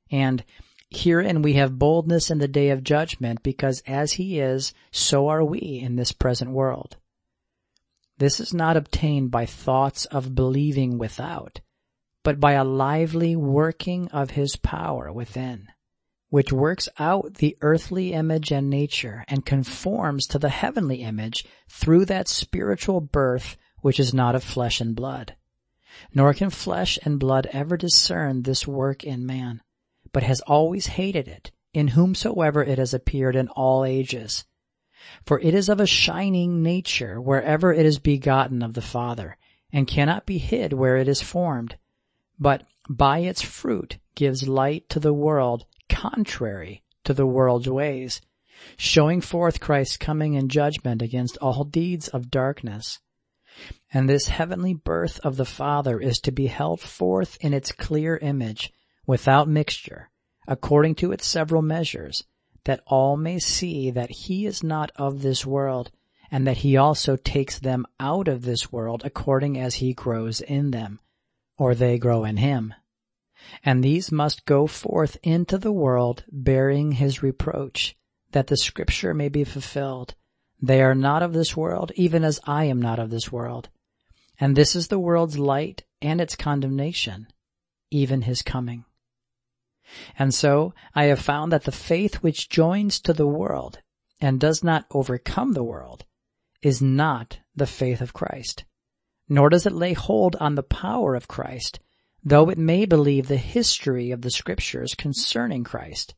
And 0.10 0.44
herein 0.90 1.42
we 1.42 1.54
have 1.54 1.80
boldness 1.80 2.32
in 2.32 2.38
the 2.38 2.48
day 2.48 2.70
of 2.70 2.84
judgment, 2.84 3.44
because 3.44 3.84
as 3.86 4.14
he 4.14 4.40
is, 4.40 4.74
so 4.92 5.28
are 5.28 5.44
we 5.44 5.60
in 5.60 5.96
this 5.96 6.12
present 6.12 6.52
world. 6.52 6.98
This 8.18 8.40
is 8.40 8.54
not 8.54 8.78
obtained 8.78 9.30
by 9.30 9.46
thoughts 9.46 10.06
of 10.06 10.34
believing 10.34 10.98
without, 10.98 11.62
but 12.24 12.40
by 12.40 12.54
a 12.54 12.64
lively 12.64 13.36
working 13.36 14.08
of 14.10 14.32
his 14.32 14.56
power 14.56 15.12
within 15.12 15.68
which 16.30 16.52
works 16.52 16.90
out 17.00 17.36
the 17.36 17.58
earthly 17.62 18.14
image 18.14 18.52
and 18.52 18.70
nature 18.70 19.24
and 19.28 19.46
conforms 19.46 20.28
to 20.28 20.38
the 20.38 20.50
heavenly 20.50 20.98
image 20.98 21.46
through 21.70 22.04
that 22.06 22.28
spiritual 22.28 23.00
birth 23.00 23.56
which 23.82 24.00
is 24.00 24.14
not 24.14 24.36
of 24.36 24.44
flesh 24.44 24.82
and 24.82 24.96
blood. 24.96 25.36
Nor 26.14 26.34
can 26.34 26.50
flesh 26.50 27.00
and 27.04 27.20
blood 27.20 27.48
ever 27.52 27.78
discern 27.78 28.44
this 28.44 28.68
work 28.68 29.04
in 29.04 29.26
man, 29.26 29.62
but 30.12 30.24
has 30.24 30.42
always 30.42 30.88
hated 30.88 31.28
it, 31.28 31.52
in 31.74 31.90
whomsoever 31.90 32.64
it 32.64 32.78
has 32.78 32.94
appeared 32.94 33.36
in 33.36 33.48
all 33.50 33.86
ages. 33.86 34.44
For 35.24 35.40
it 35.40 35.54
is 35.54 35.70
of 35.70 35.80
a 35.80 35.88
shining 35.88 36.62
nature 36.62 37.22
wherever 37.22 37.72
it 37.72 37.86
is 37.86 38.00
begotten 38.00 38.62
of 38.62 38.74
the 38.74 38.82
Father, 38.82 39.38
and 39.72 39.88
cannot 39.88 40.26
be 40.26 40.38
hid 40.38 40.74
where 40.74 40.98
it 40.98 41.08
is 41.08 41.22
formed, 41.22 41.78
but 42.40 42.64
by 42.90 43.20
its 43.20 43.42
fruit 43.42 43.98
gives 44.16 44.48
light 44.48 44.90
to 44.90 45.00
the 45.00 45.14
world 45.14 45.66
contrary 45.90 46.84
to 47.04 47.14
the 47.14 47.26
world's 47.26 47.70
ways, 47.70 48.22
showing 48.78 49.22
forth 49.22 49.60
Christ's 49.60 49.98
coming 49.98 50.34
in 50.34 50.50
judgment 50.50 51.02
against 51.02 51.38
all 51.38 51.64
deeds 51.64 52.08
of 52.08 52.32
darkness. 52.32 53.00
And 53.94 54.08
this 54.08 54.28
heavenly 54.28 54.74
birth 54.74 55.20
of 55.24 55.38
the 55.38 55.46
Father 55.46 56.00
is 56.00 56.20
to 56.20 56.32
be 56.32 56.48
held 56.48 56.80
forth 56.80 57.38
in 57.42 57.54
its 57.54 57.72
clear 57.72 58.18
image, 58.18 58.72
without 59.06 59.48
mixture, 59.48 60.10
according 60.48 60.96
to 60.96 61.12
its 61.12 61.26
several 61.26 61.62
measures, 61.62 62.24
that 62.66 62.84
all 62.86 63.16
may 63.16 63.40
see 63.40 63.90
that 63.92 64.12
he 64.12 64.46
is 64.46 64.62
not 64.64 64.92
of 64.96 65.22
this 65.22 65.46
world, 65.46 65.92
and 66.30 66.46
that 66.46 66.58
he 66.58 66.76
also 66.76 67.16
takes 67.16 67.58
them 67.58 67.86
out 68.00 68.28
of 68.28 68.42
this 68.42 68.72
world 68.72 69.02
according 69.06 69.58
as 69.58 69.76
he 69.76 69.94
grows 69.94 70.42
in 70.42 70.72
them, 70.72 71.00
or 71.58 71.74
they 71.74 71.98
grow 71.98 72.26
in 72.26 72.38
him. 72.38 72.74
And 73.64 73.84
these 73.84 74.12
must 74.12 74.46
go 74.46 74.68
forth 74.68 75.18
into 75.24 75.58
the 75.58 75.72
world 75.72 76.24
bearing 76.32 76.94
his 76.94 77.22
reproach, 77.22 77.96
that 78.32 78.48
the 78.48 78.58
scripture 78.58 79.14
may 79.14 79.30
be 79.30 79.44
fulfilled. 79.44 80.16
They 80.62 80.82
are 80.82 80.96
not 80.96 81.22
of 81.22 81.34
this 81.34 81.56
world, 81.56 81.92
even 81.96 82.24
as 82.24 82.40
I 82.46 82.66
am 82.66 82.82
not 82.82 83.00
of 83.00 83.10
this 83.10 83.32
world. 83.32 83.70
And 84.40 84.56
this 84.56 84.76
is 84.76 84.88
the 84.88 85.00
world's 85.00 85.38
light 85.38 85.84
and 86.02 86.20
its 86.20 86.36
condemnation, 86.36 87.28
even 87.92 88.24
his 88.24 88.42
coming. 88.42 88.86
And 90.18 90.34
so 90.34 90.74
I 90.94 91.06
have 91.06 91.20
found 91.20 91.52
that 91.52 91.64
the 91.64 91.72
faith 91.72 92.16
which 92.16 92.50
joins 92.50 93.00
to 93.02 93.14
the 93.14 93.28
world 93.28 93.80
and 94.20 94.40
does 94.40 94.64
not 94.64 94.86
overcome 94.92 95.54
the 95.54 95.64
world 95.64 96.06
is 96.62 96.82
not 96.82 97.40
the 97.56 97.68
faith 97.68 98.02
of 98.02 98.14
Christ, 98.14 98.66
nor 99.30 99.50
does 99.50 99.66
it 99.66 99.74
lay 99.74 99.94
hold 99.94 100.36
on 100.38 100.56
the 100.56 100.64
power 100.64 101.16
of 101.16 101.28
Christ, 101.28 101.80
though 102.30 102.50
it 102.50 102.58
may 102.58 102.86
believe 102.86 103.30
the 103.30 103.38
history 103.38 104.12
of 104.12 104.22
the 104.22 104.30
scriptures 104.30 104.94
concerning 104.94 105.64
Christ. 105.64 106.14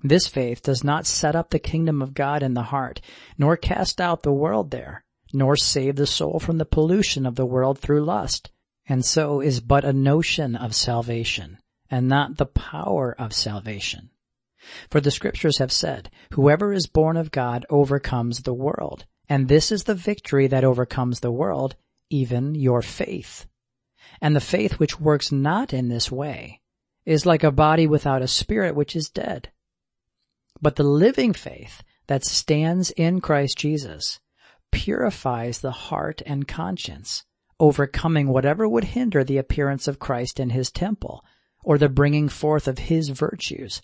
This 0.00 0.28
faith 0.28 0.62
does 0.62 0.84
not 0.84 1.04
set 1.04 1.34
up 1.34 1.50
the 1.50 1.58
kingdom 1.58 2.00
of 2.00 2.14
God 2.14 2.44
in 2.44 2.54
the 2.54 2.62
heart, 2.62 3.00
nor 3.36 3.56
cast 3.56 4.00
out 4.00 4.22
the 4.22 4.30
world 4.30 4.70
there, 4.70 5.04
nor 5.32 5.56
save 5.56 5.96
the 5.96 6.06
soul 6.06 6.38
from 6.38 6.58
the 6.58 6.64
pollution 6.64 7.26
of 7.26 7.34
the 7.34 7.44
world 7.44 7.76
through 7.76 8.04
lust, 8.04 8.52
and 8.88 9.04
so 9.04 9.40
is 9.40 9.58
but 9.58 9.84
a 9.84 9.92
notion 9.92 10.54
of 10.54 10.76
salvation, 10.76 11.58
and 11.90 12.06
not 12.06 12.36
the 12.36 12.46
power 12.46 13.12
of 13.18 13.32
salvation. 13.32 14.10
For 14.90 15.00
the 15.00 15.10
scriptures 15.10 15.58
have 15.58 15.72
said, 15.72 16.08
whoever 16.34 16.72
is 16.72 16.86
born 16.86 17.16
of 17.16 17.32
God 17.32 17.66
overcomes 17.68 18.42
the 18.42 18.54
world, 18.54 19.06
and 19.28 19.48
this 19.48 19.72
is 19.72 19.84
the 19.84 19.94
victory 19.96 20.46
that 20.46 20.62
overcomes 20.62 21.18
the 21.18 21.32
world, 21.32 21.74
even 22.10 22.54
your 22.54 22.80
faith. 22.80 23.48
And 24.20 24.34
the 24.34 24.40
faith 24.40 24.74
which 24.74 25.00
works 25.00 25.30
not 25.30 25.72
in 25.72 25.88
this 25.88 26.10
way 26.10 26.60
is 27.04 27.26
like 27.26 27.44
a 27.44 27.50
body 27.50 27.86
without 27.86 28.22
a 28.22 28.28
spirit 28.28 28.74
which 28.74 28.96
is 28.96 29.08
dead. 29.08 29.50
But 30.60 30.76
the 30.76 30.82
living 30.82 31.32
faith 31.32 31.82
that 32.06 32.24
stands 32.24 32.90
in 32.92 33.20
Christ 33.20 33.58
Jesus 33.58 34.20
purifies 34.72 35.60
the 35.60 35.70
heart 35.70 36.22
and 36.26 36.48
conscience, 36.48 37.24
overcoming 37.60 38.28
whatever 38.28 38.68
would 38.68 38.84
hinder 38.84 39.22
the 39.22 39.38
appearance 39.38 39.86
of 39.88 39.98
Christ 39.98 40.40
in 40.40 40.50
his 40.50 40.70
temple 40.70 41.24
or 41.62 41.78
the 41.78 41.88
bringing 41.88 42.28
forth 42.28 42.68
of 42.68 42.78
his 42.78 43.08
virtues. 43.10 43.82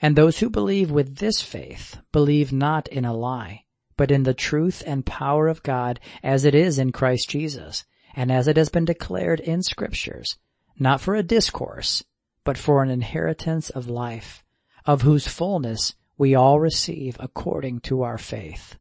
And 0.00 0.14
those 0.14 0.38
who 0.38 0.50
believe 0.50 0.90
with 0.90 1.16
this 1.16 1.40
faith 1.40 1.98
believe 2.12 2.52
not 2.52 2.88
in 2.88 3.04
a 3.04 3.14
lie, 3.14 3.64
but 3.96 4.10
in 4.10 4.22
the 4.22 4.34
truth 4.34 4.82
and 4.86 5.06
power 5.06 5.48
of 5.48 5.62
God 5.62 6.00
as 6.22 6.44
it 6.44 6.54
is 6.54 6.78
in 6.78 6.92
Christ 6.92 7.30
Jesus, 7.30 7.84
and 8.14 8.30
as 8.30 8.48
it 8.48 8.56
has 8.56 8.68
been 8.68 8.84
declared 8.84 9.40
in 9.40 9.62
scriptures, 9.62 10.36
not 10.78 11.00
for 11.00 11.14
a 11.14 11.22
discourse, 11.22 12.02
but 12.44 12.58
for 12.58 12.82
an 12.82 12.90
inheritance 12.90 13.70
of 13.70 13.88
life, 13.88 14.44
of 14.84 15.02
whose 15.02 15.28
fullness 15.28 15.94
we 16.18 16.34
all 16.34 16.60
receive 16.60 17.16
according 17.20 17.80
to 17.80 18.02
our 18.02 18.18
faith. 18.18 18.76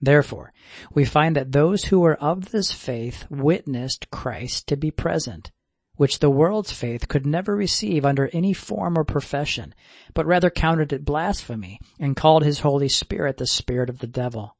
Therefore, 0.00 0.52
we 0.92 1.04
find 1.04 1.36
that 1.36 1.52
those 1.52 1.84
who 1.84 2.00
were 2.00 2.16
of 2.16 2.50
this 2.50 2.72
faith 2.72 3.24
witnessed 3.30 4.10
Christ 4.10 4.66
to 4.68 4.76
be 4.76 4.90
present, 4.90 5.50
which 5.96 6.18
the 6.18 6.30
world's 6.30 6.72
faith 6.72 7.08
could 7.08 7.24
never 7.24 7.54
receive 7.54 8.04
under 8.04 8.28
any 8.32 8.52
form 8.52 8.98
or 8.98 9.04
profession, 9.04 9.74
but 10.12 10.26
rather 10.26 10.50
counted 10.50 10.92
it 10.92 11.04
blasphemy 11.04 11.78
and 11.98 12.16
called 12.16 12.44
his 12.44 12.60
Holy 12.60 12.88
Spirit 12.88 13.36
the 13.36 13.46
Spirit 13.46 13.88
of 13.88 14.00
the 14.00 14.06
devil. 14.06 14.56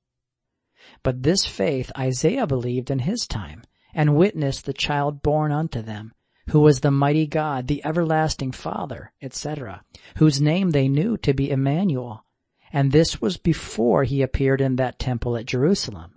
But 1.04 1.22
this 1.22 1.44
faith 1.44 1.92
Isaiah 1.96 2.46
believed 2.46 2.90
in 2.90 3.00
his 3.00 3.26
time, 3.26 3.62
and 3.94 4.16
witnessed 4.16 4.64
the 4.64 4.72
child 4.72 5.22
born 5.22 5.52
unto 5.52 5.82
them, 5.82 6.14
who 6.48 6.60
was 6.60 6.80
the 6.80 6.90
mighty 6.90 7.26
God, 7.26 7.68
the 7.68 7.84
everlasting 7.84 8.52
Father, 8.52 9.12
etc., 9.22 9.84
whose 10.16 10.40
name 10.40 10.70
they 10.70 10.88
knew 10.88 11.16
to 11.18 11.34
be 11.34 11.50
Emmanuel. 11.50 12.24
And 12.72 12.90
this 12.90 13.20
was 13.20 13.36
before 13.36 14.04
he 14.04 14.22
appeared 14.22 14.60
in 14.62 14.76
that 14.76 14.98
temple 14.98 15.36
at 15.36 15.46
Jerusalem. 15.46 16.16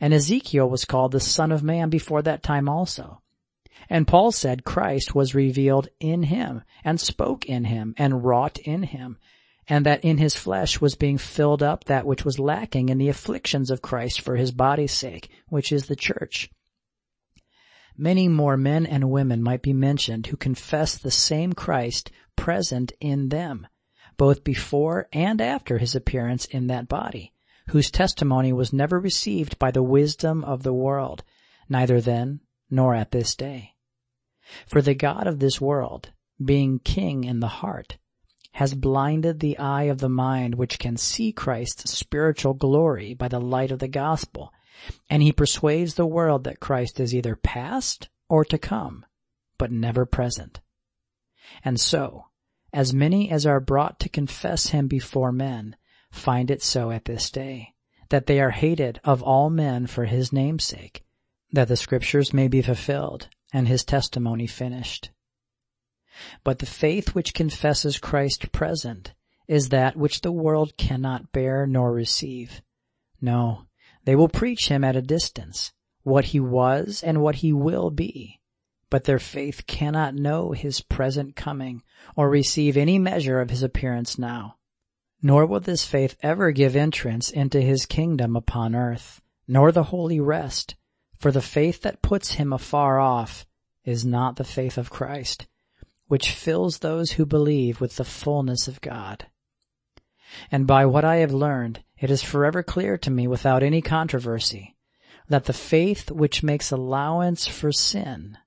And 0.00 0.14
Ezekiel 0.14 0.70
was 0.70 0.84
called 0.84 1.12
the 1.12 1.20
Son 1.20 1.50
of 1.50 1.64
Man 1.64 1.90
before 1.90 2.22
that 2.22 2.42
time 2.42 2.68
also. 2.68 3.22
And 3.90 4.06
Paul 4.06 4.30
said 4.30 4.64
Christ 4.64 5.14
was 5.14 5.34
revealed 5.34 5.88
in 6.00 6.22
him, 6.22 6.62
and 6.84 7.00
spoke 7.00 7.44
in 7.46 7.64
him, 7.64 7.94
and 7.98 8.24
wrought 8.24 8.58
in 8.58 8.84
him, 8.84 9.18
and 9.68 9.84
that 9.84 10.04
in 10.04 10.18
his 10.18 10.36
flesh 10.36 10.80
was 10.80 10.94
being 10.94 11.18
filled 11.18 11.62
up 11.62 11.84
that 11.84 12.06
which 12.06 12.24
was 12.24 12.38
lacking 12.38 12.88
in 12.88 12.98
the 12.98 13.08
afflictions 13.08 13.70
of 13.70 13.82
Christ 13.82 14.20
for 14.20 14.36
his 14.36 14.52
body's 14.52 14.92
sake, 14.92 15.28
which 15.48 15.72
is 15.72 15.86
the 15.86 15.96
church. 15.96 16.50
Many 17.96 18.28
more 18.28 18.56
men 18.56 18.86
and 18.86 19.10
women 19.10 19.42
might 19.42 19.62
be 19.62 19.72
mentioned 19.72 20.26
who 20.26 20.36
confess 20.36 20.96
the 20.96 21.10
same 21.10 21.52
Christ 21.52 22.10
present 22.36 22.92
in 23.00 23.30
them, 23.30 23.66
both 24.16 24.44
before 24.44 25.08
and 25.12 25.40
after 25.40 25.78
his 25.78 25.94
appearance 25.94 26.44
in 26.44 26.66
that 26.66 26.88
body, 26.88 27.32
whose 27.68 27.90
testimony 27.90 28.52
was 28.52 28.72
never 28.72 29.00
received 29.00 29.58
by 29.58 29.70
the 29.70 29.82
wisdom 29.82 30.44
of 30.44 30.62
the 30.62 30.74
world, 30.74 31.24
neither 31.68 32.00
then 32.00 32.40
nor 32.70 32.94
at 32.94 33.10
this 33.10 33.34
day. 33.34 33.74
For 34.66 34.80
the 34.80 34.94
God 34.94 35.26
of 35.26 35.40
this 35.40 35.60
world, 35.60 36.10
being 36.42 36.78
king 36.78 37.24
in 37.24 37.40
the 37.40 37.48
heart, 37.48 37.96
has 38.56 38.72
blinded 38.72 39.38
the 39.38 39.58
eye 39.58 39.82
of 39.82 39.98
the 39.98 40.08
mind 40.08 40.54
which 40.54 40.78
can 40.78 40.96
see 40.96 41.30
Christ's 41.30 41.90
spiritual 41.90 42.54
glory 42.54 43.12
by 43.12 43.28
the 43.28 43.38
light 43.38 43.70
of 43.70 43.80
the 43.80 43.86
gospel, 43.86 44.50
and 45.10 45.22
he 45.22 45.30
persuades 45.30 45.92
the 45.92 46.06
world 46.06 46.44
that 46.44 46.58
Christ 46.58 46.98
is 46.98 47.14
either 47.14 47.36
past 47.36 48.08
or 48.30 48.46
to 48.46 48.56
come, 48.56 49.04
but 49.58 49.70
never 49.70 50.06
present. 50.06 50.60
And 51.66 51.78
so, 51.78 52.28
as 52.72 52.94
many 52.94 53.30
as 53.30 53.44
are 53.44 53.60
brought 53.60 54.00
to 54.00 54.08
confess 54.08 54.68
him 54.68 54.88
before 54.88 55.32
men 55.32 55.76
find 56.10 56.50
it 56.50 56.62
so 56.62 56.90
at 56.90 57.04
this 57.04 57.30
day, 57.30 57.74
that 58.08 58.24
they 58.24 58.40
are 58.40 58.52
hated 58.52 59.02
of 59.04 59.22
all 59.22 59.50
men 59.50 59.86
for 59.86 60.06
his 60.06 60.32
name's 60.32 60.64
sake, 60.64 61.04
that 61.52 61.68
the 61.68 61.76
scriptures 61.76 62.32
may 62.32 62.48
be 62.48 62.62
fulfilled 62.62 63.28
and 63.52 63.68
his 63.68 63.84
testimony 63.84 64.46
finished. 64.46 65.10
But 66.44 66.60
the 66.60 66.66
faith 66.66 67.14
which 67.14 67.34
confesses 67.34 67.98
Christ 67.98 68.50
present 68.50 69.12
is 69.48 69.68
that 69.68 69.96
which 69.96 70.22
the 70.22 70.32
world 70.32 70.76
cannot 70.78 71.30
bear 71.30 71.66
nor 71.66 71.92
receive. 71.92 72.62
No, 73.20 73.66
they 74.04 74.16
will 74.16 74.28
preach 74.28 74.68
him 74.68 74.82
at 74.82 74.96
a 74.96 75.02
distance, 75.02 75.72
what 76.04 76.26
he 76.26 76.40
was 76.40 77.02
and 77.02 77.20
what 77.20 77.34
he 77.36 77.52
will 77.52 77.90
be, 77.90 78.40
but 78.88 79.04
their 79.04 79.18
faith 79.18 79.66
cannot 79.66 80.14
know 80.14 80.52
his 80.52 80.80
present 80.80 81.36
coming 81.36 81.82
or 82.14 82.30
receive 82.30 82.76
any 82.76 82.98
measure 82.98 83.40
of 83.40 83.50
his 83.50 83.62
appearance 83.62 84.16
now. 84.18 84.56
Nor 85.20 85.44
will 85.44 85.60
this 85.60 85.84
faith 85.84 86.16
ever 86.22 86.50
give 86.50 86.76
entrance 86.76 87.30
into 87.30 87.60
his 87.60 87.84
kingdom 87.84 88.36
upon 88.36 88.74
earth, 88.74 89.20
nor 89.46 89.72
the 89.72 89.84
holy 89.84 90.20
rest, 90.20 90.76
for 91.18 91.30
the 91.30 91.42
faith 91.42 91.82
that 91.82 92.02
puts 92.02 92.32
him 92.32 92.52
afar 92.52 92.98
off 92.98 93.46
is 93.84 94.04
not 94.04 94.36
the 94.36 94.44
faith 94.44 94.78
of 94.78 94.90
Christ, 94.90 95.46
which 96.08 96.30
fills 96.30 96.78
those 96.78 97.12
who 97.12 97.26
believe 97.26 97.80
with 97.80 97.96
the 97.96 98.04
fullness 98.04 98.68
of 98.68 98.80
God. 98.80 99.26
And 100.50 100.66
by 100.66 100.86
what 100.86 101.04
I 101.04 101.16
have 101.16 101.32
learned, 101.32 101.82
it 101.98 102.10
is 102.10 102.22
forever 102.22 102.62
clear 102.62 102.98
to 102.98 103.10
me 103.10 103.26
without 103.26 103.62
any 103.62 103.80
controversy 103.80 104.76
that 105.28 105.44
the 105.44 105.52
faith 105.52 106.10
which 106.10 106.42
makes 106.42 106.70
allowance 106.70 107.46
for 107.46 107.72
sin 107.72 108.38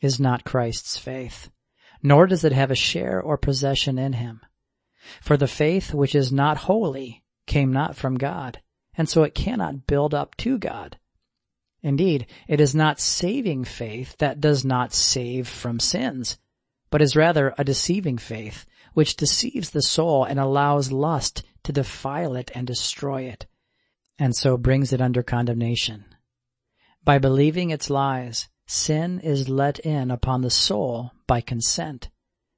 is 0.00 0.20
not 0.20 0.44
Christ's 0.44 0.98
faith, 0.98 1.50
nor 2.02 2.26
does 2.26 2.44
it 2.44 2.52
have 2.52 2.70
a 2.70 2.74
share 2.74 3.20
or 3.20 3.38
possession 3.38 3.98
in 3.98 4.14
him. 4.14 4.40
For 5.20 5.36
the 5.36 5.46
faith 5.46 5.94
which 5.94 6.14
is 6.14 6.32
not 6.32 6.58
holy 6.58 7.24
came 7.46 7.72
not 7.72 7.96
from 7.96 8.16
God, 8.16 8.60
and 8.96 9.08
so 9.08 9.22
it 9.22 9.34
cannot 9.34 9.86
build 9.86 10.14
up 10.14 10.36
to 10.38 10.58
God. 10.58 10.98
Indeed, 11.82 12.26
it 12.48 12.60
is 12.60 12.74
not 12.74 13.00
saving 13.00 13.64
faith 13.64 14.16
that 14.18 14.40
does 14.40 14.64
not 14.64 14.92
save 14.92 15.46
from 15.46 15.78
sins, 15.78 16.38
but 16.90 17.02
is 17.02 17.16
rather 17.16 17.54
a 17.58 17.64
deceiving 17.64 18.18
faith, 18.18 18.64
which 18.94 19.16
deceives 19.16 19.70
the 19.70 19.82
soul 19.82 20.24
and 20.24 20.38
allows 20.38 20.92
lust 20.92 21.42
to 21.62 21.72
defile 21.72 22.34
it 22.34 22.50
and 22.54 22.66
destroy 22.66 23.22
it, 23.22 23.46
and 24.18 24.34
so 24.34 24.56
brings 24.56 24.92
it 24.92 25.00
under 25.00 25.22
condemnation. 25.22 26.04
By 27.04 27.18
believing 27.18 27.70
its 27.70 27.90
lies, 27.90 28.48
sin 28.66 29.20
is 29.20 29.48
let 29.48 29.78
in 29.80 30.10
upon 30.10 30.40
the 30.40 30.50
soul 30.50 31.12
by 31.26 31.40
consent, 31.40 32.08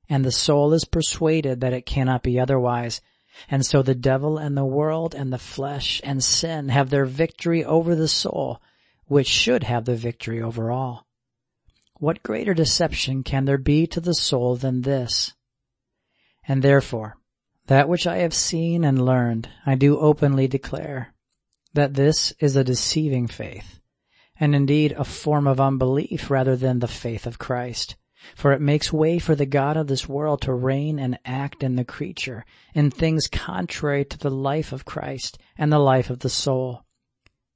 and 0.08 0.24
the 0.24 0.32
soul 0.32 0.72
is 0.72 0.84
persuaded 0.84 1.60
that 1.60 1.72
it 1.72 1.86
cannot 1.86 2.22
be 2.22 2.38
otherwise, 2.38 3.00
and 3.50 3.64
so 3.64 3.82
the 3.82 3.94
devil 3.94 4.38
and 4.38 4.56
the 4.56 4.64
world 4.64 5.14
and 5.14 5.32
the 5.32 5.38
flesh 5.38 6.00
and 6.04 6.22
sin 6.22 6.68
have 6.68 6.90
their 6.90 7.04
victory 7.04 7.64
over 7.64 7.94
the 7.94 8.08
soul, 8.08 8.60
which 9.06 9.28
should 9.28 9.64
have 9.64 9.84
the 9.84 9.96
victory 9.96 10.40
over 10.40 10.70
all. 10.70 11.07
What 12.00 12.22
greater 12.22 12.54
deception 12.54 13.24
can 13.24 13.44
there 13.44 13.58
be 13.58 13.84
to 13.88 14.00
the 14.00 14.14
soul 14.14 14.54
than 14.54 14.82
this? 14.82 15.34
And 16.46 16.62
therefore, 16.62 17.16
that 17.66 17.88
which 17.88 18.06
I 18.06 18.18
have 18.18 18.32
seen 18.32 18.84
and 18.84 19.04
learned, 19.04 19.48
I 19.66 19.74
do 19.74 19.98
openly 19.98 20.46
declare, 20.46 21.12
that 21.74 21.94
this 21.94 22.32
is 22.38 22.54
a 22.54 22.62
deceiving 22.62 23.26
faith, 23.26 23.80
and 24.38 24.54
indeed 24.54 24.92
a 24.92 25.02
form 25.02 25.48
of 25.48 25.60
unbelief 25.60 26.30
rather 26.30 26.54
than 26.54 26.78
the 26.78 26.86
faith 26.86 27.26
of 27.26 27.40
Christ. 27.40 27.96
For 28.36 28.52
it 28.52 28.60
makes 28.60 28.92
way 28.92 29.18
for 29.18 29.34
the 29.34 29.44
God 29.44 29.76
of 29.76 29.88
this 29.88 30.08
world 30.08 30.42
to 30.42 30.54
reign 30.54 31.00
and 31.00 31.18
act 31.24 31.64
in 31.64 31.74
the 31.74 31.84
creature, 31.84 32.44
in 32.74 32.92
things 32.92 33.26
contrary 33.26 34.04
to 34.04 34.18
the 34.18 34.30
life 34.30 34.70
of 34.70 34.84
Christ 34.84 35.36
and 35.56 35.72
the 35.72 35.80
life 35.80 36.10
of 36.10 36.20
the 36.20 36.30
soul. 36.30 36.84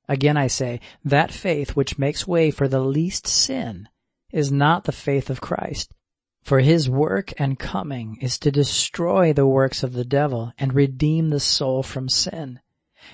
Again 0.09 0.36
I 0.36 0.49
say, 0.49 0.80
that 1.05 1.30
faith 1.30 1.76
which 1.76 1.97
makes 1.97 2.26
way 2.26 2.51
for 2.51 2.66
the 2.66 2.80
least 2.80 3.28
sin 3.28 3.88
is 4.33 4.51
not 4.51 4.85
the 4.85 4.93
faith 4.93 5.30
of 5.30 5.41
Christ. 5.41 5.93
For 6.43 6.59
his 6.59 6.91
work 6.91 7.33
and 7.39 7.59
coming 7.59 8.18
is 8.20 8.39
to 8.41 8.51
destroy 8.51 9.33
the 9.33 9.47
works 9.47 9.83
of 9.83 9.93
the 9.93 10.05
devil 10.05 10.53
and 10.59 10.74
redeem 10.74 11.30
the 11.30 11.39
soul 11.41 11.83
from 11.83 12.09
sin. 12.09 12.61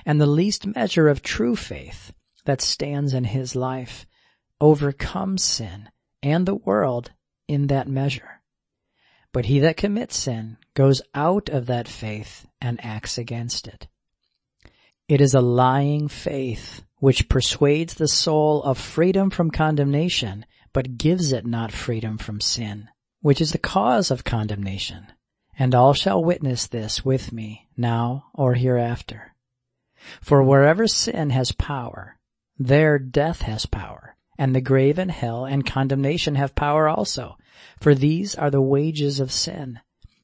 And 0.06 0.20
the 0.20 0.26
least 0.26 0.66
measure 0.66 1.08
of 1.08 1.22
true 1.22 1.56
faith 1.56 2.12
that 2.44 2.62
stands 2.62 3.12
in 3.12 3.24
his 3.24 3.54
life 3.54 4.06
overcomes 4.60 5.44
sin 5.44 5.90
and 6.22 6.46
the 6.46 6.54
world 6.54 7.12
in 7.46 7.66
that 7.66 7.88
measure. 7.88 8.40
But 9.32 9.46
he 9.46 9.58
that 9.60 9.76
commits 9.76 10.16
sin 10.16 10.56
goes 10.74 11.02
out 11.14 11.48
of 11.48 11.66
that 11.66 11.88
faith 11.88 12.46
and 12.60 12.82
acts 12.82 13.18
against 13.18 13.68
it. 13.68 13.88
It 15.06 15.20
is 15.20 15.34
a 15.34 15.40
lying 15.40 16.08
faith 16.08 16.82
which 16.96 17.28
persuades 17.28 17.94
the 17.94 18.08
soul 18.08 18.62
of 18.62 18.78
freedom 18.78 19.30
from 19.30 19.50
condemnation, 19.50 20.44
but 20.78 20.96
gives 20.96 21.32
it 21.32 21.44
not 21.44 21.72
freedom 21.72 22.16
from 22.16 22.40
sin, 22.40 22.88
which 23.20 23.40
is 23.40 23.50
the 23.50 23.58
cause 23.58 24.12
of 24.12 24.22
condemnation. 24.22 25.08
And 25.58 25.74
all 25.74 25.92
shall 25.92 26.22
witness 26.22 26.68
this 26.68 27.04
with 27.04 27.32
me, 27.32 27.66
now 27.76 28.26
or 28.32 28.54
hereafter. 28.54 29.34
For 30.20 30.40
wherever 30.40 30.86
sin 30.86 31.30
has 31.30 31.50
power, 31.50 32.16
there 32.56 32.96
death 33.00 33.42
has 33.42 33.66
power, 33.66 34.14
and 34.38 34.54
the 34.54 34.60
grave 34.60 35.00
and 35.00 35.10
hell 35.10 35.44
and 35.44 35.66
condemnation 35.66 36.36
have 36.36 36.54
power 36.54 36.88
also, 36.88 37.36
for 37.80 37.92
these 37.92 38.36
are 38.36 38.52
the 38.52 38.62
wages 38.62 39.18
of 39.18 39.32
sin, 39.32 39.80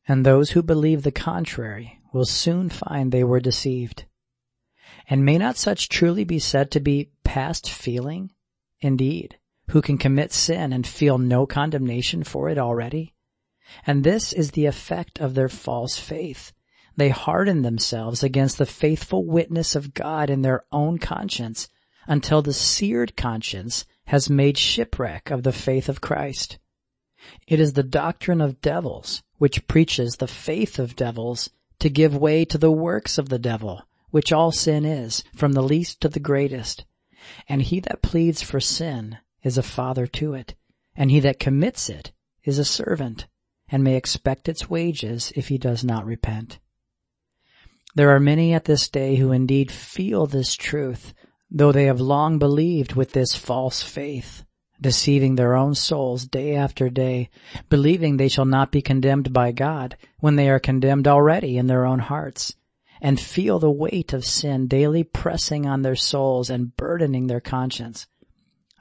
and 0.07 0.25
those 0.25 0.51
who 0.51 0.63
believe 0.63 1.03
the 1.03 1.11
contrary 1.11 1.99
will 2.13 2.25
soon 2.25 2.69
find 2.69 3.11
they 3.11 3.25
were 3.25 3.41
deceived. 3.41 4.05
And 5.09 5.25
may 5.25 5.37
not 5.37 5.57
such 5.57 5.89
truly 5.89 6.23
be 6.23 6.39
said 6.39 6.71
to 6.71 6.79
be 6.79 7.11
past 7.25 7.69
feeling? 7.69 8.31
Indeed, 8.81 9.37
who 9.71 9.83
can 9.83 9.99
commit 9.99 10.33
sin 10.33 10.73
and 10.73 10.87
feel 10.87 11.19
no 11.19 11.47
condemnation 11.47 12.23
for 12.25 12.49
it 12.49 12.59
already? 12.59 13.15
And 13.87 14.05
this 14.05 14.33
is 14.33 14.51
the 14.51 14.67
effect 14.67 15.21
of 15.21 15.35
their 15.35 15.49
false 15.49 15.99
faith. 15.99 16.53
They 16.97 17.09
harden 17.09 17.63
themselves 17.63 18.23
against 18.23 18.59
the 18.59 18.67
faithful 18.67 19.25
witness 19.25 19.75
of 19.75 19.95
God 19.95 20.31
in 20.31 20.43
their 20.43 20.65
own 20.71 20.99
conscience 20.99 21.69
until 22.07 22.43
the 22.43 22.53
seared 22.53 23.17
conscience 23.17 23.85
has 24.07 24.29
made 24.29 24.59
shipwreck 24.59 25.31
of 25.31 25.43
the 25.43 25.53
faith 25.53 25.89
of 25.89 26.01
Christ. 26.01 26.59
It 27.47 27.59
is 27.59 27.73
the 27.73 27.83
doctrine 27.83 28.41
of 28.41 28.61
devils 28.61 29.23
which 29.39 29.67
preaches 29.67 30.17
the 30.17 30.29
faith 30.29 30.79
of 30.79 30.95
devils 30.95 31.51
to 31.79 31.89
give 31.89 32.17
way 32.17 32.45
to 32.45 32.59
the 32.59 32.71
works 32.71 33.19
of 33.19 33.31
the 33.31 33.39
devil 33.39 33.83
which 34.15 34.33
all 34.33 34.53
sin 34.53 34.85
is, 34.85 35.25
from 35.35 35.55
the 35.55 35.63
least 35.63 36.01
to 36.01 36.09
the 36.09 36.21
greatest. 36.21 36.85
And 37.49 37.61
he 37.61 37.81
that 37.81 38.01
pleads 38.01 38.43
for 38.43 38.61
sin 38.61 39.19
is 39.45 39.57
a 39.57 39.63
father 39.63 40.07
to 40.09 40.35
it, 40.35 40.55
and 40.97 41.11
he 41.11 41.21
that 41.21 41.39
commits 41.39 41.89
it 41.89 42.11
is 42.43 42.59
a 42.59 42.65
servant, 42.65 43.29
and 43.69 43.85
may 43.85 43.95
expect 43.95 44.49
its 44.49 44.69
wages 44.69 45.33
if 45.37 45.49
he 45.49 45.59
does 45.59 45.85
not 45.85 46.05
repent. 46.05 46.59
There 47.95 48.11
are 48.11 48.21
many 48.21 48.53
at 48.53 48.65
this 48.65 48.89
day 48.89 49.17
who 49.17 49.31
indeed 49.31 49.71
feel 49.71 50.27
this 50.27 50.55
truth, 50.55 51.15
though 51.51 51.71
they 51.71 51.85
have 51.85 52.01
long 52.01 52.39
believed 52.39 52.95
with 52.95 53.13
this 53.13 53.37
false 53.37 53.83
faith, 53.83 54.45
deceiving 54.81 55.37
their 55.37 55.55
own 55.55 55.75
souls 55.75 56.27
day 56.27 56.57
after 56.57 56.89
day, 56.91 57.31
believing 57.69 58.17
they 58.17 58.29
shall 58.29 58.45
not 58.45 58.73
be 58.73 58.83
condemned 58.83 59.33
by 59.33 59.53
God 59.53 59.97
when 60.19 60.35
they 60.35 60.51
are 60.51 60.59
condemned 60.59 61.07
already 61.07 61.57
in 61.57 61.69
their 61.69 61.87
own 61.87 62.01
hearts 62.01 62.57
and 63.01 63.21
feel 63.21 63.59
the 63.59 63.71
weight 63.71 64.13
of 64.13 64.25
sin 64.25 64.67
daily 64.67 65.05
pressing 65.05 65.67
on 65.67 65.83
their 65.83 65.95
souls 65.95 66.51
and 66.51 66.77
burdening 66.77 67.27
their 67.27 67.41
conscience. 67.41 68.07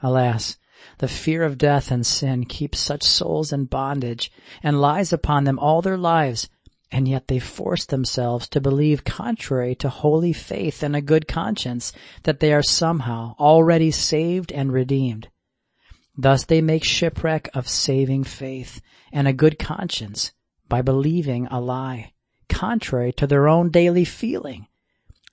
Alas, 0.03 0.57
the 0.97 1.07
fear 1.07 1.43
of 1.43 1.57
death 1.57 1.89
and 1.89 2.05
sin 2.05 2.45
keeps 2.45 2.77
such 2.77 3.03
souls 3.03 3.53
in 3.53 3.63
bondage 3.63 4.29
and 4.61 4.81
lies 4.81 5.13
upon 5.13 5.45
them 5.45 5.57
all 5.57 5.81
their 5.81 5.97
lives, 5.97 6.49
and 6.91 7.07
yet 7.07 7.29
they 7.29 7.39
force 7.39 7.85
themselves 7.85 8.49
to 8.49 8.59
believe 8.59 9.05
contrary 9.05 9.73
to 9.75 9.87
holy 9.87 10.33
faith 10.33 10.83
and 10.83 10.93
a 10.93 11.01
good 11.01 11.25
conscience 11.27 11.93
that 12.23 12.41
they 12.41 12.53
are 12.53 12.61
somehow 12.61 13.33
already 13.39 13.89
saved 13.89 14.51
and 14.51 14.73
redeemed. 14.73 15.29
Thus 16.17 16.43
they 16.43 16.61
make 16.61 16.83
shipwreck 16.83 17.49
of 17.53 17.69
saving 17.69 18.25
faith 18.25 18.81
and 19.11 19.27
a 19.27 19.33
good 19.33 19.57
conscience 19.57 20.33
by 20.67 20.81
believing 20.81 21.47
a 21.47 21.61
lie 21.61 22.11
contrary 22.49 23.11
to 23.13 23.25
their 23.25 23.47
own 23.47 23.69
daily 23.69 24.05
feeling, 24.05 24.67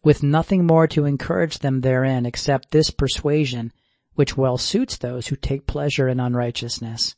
with 0.03 0.23
nothing 0.23 0.65
more 0.65 0.87
to 0.87 1.05
encourage 1.05 1.59
them 1.59 1.81
therein 1.81 2.25
except 2.25 2.71
this 2.71 2.91
persuasion, 2.91 3.73
which 4.15 4.37
well 4.37 4.59
suits 4.59 4.97
those 4.97 5.29
who 5.29 5.37
take 5.37 5.67
pleasure 5.67 6.09
in 6.09 6.21
unrighteousness. 6.21 7.17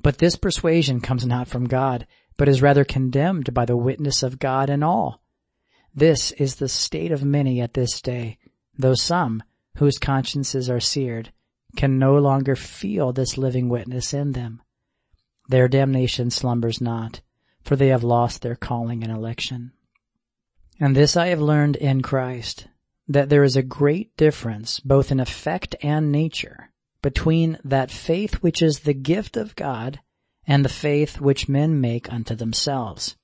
But 0.00 0.18
this 0.18 0.36
persuasion 0.36 1.00
comes 1.00 1.26
not 1.26 1.48
from 1.48 1.66
God, 1.66 2.06
but 2.36 2.48
is 2.48 2.62
rather 2.62 2.84
condemned 2.84 3.54
by 3.54 3.64
the 3.64 3.76
witness 3.76 4.22
of 4.22 4.38
God 4.38 4.70
and 4.70 4.84
all. 4.84 5.22
This 5.94 6.32
is 6.32 6.56
the 6.56 6.68
state 6.68 7.12
of 7.12 7.24
many 7.24 7.60
at 7.60 7.74
this 7.74 8.00
day, 8.00 8.38
though 8.76 8.94
some, 8.94 9.42
whose 9.76 9.98
consciences 9.98 10.68
are 10.68 10.80
seared, 10.80 11.32
can 11.76 11.98
no 11.98 12.16
longer 12.18 12.56
feel 12.56 13.12
this 13.12 13.38
living 13.38 13.68
witness 13.68 14.12
in 14.12 14.32
them. 14.32 14.62
Their 15.48 15.68
damnation 15.68 16.30
slumbers 16.30 16.80
not, 16.80 17.20
for 17.62 17.76
they 17.76 17.88
have 17.88 18.04
lost 18.04 18.42
their 18.42 18.56
calling 18.56 19.02
and 19.02 19.12
election. 19.12 19.72
And 20.80 20.96
this 20.96 21.16
I 21.16 21.28
have 21.28 21.40
learned 21.40 21.76
in 21.76 22.02
Christ, 22.02 22.66
that 23.08 23.28
there 23.28 23.44
is 23.44 23.56
a 23.56 23.62
great 23.62 24.16
difference 24.16 24.80
both 24.80 25.10
in 25.10 25.20
effect 25.20 25.76
and 25.82 26.10
nature 26.10 26.70
between 27.02 27.58
that 27.62 27.90
faith 27.90 28.34
which 28.36 28.62
is 28.62 28.80
the 28.80 28.94
gift 28.94 29.36
of 29.36 29.56
God 29.56 30.00
and 30.46 30.64
the 30.64 30.70
faith 30.70 31.20
which 31.20 31.48
men 31.48 31.80
make 31.80 32.12
unto 32.12 32.34
themselves. 32.34 33.16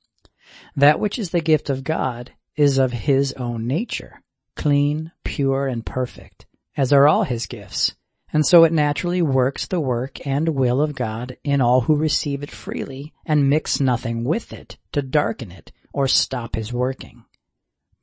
That 0.77 1.01
which 1.01 1.19
is 1.19 1.31
the 1.31 1.41
gift 1.41 1.71
of 1.71 1.85
God 1.85 2.33
is 2.57 2.77
of 2.77 2.93
his 2.93 3.33
own 3.35 3.67
nature, 3.67 4.23
clean, 4.55 5.13
pure, 5.25 5.67
and 5.67 5.87
perfect, 5.87 6.47
as 6.77 6.93
are 6.93 7.09
all 7.09 7.25
his 7.25 7.47
gifts, 7.47 7.95
And 8.33 8.47
so 8.47 8.65
it 8.65 8.73
naturally 8.73 9.23
works 9.23 9.67
the 9.67 9.81
work 9.81 10.25
and 10.27 10.51
will 10.51 10.81
of 10.81 10.95
God 10.95 11.37
in 11.43 11.61
all 11.61 11.83
who 11.83 11.97
receive 11.97 12.43
it 12.43 12.51
freely 12.51 13.13
and 13.27 13.51
mix 13.51 13.81
nothing 13.81 14.25
with 14.25 14.53
it 14.53 14.77
to 14.93 15.03
darken 15.03 15.51
it 15.51 15.73
or 15.93 16.07
stop 16.07 16.55
his 16.55 16.73
working. 16.73 17.25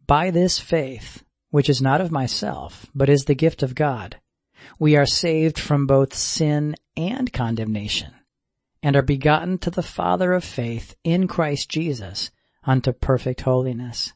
By 0.05 0.32
this 0.32 0.59
faith, 0.59 1.23
which 1.49 1.69
is 1.69 1.81
not 1.81 2.01
of 2.01 2.11
myself, 2.11 2.87
but 2.93 3.09
is 3.09 3.25
the 3.25 3.35
gift 3.35 3.63
of 3.63 3.75
God, 3.75 4.19
we 4.79 4.95
are 4.95 5.05
saved 5.05 5.59
from 5.59 5.87
both 5.87 6.13
sin 6.13 6.75
and 6.95 7.31
condemnation, 7.31 8.13
and 8.83 8.95
are 8.95 9.01
begotten 9.01 9.57
to 9.59 9.69
the 9.69 9.83
Father 9.83 10.33
of 10.33 10.43
faith 10.43 10.95
in 11.03 11.27
Christ 11.27 11.69
Jesus 11.69 12.31
unto 12.63 12.91
perfect 12.91 13.41
holiness. 13.41 14.13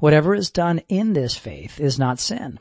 Whatever 0.00 0.34
is 0.34 0.50
done 0.50 0.80
in 0.88 1.12
this 1.12 1.36
faith 1.36 1.80
is 1.80 1.98
not 1.98 2.18
sin, 2.18 2.58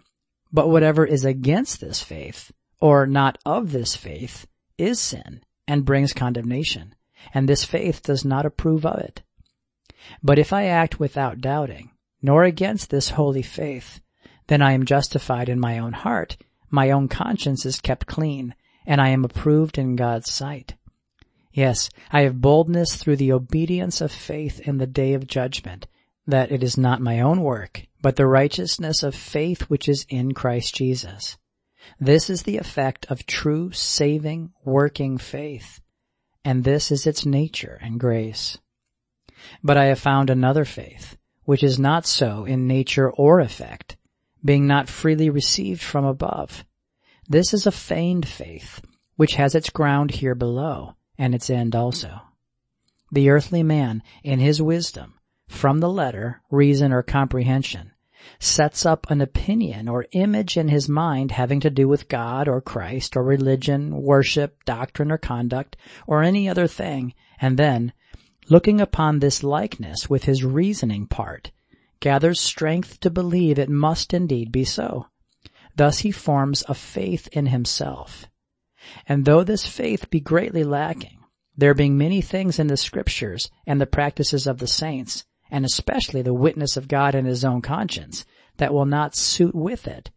but 0.52 0.70
whatever 0.70 1.06
is 1.06 1.26
against 1.26 1.82
this 1.82 2.02
faith, 2.02 2.52
or 2.80 3.06
not 3.06 3.38
of 3.46 3.72
this 3.72 3.96
faith, 3.96 4.48
is 4.78 5.00
sin 5.00 5.42
and 5.68 5.86
brings 5.86 6.14
condemnation, 6.14 6.96
and 7.34 7.48
this 7.48 7.64
faith 7.64 8.02
does 8.04 8.26
not 8.26 8.46
approve 8.46 8.86
of 8.86 9.00
it. 9.00 9.22
But 10.24 10.40
if 10.40 10.52
I 10.52 10.66
act 10.66 11.00
without 11.00 11.42
doubting, 11.42 11.92
nor 12.22 12.44
against 12.44 12.90
this 12.90 13.10
holy 13.10 13.42
faith, 13.42 14.00
then 14.48 14.62
I 14.62 14.74
am 14.74 14.86
justified 14.86 15.50
in 15.50 15.60
my 15.60 15.80
own 15.80 15.94
heart, 15.94 16.38
my 16.70 16.92
own 16.92 17.08
conscience 17.08 17.66
is 17.66 17.82
kept 17.82 18.06
clean, 18.06 18.56
and 18.86 19.02
I 19.02 19.10
am 19.10 19.26
approved 19.26 19.78
in 19.78 19.96
God's 19.96 20.32
sight. 20.32 20.76
Yes, 21.54 21.90
I 22.12 22.22
have 22.22 22.42
boldness 22.42 22.96
through 22.96 23.18
the 23.18 23.34
obedience 23.34 24.00
of 24.00 24.12
faith 24.12 24.60
in 24.62 24.78
the 24.78 24.88
day 24.88 25.14
of 25.14 25.28
judgment, 25.28 25.88
that 26.26 26.52
it 26.52 26.64
is 26.64 26.78
not 26.78 27.02
my 27.02 27.20
own 27.20 27.42
work, 27.42 27.88
but 28.02 28.16
the 28.16 28.28
righteousness 28.28 29.04
of 29.04 29.16
faith 29.16 29.64
which 29.64 29.90
is 29.90 30.06
in 30.10 30.34
Christ 30.34 30.76
Jesus. 30.76 31.38
This 32.00 32.30
is 32.30 32.44
the 32.44 32.58
effect 32.58 33.06
of 33.10 33.26
true 33.26 33.72
saving, 33.72 34.54
working 34.64 35.18
faith, 35.18 35.82
and 36.46 36.64
this 36.64 36.92
is 36.92 37.06
its 37.06 37.26
nature 37.26 37.78
and 37.82 38.00
grace. 38.00 38.58
But 39.64 39.78
I 39.78 39.86
have 39.86 40.00
found 40.00 40.30
another 40.30 40.66
faith, 40.66 41.18
which 41.46 41.64
is 41.64 41.80
not 41.80 42.06
so 42.06 42.46
in 42.46 42.68
nature 42.68 43.10
or 43.10 43.40
effect, 43.40 43.98
being 44.44 44.68
not 44.68 44.90
freely 44.90 45.30
received 45.30 45.82
from 45.82 46.06
above. 46.06 46.66
This 47.28 47.54
is 47.54 47.66
a 47.66 47.72
feigned 47.72 48.28
faith, 48.28 48.82
which 49.16 49.36
has 49.36 49.56
its 49.56 49.70
ground 49.70 50.12
here 50.12 50.36
below, 50.36 50.96
and 51.18 51.34
its 51.34 51.50
end 51.50 51.76
also. 51.76 52.22
The 53.12 53.30
earthly 53.30 53.64
man, 53.64 54.04
in 54.24 54.40
his 54.40 54.62
wisdom, 54.62 55.16
from 55.48 55.80
the 55.80 55.90
letter, 55.90 56.42
reason, 56.50 56.94
or 56.94 57.04
comprehension, 57.04 57.92
sets 58.40 58.86
up 58.86 59.10
an 59.10 59.20
opinion 59.20 59.88
or 59.88 60.06
image 60.12 60.56
in 60.56 60.68
his 60.68 60.88
mind 60.88 61.32
having 61.32 61.60
to 61.60 61.70
do 61.70 61.88
with 61.88 62.08
God 62.08 62.48
or 62.48 62.62
Christ 62.62 63.18
or 63.18 63.24
religion, 63.24 64.02
worship, 64.02 64.64
doctrine 64.64 65.12
or 65.12 65.18
conduct, 65.18 65.76
or 66.08 66.24
any 66.24 66.48
other 66.48 66.68
thing, 66.68 67.14
and 67.40 67.58
then, 67.58 67.94
looking 68.50 68.82
upon 68.82 69.20
this 69.20 69.44
likeness 69.44 70.10
with 70.10 70.24
his 70.24 70.44
reasoning 70.44 71.08
part, 71.08 71.52
gathers 72.00 72.42
strength 72.42 73.00
to 73.00 73.10
believe 73.10 73.58
it 73.58 73.70
must 73.70 74.14
indeed 74.14 74.52
be 74.52 74.64
so. 74.64 75.08
Thus 75.76 76.00
he 76.00 76.12
forms 76.12 76.64
a 76.68 76.74
faith 76.74 77.28
in 77.32 77.48
himself. 77.48 78.28
And 79.08 79.26
though 79.26 79.44
this 79.44 79.66
faith 79.66 80.10
be 80.10 80.20
greatly 80.20 80.64
lacking, 80.64 81.20
there 81.56 81.74
being 81.74 81.98
many 81.98 82.22
things 82.22 82.60
in 82.60 82.68
the 82.68 82.78
scriptures 82.78 83.50
and 83.68 83.80
the 83.80 83.86
practices 83.86 84.48
of 84.48 84.58
the 84.58 84.68
saints, 84.68 85.26
and 85.50 85.64
especially 85.64 86.22
the 86.22 86.34
witness 86.34 86.78
of 86.78 86.88
God 86.88 87.14
in 87.14 87.26
his 87.26 87.46
own 87.46 87.62
conscience, 87.62 88.26
that 88.58 88.74
will 88.74 88.86
not 88.86 89.16
suit 89.16 89.54
with 89.54 89.88
it. 89.88 90.10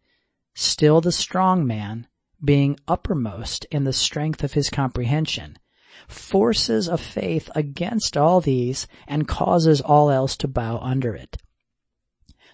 Still 0.53 1.01
the 1.01 1.11
strong 1.11 1.67
man, 1.67 2.07
being 2.43 2.79
uppermost 2.87 3.65
in 3.71 3.83
the 3.83 3.93
strength 3.93 4.43
of 4.43 4.53
his 4.53 4.69
comprehension, 4.69 5.57
forces 6.07 6.87
a 6.87 6.97
faith 6.97 7.49
against 7.55 8.17
all 8.17 8.41
these 8.41 8.87
and 9.07 9.27
causes 9.27 9.81
all 9.81 10.09
else 10.09 10.37
to 10.37 10.47
bow 10.47 10.77
under 10.79 11.15
it. 11.15 11.37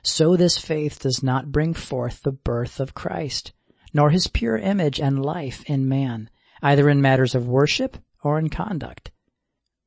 So 0.04 0.36
this 0.36 0.58
faith 0.58 1.00
does 1.00 1.22
not 1.22 1.52
bring 1.52 1.74
forth 1.74 2.24
the 2.24 2.32
birth 2.32 2.80
of 2.80 2.94
Christ, 2.94 3.54
nor 3.94 4.10
his 4.10 4.28
pure 4.28 4.58
image 4.58 5.00
and 5.00 5.24
life 5.24 5.64
in 5.66 5.88
man, 5.88 6.30
either 6.62 6.90
in 6.90 7.02
matters 7.02 7.36
of 7.36 7.48
worship 7.48 7.98
or 8.24 8.40
in 8.40 8.50
conduct. 8.50 9.12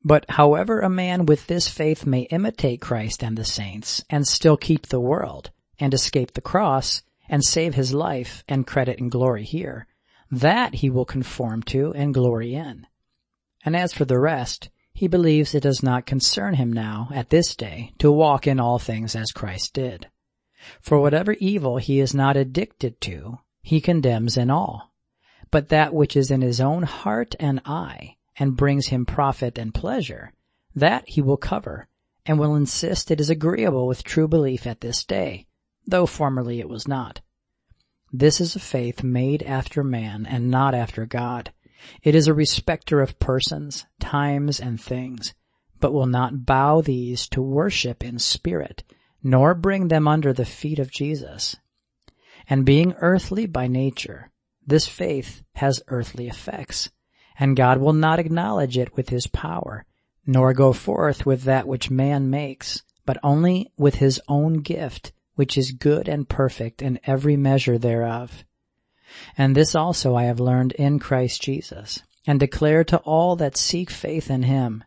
But 0.03 0.25
however 0.29 0.81
a 0.81 0.89
man 0.89 1.25
with 1.25 1.47
this 1.47 1.67
faith 1.67 2.05
may 2.05 2.21
imitate 2.21 2.79
Christ 2.79 3.23
and 3.23 3.35
the 3.37 3.43
saints 3.43 4.03
and 4.09 4.27
still 4.27 4.55
keep 4.55 4.87
the 4.87 4.99
world 4.99 5.49
and 5.79 5.93
escape 5.93 6.33
the 6.33 6.41
cross 6.41 7.01
and 7.27 7.43
save 7.43 7.73
his 7.73 7.93
life 7.93 8.43
and 8.47 8.67
credit 8.67 8.99
and 8.99 9.09
glory 9.09 9.43
here, 9.43 9.87
that 10.29 10.75
he 10.75 10.89
will 10.89 11.05
conform 11.05 11.63
to 11.63 11.91
and 11.93 12.13
glory 12.13 12.53
in. 12.53 12.85
And 13.65 13.75
as 13.75 13.91
for 13.91 14.05
the 14.05 14.19
rest, 14.19 14.69
he 14.93 15.07
believes 15.07 15.53
it 15.53 15.63
does 15.63 15.83
not 15.83 16.05
concern 16.05 16.53
him 16.53 16.71
now, 16.71 17.09
at 17.11 17.31
this 17.31 17.55
day, 17.55 17.91
to 17.97 18.11
walk 18.11 18.47
in 18.47 18.59
all 18.59 18.79
things 18.79 19.15
as 19.15 19.31
Christ 19.31 19.73
did. 19.73 20.07
For 20.79 20.99
whatever 20.99 21.33
evil 21.33 21.77
he 21.77 21.99
is 21.99 22.13
not 22.13 22.37
addicted 22.37 23.01
to, 23.01 23.39
he 23.61 23.81
condemns 23.81 24.37
in 24.37 24.49
all. 24.49 24.93
But 25.51 25.69
that 25.69 25.93
which 25.93 26.15
is 26.15 26.31
in 26.31 26.41
his 26.41 26.61
own 26.61 26.83
heart 26.83 27.35
and 27.39 27.59
eye, 27.65 28.17
and 28.37 28.55
brings 28.55 28.87
him 28.87 29.05
profit 29.05 29.57
and 29.57 29.73
pleasure, 29.73 30.31
that 30.75 31.09
he 31.09 31.21
will 31.21 31.37
cover, 31.37 31.87
and 32.25 32.39
will 32.39 32.55
insist 32.55 33.11
it 33.11 33.19
is 33.19 33.29
agreeable 33.29 33.87
with 33.87 34.03
true 34.03 34.27
belief 34.27 34.67
at 34.67 34.81
this 34.81 35.03
day, 35.03 35.47
though 35.87 36.05
formerly 36.05 36.59
it 36.59 36.69
was 36.69 36.87
not. 36.87 37.21
This 38.11 38.39
is 38.39 38.55
a 38.55 38.59
faith 38.59 39.03
made 39.03 39.43
after 39.43 39.83
man 39.83 40.25
and 40.25 40.49
not 40.49 40.73
after 40.73 41.05
God. 41.05 41.51
It 42.03 42.15
is 42.15 42.27
a 42.27 42.33
respecter 42.33 43.01
of 43.01 43.19
persons, 43.19 43.85
times, 43.99 44.59
and 44.59 44.79
things, 44.79 45.33
but 45.79 45.93
will 45.93 46.05
not 46.07 46.45
bow 46.45 46.81
these 46.81 47.27
to 47.29 47.41
worship 47.41 48.03
in 48.03 48.19
spirit, 48.19 48.83
nor 49.23 49.53
bring 49.53 49.87
them 49.87 50.07
under 50.07 50.33
the 50.33 50.45
feet 50.45 50.79
of 50.79 50.91
Jesus. 50.91 51.55
And 52.47 52.65
being 52.65 52.93
earthly 52.99 53.45
by 53.45 53.67
nature, 53.67 54.31
this 54.65 54.87
faith 54.87 55.43
has 55.55 55.83
earthly 55.87 56.27
effects, 56.27 56.89
and 57.37 57.55
God 57.55 57.79
will 57.79 57.93
not 57.93 58.19
acknowledge 58.19 58.77
it 58.77 58.95
with 58.95 59.09
his 59.09 59.27
power, 59.27 59.85
nor 60.25 60.53
go 60.53 60.73
forth 60.73 61.25
with 61.25 61.43
that 61.43 61.67
which 61.67 61.91
man 61.91 62.29
makes, 62.29 62.81
but 63.05 63.17
only 63.21 63.71
with 63.77 63.95
his 63.95 64.19
own 64.27 64.61
gift, 64.61 65.11
which 65.35 65.57
is 65.57 65.71
good 65.71 66.07
and 66.07 66.29
perfect 66.29 66.81
in 66.81 66.99
every 67.05 67.37
measure 67.37 67.77
thereof. 67.77 68.43
And 69.37 69.55
this 69.55 69.75
also 69.75 70.15
I 70.15 70.23
have 70.23 70.39
learned 70.39 70.73
in 70.73 70.99
Christ 70.99 71.41
Jesus, 71.41 72.01
and 72.27 72.39
declare 72.39 72.83
to 72.85 72.97
all 72.97 73.35
that 73.37 73.57
seek 73.57 73.89
faith 73.89 74.29
in 74.29 74.43
him, 74.43 74.83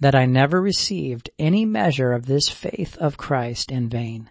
that 0.00 0.14
I 0.14 0.26
never 0.26 0.60
received 0.60 1.30
any 1.38 1.64
measure 1.64 2.12
of 2.12 2.26
this 2.26 2.48
faith 2.48 2.96
of 2.98 3.16
Christ 3.16 3.70
in 3.72 3.88
vain. 3.88 4.30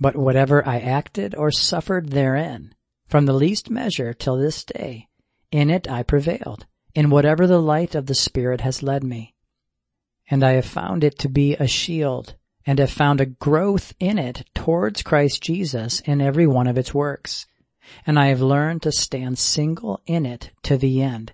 But 0.00 0.16
whatever 0.16 0.66
I 0.66 0.80
acted 0.80 1.34
or 1.34 1.50
suffered 1.50 2.10
therein, 2.10 2.74
from 3.06 3.26
the 3.26 3.32
least 3.32 3.70
measure 3.70 4.12
till 4.12 4.36
this 4.36 4.64
day, 4.64 5.08
in 5.50 5.70
it 5.70 5.88
I 5.88 6.02
prevailed, 6.02 6.66
in 6.94 7.10
whatever 7.10 7.46
the 7.46 7.62
light 7.62 7.94
of 7.94 8.06
the 8.06 8.14
Spirit 8.14 8.60
has 8.62 8.82
led 8.82 9.04
me. 9.04 9.34
And 10.28 10.42
I 10.42 10.52
have 10.52 10.66
found 10.66 11.04
it 11.04 11.18
to 11.20 11.28
be 11.28 11.54
a 11.54 11.66
shield, 11.66 12.34
and 12.66 12.78
have 12.78 12.90
found 12.90 13.20
a 13.20 13.26
growth 13.26 13.94
in 14.00 14.18
it 14.18 14.44
towards 14.54 15.02
Christ 15.02 15.42
Jesus 15.42 16.00
in 16.00 16.20
every 16.20 16.46
one 16.46 16.66
of 16.66 16.78
its 16.78 16.92
works. 16.92 17.46
And 18.06 18.18
I 18.18 18.26
have 18.26 18.40
learned 18.40 18.82
to 18.82 18.92
stand 18.92 19.38
single 19.38 20.00
in 20.06 20.24
it 20.24 20.50
to 20.62 20.76
the 20.76 21.02
end, 21.02 21.32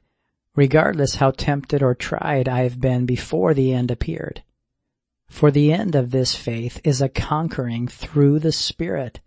regardless 0.56 1.16
how 1.16 1.30
tempted 1.30 1.82
or 1.82 1.94
tried 1.94 2.48
I 2.48 2.64
have 2.64 2.80
been 2.80 3.06
before 3.06 3.54
the 3.54 3.72
end 3.72 3.90
appeared. 3.90 4.42
For 5.28 5.52
the 5.52 5.72
end 5.72 5.94
of 5.94 6.10
this 6.10 6.34
faith 6.34 6.80
is 6.82 7.00
a 7.00 7.08
conquering 7.08 7.86
through 7.86 8.40
the 8.40 8.50
Spirit, 8.50 9.20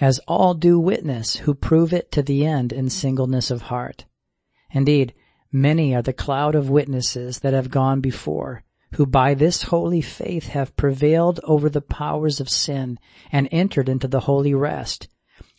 as 0.00 0.20
all 0.28 0.54
do 0.54 0.78
witness 0.78 1.36
who 1.36 1.52
prove 1.52 1.92
it 1.92 2.12
to 2.12 2.22
the 2.22 2.46
end 2.46 2.72
in 2.72 2.88
singleness 2.88 3.50
of 3.50 3.62
heart. 3.62 4.04
Indeed, 4.70 5.14
many 5.50 5.96
are 5.96 6.02
the 6.02 6.12
cloud 6.12 6.54
of 6.54 6.70
witnesses 6.70 7.40
that 7.40 7.54
have 7.54 7.70
gone 7.70 8.00
before, 8.00 8.62
who 8.92 9.04
by 9.04 9.34
this 9.34 9.64
holy 9.64 10.00
faith 10.00 10.46
have 10.48 10.76
prevailed 10.76 11.40
over 11.42 11.68
the 11.68 11.82
powers 11.82 12.38
of 12.38 12.48
sin 12.48 12.98
and 13.32 13.48
entered 13.50 13.88
into 13.88 14.06
the 14.06 14.20
holy 14.20 14.54
rest, 14.54 15.08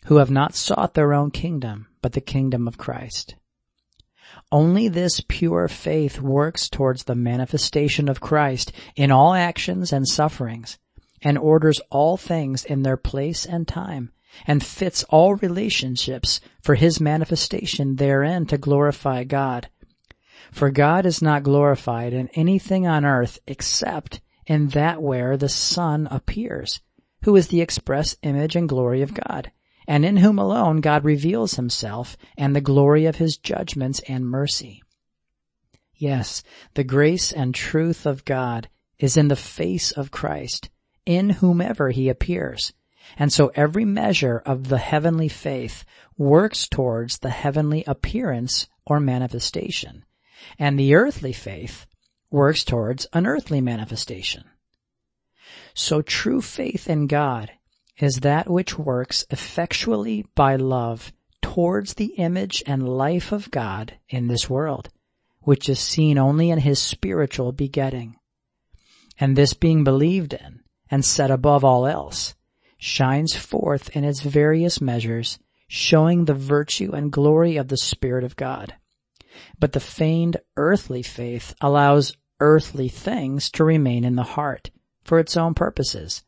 who 0.06 0.16
have 0.16 0.30
not 0.30 0.54
sought 0.54 0.94
their 0.94 1.12
own 1.12 1.30
kingdom, 1.30 1.86
but 2.02 2.12
the 2.12 2.20
kingdom 2.20 2.66
of 2.66 2.78
Christ. 2.78 3.34
Only 4.52 4.88
this 4.88 5.22
pure 5.28 5.68
faith 5.68 6.20
works 6.20 6.68
towards 6.68 7.04
the 7.04 7.14
manifestation 7.14 8.08
of 8.08 8.20
Christ 8.20 8.72
in 8.96 9.10
all 9.10 9.34
actions 9.34 9.92
and 9.92 10.08
sufferings, 10.08 10.78
and 11.22 11.36
orders 11.36 11.80
all 11.90 12.16
things 12.16 12.64
in 12.64 12.82
their 12.82 12.96
place 12.96 13.44
and 13.44 13.68
time, 13.68 14.10
and 14.46 14.64
fits 14.64 15.04
all 15.04 15.34
relationships 15.36 16.40
for 16.60 16.74
his 16.74 17.00
manifestation 17.00 17.96
therein 17.96 18.46
to 18.46 18.58
glorify 18.58 19.24
God. 19.24 19.68
For 20.50 20.70
God 20.70 21.06
is 21.06 21.22
not 21.22 21.42
glorified 21.42 22.12
in 22.12 22.28
anything 22.34 22.86
on 22.86 23.04
earth 23.04 23.38
except 23.46 24.20
in 24.46 24.68
that 24.68 25.02
where 25.02 25.36
the 25.36 25.48
Son 25.48 26.08
appears, 26.10 26.80
who 27.22 27.36
is 27.36 27.48
the 27.48 27.60
express 27.60 28.16
image 28.22 28.56
and 28.56 28.68
glory 28.68 29.02
of 29.02 29.14
God, 29.14 29.52
and 29.90 30.04
in 30.04 30.18
whom 30.18 30.38
alone 30.38 30.80
God 30.80 31.04
reveals 31.04 31.54
himself 31.54 32.16
and 32.38 32.54
the 32.54 32.60
glory 32.60 33.06
of 33.06 33.16
his 33.16 33.36
judgments 33.36 34.00
and 34.06 34.24
mercy. 34.24 34.84
Yes, 35.96 36.44
the 36.74 36.84
grace 36.84 37.32
and 37.32 37.52
truth 37.52 38.06
of 38.06 38.24
God 38.24 38.68
is 39.00 39.16
in 39.16 39.26
the 39.26 39.34
face 39.34 39.90
of 39.90 40.12
Christ, 40.12 40.70
in 41.04 41.30
whomever 41.30 41.90
he 41.90 42.08
appears. 42.08 42.72
And 43.16 43.32
so 43.32 43.50
every 43.56 43.84
measure 43.84 44.40
of 44.46 44.68
the 44.68 44.78
heavenly 44.78 45.28
faith 45.28 45.84
works 46.16 46.68
towards 46.68 47.18
the 47.18 47.30
heavenly 47.30 47.82
appearance 47.84 48.68
or 48.86 49.00
manifestation. 49.00 50.04
And 50.56 50.78
the 50.78 50.94
earthly 50.94 51.32
faith 51.32 51.86
works 52.30 52.62
towards 52.62 53.08
an 53.12 53.26
earthly 53.26 53.60
manifestation. 53.60 54.44
So 55.74 56.00
true 56.00 56.40
faith 56.40 56.88
in 56.88 57.08
God 57.08 57.50
is 58.00 58.20
that 58.20 58.48
which 58.48 58.78
works 58.78 59.24
effectually 59.30 60.24
by 60.34 60.56
love 60.56 61.12
towards 61.42 61.94
the 61.94 62.14
image 62.16 62.62
and 62.66 62.88
life 62.88 63.32
of 63.32 63.50
God 63.50 63.94
in 64.08 64.28
this 64.28 64.48
world, 64.48 64.88
which 65.40 65.68
is 65.68 65.78
seen 65.78 66.16
only 66.16 66.50
in 66.50 66.60
his 66.60 66.78
spiritual 66.78 67.52
begetting. 67.52 68.16
And 69.18 69.36
this 69.36 69.52
being 69.52 69.84
believed 69.84 70.32
in 70.32 70.60
and 70.90 71.04
set 71.04 71.30
above 71.30 71.64
all 71.64 71.86
else 71.86 72.34
shines 72.78 73.36
forth 73.36 73.94
in 73.94 74.04
its 74.04 74.20
various 74.20 74.80
measures, 74.80 75.38
showing 75.68 76.24
the 76.24 76.34
virtue 76.34 76.92
and 76.92 77.12
glory 77.12 77.56
of 77.56 77.68
the 77.68 77.76
Spirit 77.76 78.24
of 78.24 78.36
God. 78.36 78.74
But 79.58 79.72
the 79.72 79.80
feigned 79.80 80.38
earthly 80.56 81.02
faith 81.02 81.54
allows 81.60 82.16
earthly 82.40 82.88
things 82.88 83.50
to 83.50 83.64
remain 83.64 84.04
in 84.04 84.16
the 84.16 84.22
heart 84.22 84.70
for 85.04 85.18
its 85.18 85.36
own 85.36 85.52
purposes 85.52 86.22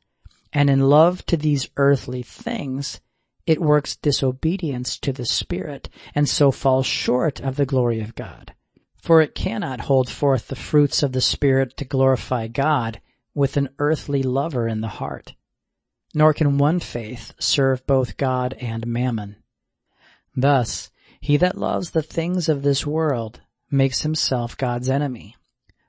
and 0.53 0.69
in 0.69 0.89
love 0.89 1.25
to 1.27 1.37
these 1.37 1.69
earthly 1.77 2.23
things, 2.23 3.01
it 3.47 3.61
works 3.61 3.97
disobedience 3.97 4.99
to 4.99 5.13
the 5.13 5.27
Spirit, 5.27 5.89
and 6.15 6.29
so 6.29 6.51
falls 6.51 6.87
short 6.87 7.41
of 7.41 7.57
the 7.57 7.67
glory 7.67 8.01
of 8.01 8.15
God. 8.15 8.55
For 8.97 9.21
it 9.21 9.35
cannot 9.35 9.81
hold 9.81 10.09
forth 10.09 10.49
the 10.49 10.57
fruits 10.57 11.03
of 11.03 11.13
the 11.13 11.21
Spirit 11.21 11.77
to 11.79 11.85
glorify 11.85 12.47
God 12.47 13.01
with 13.35 13.57
an 13.57 13.71
earthly 13.79 14.23
lover 14.23 14.69
in 14.69 14.81
the 14.81 14.89
heart. 14.89 15.35
Nor 16.15 16.35
can 16.35 16.59
one 16.59 16.79
faith 16.79 17.35
serve 17.41 17.87
both 17.87 18.17
God 18.17 18.55
and 18.61 18.87
mammon. 18.87 19.37
Thus, 20.37 20.91
he 21.21 21.37
that 21.39 21.59
loves 21.59 21.91
the 21.91 22.03
things 22.03 22.49
of 22.49 22.63
this 22.63 22.87
world 22.87 23.41
makes 23.71 24.03
himself 24.03 24.57
God's 24.57 24.89
enemy 24.89 25.37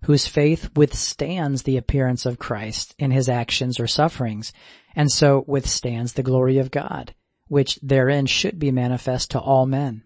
whose 0.03 0.27
faith 0.27 0.69
withstands 0.75 1.63
the 1.63 1.77
appearance 1.77 2.25
of 2.25 2.39
Christ 2.39 2.93
in 2.99 3.11
his 3.11 3.29
actions 3.29 3.79
or 3.79 3.87
sufferings, 3.87 4.51
and 4.95 5.11
so 5.11 5.43
withstands 5.47 6.13
the 6.13 6.23
glory 6.23 6.57
of 6.57 6.71
God, 6.71 7.15
which 7.47 7.79
therein 7.81 8.25
should 8.25 8.59
be 8.59 8.71
manifest 8.71 9.31
to 9.31 9.39
all 9.39 9.65
men. 9.65 10.03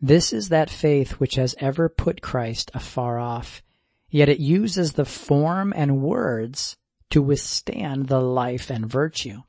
This 0.00 0.32
is 0.32 0.48
that 0.48 0.70
faith 0.70 1.12
which 1.12 1.36
has 1.36 1.54
ever 1.58 1.88
put 1.88 2.22
Christ 2.22 2.70
afar 2.74 3.18
off, 3.18 3.62
yet 4.10 4.28
it 4.28 4.40
uses 4.40 4.92
the 4.92 5.04
form 5.04 5.72
and 5.76 6.00
words 6.02 6.76
to 7.10 7.22
withstand 7.22 8.08
the 8.08 8.20
life 8.20 8.70
and 8.70 8.86
virtue. 8.86 9.42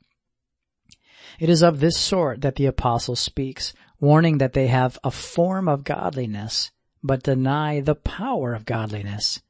It 1.40 1.50
is 1.50 1.64
of 1.64 1.80
this 1.80 1.98
sort 1.98 2.42
that 2.42 2.56
the 2.56 2.66
apostle 2.66 3.16
speaks, 3.16 3.74
warning 4.00 4.38
that 4.38 4.54
they 4.54 4.68
have 4.68 5.00
a 5.04 5.12
form 5.12 5.68
of 5.68 5.84
godliness, 5.84 6.72
but 7.04 7.24
deny 7.24 7.82
the 7.82 7.96
power 7.96 8.54
of 8.54 8.66
godliness. 8.66 9.42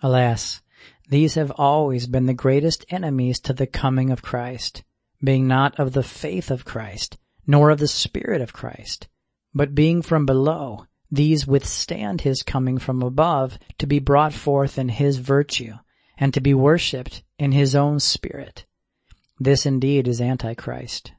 Alas, 0.00 0.62
these 1.08 1.34
have 1.34 1.50
always 1.52 2.06
been 2.06 2.26
the 2.26 2.34
greatest 2.34 2.84
enemies 2.88 3.40
to 3.40 3.52
the 3.52 3.66
coming 3.66 4.10
of 4.10 4.22
Christ, 4.22 4.84
being 5.22 5.48
not 5.48 5.78
of 5.80 5.92
the 5.92 6.02
faith 6.02 6.50
of 6.50 6.64
Christ, 6.64 7.18
nor 7.46 7.70
of 7.70 7.78
the 7.78 7.88
Spirit 7.88 8.40
of 8.40 8.52
Christ, 8.52 9.08
but 9.54 9.74
being 9.74 10.02
from 10.02 10.26
below, 10.26 10.86
these 11.10 11.46
withstand 11.46 12.20
his 12.20 12.42
coming 12.42 12.78
from 12.78 13.02
above 13.02 13.58
to 13.78 13.86
be 13.86 13.98
brought 13.98 14.34
forth 14.34 14.78
in 14.78 14.88
his 14.88 15.16
virtue, 15.16 15.74
and 16.18 16.34
to 16.34 16.40
be 16.40 16.54
worshipped 16.54 17.22
in 17.38 17.52
his 17.52 17.74
own 17.74 17.98
spirit. 17.98 18.66
This 19.40 19.64
indeed 19.66 20.06
is 20.06 20.20
Antichrist. 20.20 21.12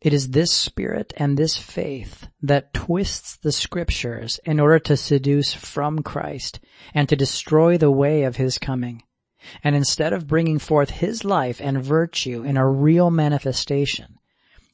It 0.00 0.12
is 0.12 0.30
this 0.30 0.52
spirit 0.52 1.12
and 1.16 1.36
this 1.36 1.56
faith 1.56 2.28
that 2.42 2.74
twists 2.74 3.36
the 3.36 3.52
scriptures 3.52 4.38
in 4.44 4.60
order 4.60 4.78
to 4.80 4.96
seduce 4.96 5.54
from 5.54 6.02
Christ 6.02 6.60
and 6.94 7.08
to 7.08 7.16
destroy 7.16 7.78
the 7.78 7.90
way 7.90 8.24
of 8.24 8.36
his 8.36 8.58
coming. 8.58 9.02
And 9.64 9.74
instead 9.74 10.12
of 10.12 10.26
bringing 10.26 10.58
forth 10.58 10.90
his 10.90 11.24
life 11.24 11.60
and 11.62 11.82
virtue 11.82 12.42
in 12.42 12.56
a 12.56 12.68
real 12.68 13.10
manifestation, 13.10 14.18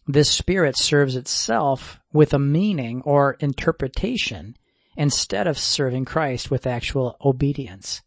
this 0.07 0.31
spirit 0.31 0.77
serves 0.77 1.15
itself 1.15 2.01
with 2.13 2.35
a 2.35 2.39
meaning 2.39 3.03
or 3.03 3.37
interpretation 3.39 4.57
instead 4.97 5.47
of 5.47 5.59
serving 5.59 6.05
Christ 6.05 6.51
with 6.51 6.67
actual 6.67 7.17
obedience. 7.25 8.03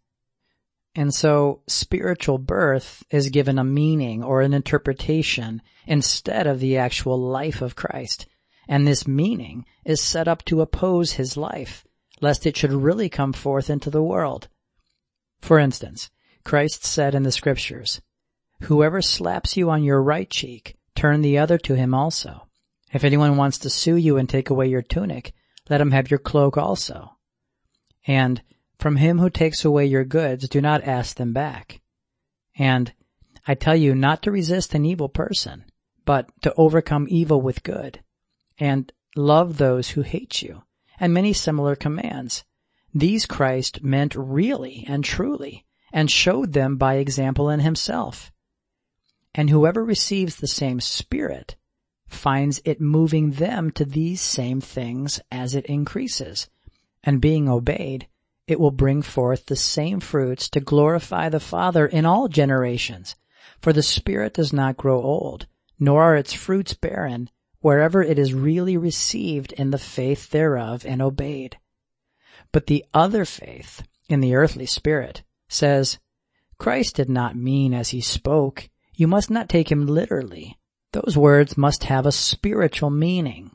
And 0.96 1.14
so 1.14 1.62
spiritual 1.68 2.38
birth 2.38 3.04
is 3.10 3.30
given 3.30 3.60
a 3.60 3.64
meaning 3.64 4.24
or 4.24 4.42
an 4.42 4.54
interpretation 4.54 5.62
instead 5.86 6.48
of 6.48 6.60
the 6.60 6.78
actual 6.78 7.20
life 7.20 7.62
of 7.62 7.76
Christ. 7.76 8.28
And 8.68 8.88
this 8.88 9.08
meaning 9.08 9.66
is 9.84 10.02
set 10.02 10.28
up 10.28 10.46
to 10.46 10.62
oppose 10.62 11.14
his 11.14 11.36
life, 11.36 11.86
lest 12.22 12.46
it 12.46 12.56
should 12.56 12.72
really 12.72 13.10
come 13.10 13.34
forth 13.34 13.70
into 13.70 13.90
the 13.90 14.02
world. 14.02 14.48
For 15.42 15.60
instance, 15.60 16.10
Christ 16.44 16.86
said 16.86 17.14
in 17.14 17.24
the 17.24 17.32
scriptures, 17.32 18.02
Whoever 18.62 19.02
slaps 19.02 19.58
you 19.58 19.70
on 19.70 19.84
your 19.84 20.02
right 20.02 20.30
cheek, 20.30 20.78
turn 20.96 21.22
the 21.22 21.38
other 21.38 21.58
to 21.60 21.76
him 21.76 21.94
also. 21.94 22.48
If 22.94 23.04
anyone 23.04 23.36
wants 23.36 23.58
to 23.60 23.70
sue 23.70 23.98
you 23.98 24.18
and 24.18 24.30
take 24.30 24.50
away 24.50 24.68
your 24.68 24.82
tunic, 24.82 25.34
let 25.70 25.82
him 25.82 25.92
have 25.92 26.10
your 26.10 26.20
cloak 26.20 26.58
also. 26.58 27.18
And 28.08 28.42
from 28.78 28.98
him 28.98 29.20
who 29.20 29.30
takes 29.30 29.66
away 29.66 29.86
your 29.86 30.06
goods, 30.06 30.50
do 30.50 30.62
not 30.62 30.84
ask 30.84 31.18
them 31.18 31.34
back. 31.34 31.82
And 32.58 32.94
I 33.48 33.56
tell 33.56 33.76
you 33.76 33.96
not 33.96 34.24
to 34.24 34.32
resist 34.32 34.74
an 34.74 34.86
evil 34.86 35.10
person, 35.10 35.66
but 36.06 36.30
to 36.42 36.54
overcome 36.56 37.08
evil 37.10 37.42
with 37.42 37.64
good. 37.64 38.02
And 38.58 38.92
love 39.16 39.58
those 39.58 39.90
who 39.90 40.02
hate 40.02 40.42
you. 40.42 40.64
And 41.00 41.14
many 41.14 41.34
similar 41.34 41.76
commands. 41.76 42.46
These 42.94 43.26
Christ 43.26 43.84
meant 43.84 44.16
really 44.16 44.86
and 44.88 45.04
truly, 45.04 45.66
and 45.92 46.10
showed 46.10 46.54
them 46.54 46.78
by 46.78 46.96
example 46.96 47.50
in 47.50 47.60
himself. 47.60 48.32
And 49.34 49.50
whoever 49.50 49.84
receives 49.84 50.38
the 50.38 50.48
same 50.48 50.80
Spirit 50.80 51.58
finds 52.08 52.62
it 52.64 52.80
moving 52.80 53.32
them 53.32 53.72
to 53.72 53.84
these 53.84 54.22
same 54.22 54.62
things 54.62 55.20
as 55.32 55.56
it 55.56 55.66
increases. 55.66 56.50
And 57.04 57.22
being 57.22 57.50
obeyed, 57.50 58.08
it 58.48 58.60
will 58.60 58.72
bring 58.72 59.02
forth 59.02 59.46
the 59.46 59.56
same 59.56 60.00
fruits 60.00 60.50
to 60.50 60.60
glorify 60.60 61.30
the 61.30 61.40
Father 61.40 61.86
in 61.86 62.06
all 62.06 62.28
generations. 62.28 63.16
For 63.60 63.74
the 63.74 63.84
Spirit 63.84 64.34
does 64.34 64.54
not 64.54 64.78
grow 64.78 65.02
old, 65.02 65.48
nor 65.80 66.04
are 66.04 66.16
its 66.16 66.34
fruits 66.34 66.74
barren, 66.74 67.30
wherever 67.60 68.04
it 68.04 68.20
is 68.20 68.34
really 68.34 68.78
received 68.78 69.52
in 69.54 69.72
the 69.72 69.78
faith 69.80 70.30
thereof 70.30 70.86
and 70.86 71.02
obeyed. 71.02 71.58
But 72.52 72.68
the 72.68 72.86
other 72.94 73.26
faith, 73.26 73.82
in 74.08 74.20
the 74.20 74.36
earthly 74.36 74.68
spirit, 74.68 75.24
says, 75.50 75.98
Christ 76.60 76.96
did 76.96 77.10
not 77.10 77.36
mean 77.36 77.74
as 77.74 77.90
he 77.90 78.02
spoke. 78.02 78.70
You 78.94 79.08
must 79.08 79.30
not 79.30 79.50
take 79.50 79.72
him 79.72 79.88
literally. 79.88 80.60
Those 80.92 81.18
words 81.18 81.58
must 81.58 81.86
have 81.86 82.06
a 82.06 82.12
spiritual 82.12 82.92
meaning. 82.92 83.55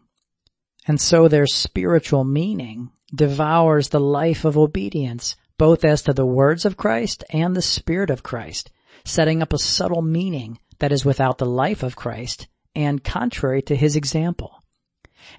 And 0.86 1.00
so 1.00 1.28
their 1.28 1.46
spiritual 1.46 2.24
meaning 2.24 2.90
devours 3.14 3.88
the 3.88 4.00
life 4.00 4.44
of 4.44 4.56
obedience, 4.56 5.36
both 5.58 5.84
as 5.84 6.02
to 6.02 6.12
the 6.12 6.26
words 6.26 6.64
of 6.64 6.76
Christ 6.76 7.24
and 7.30 7.54
the 7.54 7.62
Spirit 7.62 8.10
of 8.10 8.22
Christ, 8.22 8.70
setting 9.04 9.42
up 9.42 9.52
a 9.52 9.58
subtle 9.58 10.02
meaning 10.02 10.58
that 10.78 10.92
is 10.92 11.04
without 11.04 11.38
the 11.38 11.46
life 11.46 11.82
of 11.82 11.96
Christ 11.96 12.48
and 12.74 13.04
contrary 13.04 13.62
to 13.62 13.76
his 13.76 13.96
example. 13.96 14.62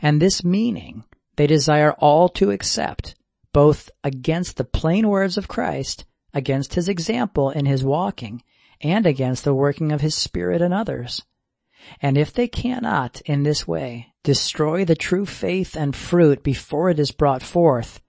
And 0.02 0.22
this 0.22 0.44
meaning 0.44 1.06
they 1.38 1.48
desire 1.48 1.94
all 1.94 2.30
to 2.30 2.52
accept, 2.52 3.16
both 3.54 3.90
against 4.04 4.58
the 4.58 4.64
plain 4.64 5.08
words 5.08 5.38
of 5.38 5.48
Christ, 5.48 6.06
against 6.34 6.76
his 6.76 6.88
example 6.88 7.50
in 7.50 7.66
his 7.66 7.84
walking, 7.84 8.44
and 8.82 9.06
against 9.06 9.44
the 9.44 9.54
working 9.54 9.92
of 9.92 10.02
his 10.02 10.16
Spirit 10.16 10.62
in 10.62 10.74
others. 10.74 11.24
And 12.02 12.18
if 12.18 12.32
they 12.34 12.48
cannot, 12.48 13.22
in 13.22 13.44
this 13.44 13.68
way, 13.68 14.14
destroy 14.24 14.86
the 14.86 14.96
true 14.96 15.26
faith 15.26 15.76
and 15.76 15.96
fruit 15.96 16.44
before 16.44 16.90
it 16.90 17.00
is 17.00 17.12
brought 17.12 17.42
forth, 17.42 18.02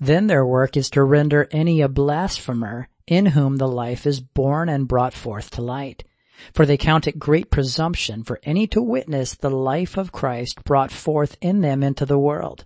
then 0.00 0.26
their 0.26 0.46
work 0.46 0.76
is 0.76 0.90
to 0.90 1.02
render 1.02 1.48
any 1.50 1.80
a 1.80 1.88
blasphemer 1.88 2.88
in 3.06 3.26
whom 3.26 3.56
the 3.56 3.68
life 3.68 4.06
is 4.06 4.20
born 4.20 4.68
and 4.68 4.88
brought 4.88 5.14
forth 5.14 5.50
to 5.50 5.62
light. 5.62 6.04
For 6.52 6.64
they 6.64 6.76
count 6.76 7.06
it 7.08 7.18
great 7.18 7.50
presumption 7.50 8.22
for 8.22 8.38
any 8.44 8.66
to 8.68 8.80
witness 8.80 9.34
the 9.34 9.50
life 9.50 9.96
of 9.96 10.12
Christ 10.12 10.62
brought 10.64 10.92
forth 10.92 11.36
in 11.40 11.60
them 11.60 11.82
into 11.82 12.06
the 12.06 12.18
world. 12.18 12.64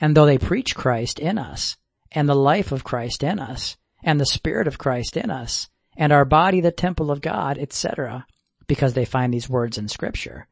And 0.00 0.16
though 0.16 0.26
they 0.26 0.38
preach 0.38 0.74
Christ 0.74 1.18
in 1.18 1.38
us, 1.38 1.76
and 2.12 2.28
the 2.28 2.34
life 2.34 2.72
of 2.72 2.84
Christ 2.84 3.22
in 3.22 3.38
us, 3.38 3.76
and 4.02 4.18
the 4.18 4.26
Spirit 4.26 4.66
of 4.66 4.78
Christ 4.78 5.16
in 5.16 5.30
us, 5.30 5.68
and 5.96 6.12
our 6.12 6.24
body 6.24 6.60
the 6.60 6.72
temple 6.72 7.10
of 7.10 7.20
God, 7.20 7.58
etc., 7.58 8.26
because 8.68 8.94
they 8.94 9.04
find 9.04 9.34
these 9.34 9.48
words 9.48 9.76
in 9.76 9.88
scripture, 9.88 10.46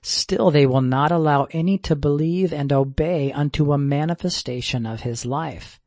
still 0.00 0.52
they 0.52 0.66
will 0.66 0.82
not 0.82 1.10
allow 1.10 1.48
any 1.50 1.78
to 1.78 1.96
believe 1.96 2.52
and 2.52 2.72
obey 2.72 3.32
unto 3.32 3.72
a 3.72 3.78
manifestation 3.78 4.86
of 4.86 5.00
his 5.00 5.26
life. 5.26 5.80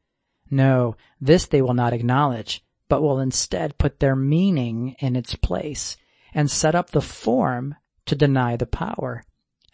No, 0.50 0.98
this 1.22 1.46
they 1.46 1.62
will 1.62 1.74
not 1.74 1.94
acknowledge, 1.94 2.64
but 2.90 3.02
will 3.02 3.20
instead 3.20 3.78
put 3.78 4.00
their 4.00 4.16
meaning 4.16 4.96
in 5.00 5.16
its 5.16 5.36
place 5.36 5.96
and 6.34 6.52
set 6.52 6.76
up 6.76 6.90
the 6.90 7.02
form 7.02 7.76
to 8.06 8.16
deny 8.16 8.56
the 8.56 8.66
power 8.66 9.24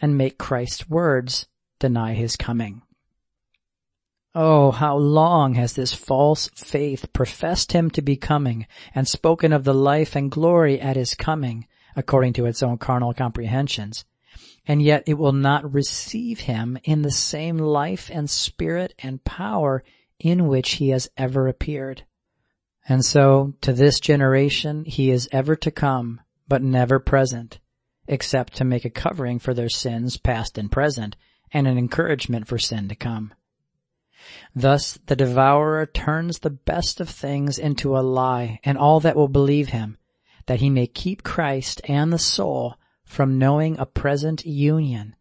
and 0.01 0.17
make 0.17 0.37
Christ's 0.37 0.89
words 0.89 1.47
deny 1.79 2.13
his 2.13 2.35
coming. 2.35 2.81
Oh, 4.35 4.71
how 4.71 4.97
long 4.97 5.53
has 5.53 5.73
this 5.73 5.93
false 5.93 6.49
faith 6.55 7.13
professed 7.13 7.71
him 7.71 7.91
to 7.91 8.01
be 8.01 8.15
coming 8.15 8.65
and 8.95 9.07
spoken 9.07 9.53
of 9.53 9.63
the 9.63 9.75
life 9.75 10.15
and 10.15 10.31
glory 10.31 10.81
at 10.81 10.95
his 10.95 11.13
coming, 11.13 11.67
according 11.95 12.33
to 12.33 12.45
its 12.45 12.63
own 12.63 12.77
carnal 12.77 13.13
comprehensions, 13.13 14.05
and 14.65 14.81
yet 14.81 15.03
it 15.05 15.15
will 15.15 15.33
not 15.33 15.73
receive 15.73 16.41
him 16.41 16.77
in 16.83 17.01
the 17.01 17.11
same 17.11 17.57
life 17.57 18.09
and 18.11 18.29
spirit 18.29 18.93
and 18.99 19.23
power 19.23 19.83
in 20.19 20.47
which 20.47 20.73
he 20.73 20.89
has 20.89 21.09
ever 21.17 21.47
appeared. 21.47 22.03
And 22.87 23.03
so, 23.03 23.53
to 23.61 23.73
this 23.73 23.99
generation 23.99 24.85
he 24.85 25.09
is 25.09 25.29
ever 25.31 25.55
to 25.57 25.71
come, 25.71 26.21
but 26.47 26.61
never 26.61 26.99
present, 26.99 27.59
except 28.07 28.55
to 28.57 28.65
make 28.65 28.85
a 28.85 28.89
covering 28.89 29.39
for 29.39 29.53
their 29.53 29.69
sins 29.69 30.17
past 30.17 30.57
and 30.57 30.71
present, 30.71 31.15
and 31.51 31.67
an 31.67 31.77
encouragement 31.77 32.47
for 32.47 32.57
sin 32.57 32.89
to 32.89 32.95
come. 32.95 33.33
Thus 34.55 34.99
the 35.05 35.15
devourer 35.15 35.85
turns 35.85 36.39
the 36.39 36.49
best 36.49 36.99
of 36.99 37.09
things 37.09 37.59
into 37.59 37.97
a 37.97 37.99
lie 37.99 38.59
and 38.63 38.77
all 38.77 38.99
that 39.01 39.15
will 39.15 39.27
believe 39.27 39.69
him, 39.69 39.97
that 40.45 40.59
he 40.59 40.69
may 40.69 40.87
keep 40.87 41.23
Christ 41.23 41.81
and 41.87 42.11
the 42.11 42.19
soul 42.19 42.75
from 43.05 43.37
knowing 43.37 43.77
a 43.77 43.85
present 43.85 44.45
union, 44.45 45.15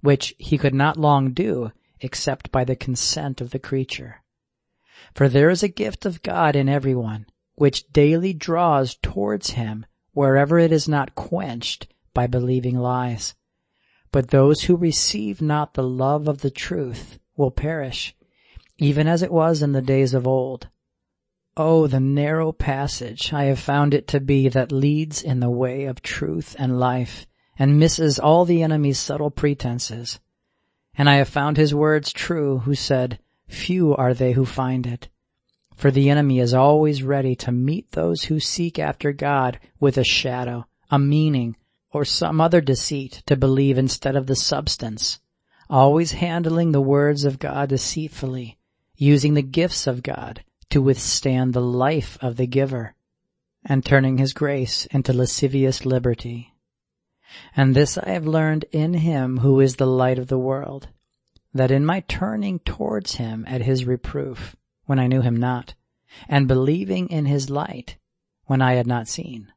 which 0.00 0.34
he 0.38 0.58
could 0.58 0.74
not 0.74 0.96
long 0.96 1.32
do 1.32 1.72
except 2.00 2.50
by 2.50 2.64
the 2.64 2.76
consent 2.76 3.40
of 3.40 3.50
the 3.50 3.58
creature. 3.58 4.22
For 5.14 5.28
there 5.28 5.50
is 5.50 5.62
a 5.62 5.68
gift 5.68 6.06
of 6.06 6.22
God 6.22 6.56
in 6.56 6.68
everyone, 6.68 7.26
which 7.54 7.92
daily 7.92 8.32
draws 8.32 8.96
towards 8.96 9.50
him 9.50 9.86
wherever 10.12 10.58
it 10.58 10.72
is 10.72 10.88
not 10.88 11.14
quenched 11.14 11.88
by 12.14 12.26
believing 12.26 12.78
lies. 12.78 13.34
But 14.12 14.28
those 14.28 14.62
who 14.62 14.76
receive 14.76 15.40
not 15.40 15.74
the 15.74 15.82
love 15.82 16.26
of 16.26 16.40
the 16.40 16.50
truth 16.50 17.18
will 17.36 17.50
perish, 17.50 18.14
even 18.78 19.06
as 19.06 19.22
it 19.22 19.32
was 19.32 19.62
in 19.62 19.72
the 19.72 19.82
days 19.82 20.14
of 20.14 20.26
old. 20.26 20.68
Oh, 21.62 21.86
the 21.86 22.00
narrow 22.00 22.52
passage 22.52 23.34
I 23.34 23.44
have 23.44 23.58
found 23.58 23.92
it 23.92 24.08
to 24.08 24.18
be 24.18 24.48
that 24.48 24.72
leads 24.72 25.20
in 25.20 25.40
the 25.40 25.50
way 25.50 25.84
of 25.84 26.00
truth 26.00 26.56
and 26.58 26.80
life, 26.80 27.26
and 27.58 27.78
misses 27.78 28.18
all 28.18 28.46
the 28.46 28.62
enemy's 28.62 28.98
subtle 28.98 29.30
pretenses. 29.30 30.20
And 30.94 31.06
I 31.06 31.16
have 31.16 31.28
found 31.28 31.58
his 31.58 31.74
words 31.74 32.14
true 32.14 32.60
who 32.60 32.74
said, 32.74 33.18
Few 33.46 33.94
are 33.94 34.14
they 34.14 34.32
who 34.32 34.46
find 34.46 34.86
it. 34.86 35.10
For 35.74 35.90
the 35.90 36.08
enemy 36.08 36.38
is 36.38 36.54
always 36.54 37.02
ready 37.02 37.34
to 37.36 37.52
meet 37.52 37.92
those 37.92 38.22
who 38.22 38.40
seek 38.40 38.78
after 38.78 39.12
God 39.12 39.60
with 39.78 39.98
a 39.98 40.02
shadow, 40.02 40.64
a 40.90 40.98
meaning, 40.98 41.56
or 41.92 42.06
some 42.06 42.40
other 42.40 42.62
deceit 42.62 43.22
to 43.26 43.36
believe 43.36 43.76
instead 43.76 44.16
of 44.16 44.28
the 44.28 44.34
substance, 44.34 45.20
always 45.68 46.12
handling 46.12 46.72
the 46.72 46.80
words 46.80 47.26
of 47.26 47.38
God 47.38 47.68
deceitfully, 47.68 48.56
using 48.96 49.34
the 49.34 49.42
gifts 49.42 49.86
of 49.86 50.02
God 50.02 50.42
to 50.70 50.80
withstand 50.80 51.52
the 51.52 51.60
life 51.60 52.16
of 52.20 52.36
the 52.36 52.46
giver, 52.46 52.94
and 53.64 53.84
turning 53.84 54.18
his 54.18 54.32
grace 54.32 54.86
into 54.86 55.12
lascivious 55.12 55.84
liberty. 55.84 56.54
And 57.54 57.74
this 57.74 57.98
I 57.98 58.10
have 58.10 58.26
learned 58.26 58.64
in 58.72 58.94
him 58.94 59.38
who 59.38 59.60
is 59.60 59.76
the 59.76 59.86
light 59.86 60.18
of 60.18 60.28
the 60.28 60.38
world, 60.38 60.88
that 61.52 61.70
in 61.70 61.84
my 61.84 62.00
turning 62.00 62.58
towards 62.60 63.16
him 63.16 63.44
at 63.46 63.62
his 63.62 63.84
reproof, 63.84 64.56
when 64.86 64.98
I 64.98 65.06
knew 65.06 65.20
him 65.20 65.36
not, 65.36 65.74
and 66.28 66.48
believing 66.48 67.08
in 67.08 67.26
his 67.26 67.50
light, 67.50 67.96
when 68.46 68.62
I 68.62 68.74
had 68.74 68.86
not 68.86 69.08
seen, 69.08 69.52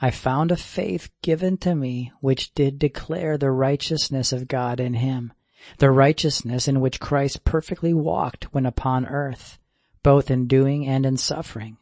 I 0.00 0.10
found 0.10 0.50
a 0.50 0.56
faith 0.56 1.10
given 1.22 1.58
to 1.58 1.74
me 1.74 2.12
which 2.20 2.54
did 2.54 2.78
declare 2.78 3.38
the 3.38 3.52
righteousness 3.52 4.32
of 4.32 4.48
God 4.48 4.80
in 4.80 4.94
him, 4.94 5.32
the 5.78 5.90
righteousness 5.90 6.66
in 6.66 6.80
which 6.80 7.00
Christ 7.00 7.44
perfectly 7.44 7.94
walked 7.94 8.52
when 8.52 8.66
upon 8.66 9.06
earth, 9.06 9.58
both 10.06 10.30
in 10.30 10.46
doing 10.46 10.86
and 10.86 11.04
in 11.04 11.16
suffering. 11.16 11.76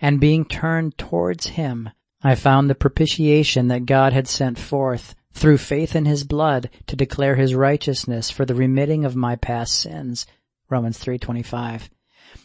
And 0.00 0.20
being 0.20 0.44
turned 0.44 0.96
towards 0.96 1.48
him, 1.48 1.90
I 2.22 2.36
found 2.36 2.70
the 2.70 2.76
propitiation 2.76 3.66
that 3.66 3.86
God 3.86 4.12
had 4.12 4.28
sent 4.28 4.56
forth 4.56 5.16
through 5.32 5.58
faith 5.58 5.96
in 5.96 6.04
his 6.04 6.22
blood 6.22 6.70
to 6.86 6.94
declare 6.94 7.34
his 7.34 7.56
righteousness 7.56 8.30
for 8.30 8.44
the 8.44 8.54
remitting 8.54 9.04
of 9.04 9.16
my 9.16 9.34
past 9.34 9.74
sins. 9.74 10.28
Romans 10.68 10.98
3:25. 10.98 11.90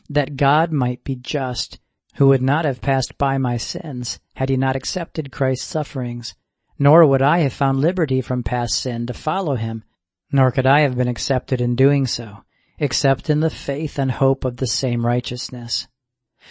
That 0.10 0.38
God 0.38 0.72
might 0.72 1.04
be 1.04 1.16
just, 1.16 1.78
who 2.16 2.30
would 2.30 2.42
not 2.42 2.66
have 2.66 2.82
passed 2.82 3.16
by 3.20 3.38
my 3.38 3.58
sins 3.58 4.20
had 4.38 4.50
he 4.50 4.58
not 4.58 4.76
accepted 4.76 5.32
Christ's 5.32 5.68
sufferings, 5.68 6.34
nor 6.80 7.06
would 7.06 7.22
I 7.22 7.42
have 7.42 7.54
found 7.54 7.80
liberty 7.80 8.22
from 8.22 8.42
past 8.42 8.74
sin 8.74 9.06
to 9.06 9.14
follow 9.14 9.54
him 9.54 9.84
nor 10.32 10.52
could 10.52 10.66
I 10.66 10.82
have 10.82 10.98
been 10.98 11.08
accepted 11.08 11.62
in 11.62 11.76
doing 11.76 12.08
so, 12.08 12.44
except 12.80 13.30
in 13.30 13.40
the 13.40 13.50
faith 13.50 13.98
and 13.98 14.12
hope 14.12 14.46
of 14.46 14.58
the 14.58 14.68
same 14.68 15.06
righteousness. 15.06 15.88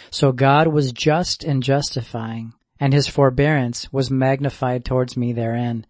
So 0.09 0.31
God 0.31 0.67
was 0.67 0.91
just 0.91 1.43
in 1.43 1.61
justifying, 1.61 2.53
and 2.79 2.93
his 2.93 3.07
forbearance 3.07 3.91
was 3.93 4.11
magnified 4.11 4.83
towards 4.83 5.15
me 5.15 5.33
therein, 5.33 5.85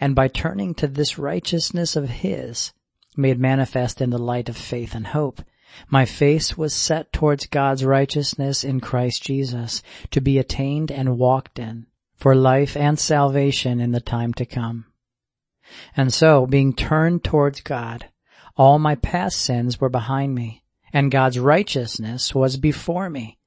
and 0.00 0.14
by 0.14 0.28
turning 0.28 0.74
to 0.74 0.86
this 0.86 1.18
righteousness 1.18 1.96
of 1.96 2.08
his, 2.08 2.72
made 3.16 3.38
manifest 3.38 4.00
in 4.00 4.10
the 4.10 4.18
light 4.18 4.48
of 4.48 4.56
faith 4.56 4.94
and 4.94 5.08
hope, 5.08 5.42
my 5.88 6.04
face 6.04 6.56
was 6.56 6.74
set 6.74 7.12
towards 7.12 7.46
God's 7.46 7.84
righteousness 7.84 8.64
in 8.64 8.80
Christ 8.80 9.22
Jesus, 9.22 9.82
to 10.10 10.20
be 10.20 10.38
attained 10.38 10.90
and 10.90 11.18
walked 11.18 11.58
in, 11.58 11.86
for 12.14 12.34
life 12.34 12.76
and 12.76 12.98
salvation 12.98 13.80
in 13.80 13.92
the 13.92 14.00
time 14.00 14.32
to 14.34 14.46
come. 14.46 14.86
And 15.96 16.14
so, 16.14 16.46
being 16.46 16.72
turned 16.72 17.24
towards 17.24 17.60
God, 17.60 18.08
all 18.56 18.78
my 18.78 18.94
past 18.94 19.38
sins 19.38 19.80
were 19.80 19.88
behind 19.88 20.34
me, 20.34 20.62
and 20.92 21.10
God's 21.10 21.38
righteousness 21.38 22.34
was 22.34 22.56
before 22.56 23.10
me. 23.10 23.38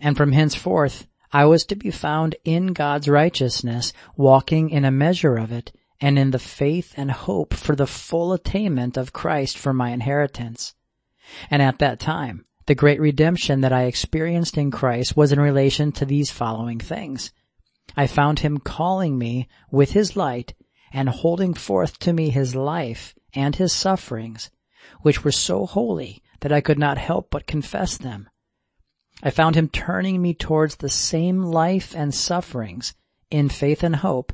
And 0.00 0.16
from 0.16 0.32
henceforth, 0.32 1.06
I 1.32 1.46
was 1.46 1.64
to 1.66 1.76
be 1.76 1.90
found 1.90 2.36
in 2.44 2.68
God's 2.68 3.08
righteousness, 3.08 3.92
walking 4.16 4.70
in 4.70 4.84
a 4.84 4.90
measure 4.90 5.36
of 5.36 5.52
it, 5.52 5.72
and 6.00 6.18
in 6.18 6.30
the 6.30 6.38
faith 6.38 6.92
and 6.96 7.10
hope 7.10 7.54
for 7.54 7.76
the 7.76 7.86
full 7.86 8.32
attainment 8.32 8.96
of 8.96 9.12
Christ 9.12 9.56
for 9.56 9.72
my 9.72 9.90
inheritance. 9.90 10.74
And 11.50 11.62
at 11.62 11.78
that 11.78 12.00
time, 12.00 12.44
the 12.66 12.74
great 12.74 13.00
redemption 13.00 13.60
that 13.60 13.72
I 13.72 13.84
experienced 13.84 14.58
in 14.58 14.70
Christ 14.70 15.16
was 15.16 15.32
in 15.32 15.40
relation 15.40 15.92
to 15.92 16.04
these 16.04 16.30
following 16.30 16.78
things. 16.78 17.32
I 17.96 18.06
found 18.06 18.40
him 18.40 18.58
calling 18.58 19.18
me 19.18 19.48
with 19.70 19.92
his 19.92 20.16
light 20.16 20.54
and 20.92 21.08
holding 21.08 21.54
forth 21.54 21.98
to 22.00 22.12
me 22.12 22.30
his 22.30 22.54
life 22.54 23.14
and 23.34 23.56
his 23.56 23.72
sufferings, 23.72 24.50
which 25.02 25.24
were 25.24 25.32
so 25.32 25.66
holy 25.66 26.22
that 26.40 26.52
I 26.52 26.60
could 26.60 26.78
not 26.78 26.98
help 26.98 27.30
but 27.30 27.46
confess 27.46 27.96
them. 27.96 28.28
I 29.22 29.30
found 29.30 29.54
him 29.54 29.68
turning 29.68 30.22
me 30.22 30.32
towards 30.34 30.76
the 30.76 30.88
same 30.88 31.42
life 31.42 31.94
and 31.94 32.14
sufferings 32.14 32.94
in 33.30 33.48
faith 33.48 33.82
and 33.82 33.96
hope, 33.96 34.32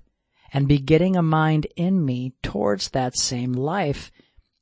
and 0.53 0.69
begetting 0.69 1.17
a 1.17 1.23
mind 1.23 1.67
in 1.77 2.05
me 2.05 2.35
towards 2.43 2.91
that 2.91 3.17
same 3.17 3.53
life, 3.53 4.13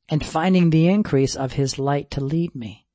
and 0.09 0.24
finding 0.24 0.70
the 0.70 0.89
increase 0.89 1.37
of 1.37 1.53
his 1.53 1.78
light 1.78 2.11
to 2.11 2.24
lead 2.24 2.55
me. 2.55 2.87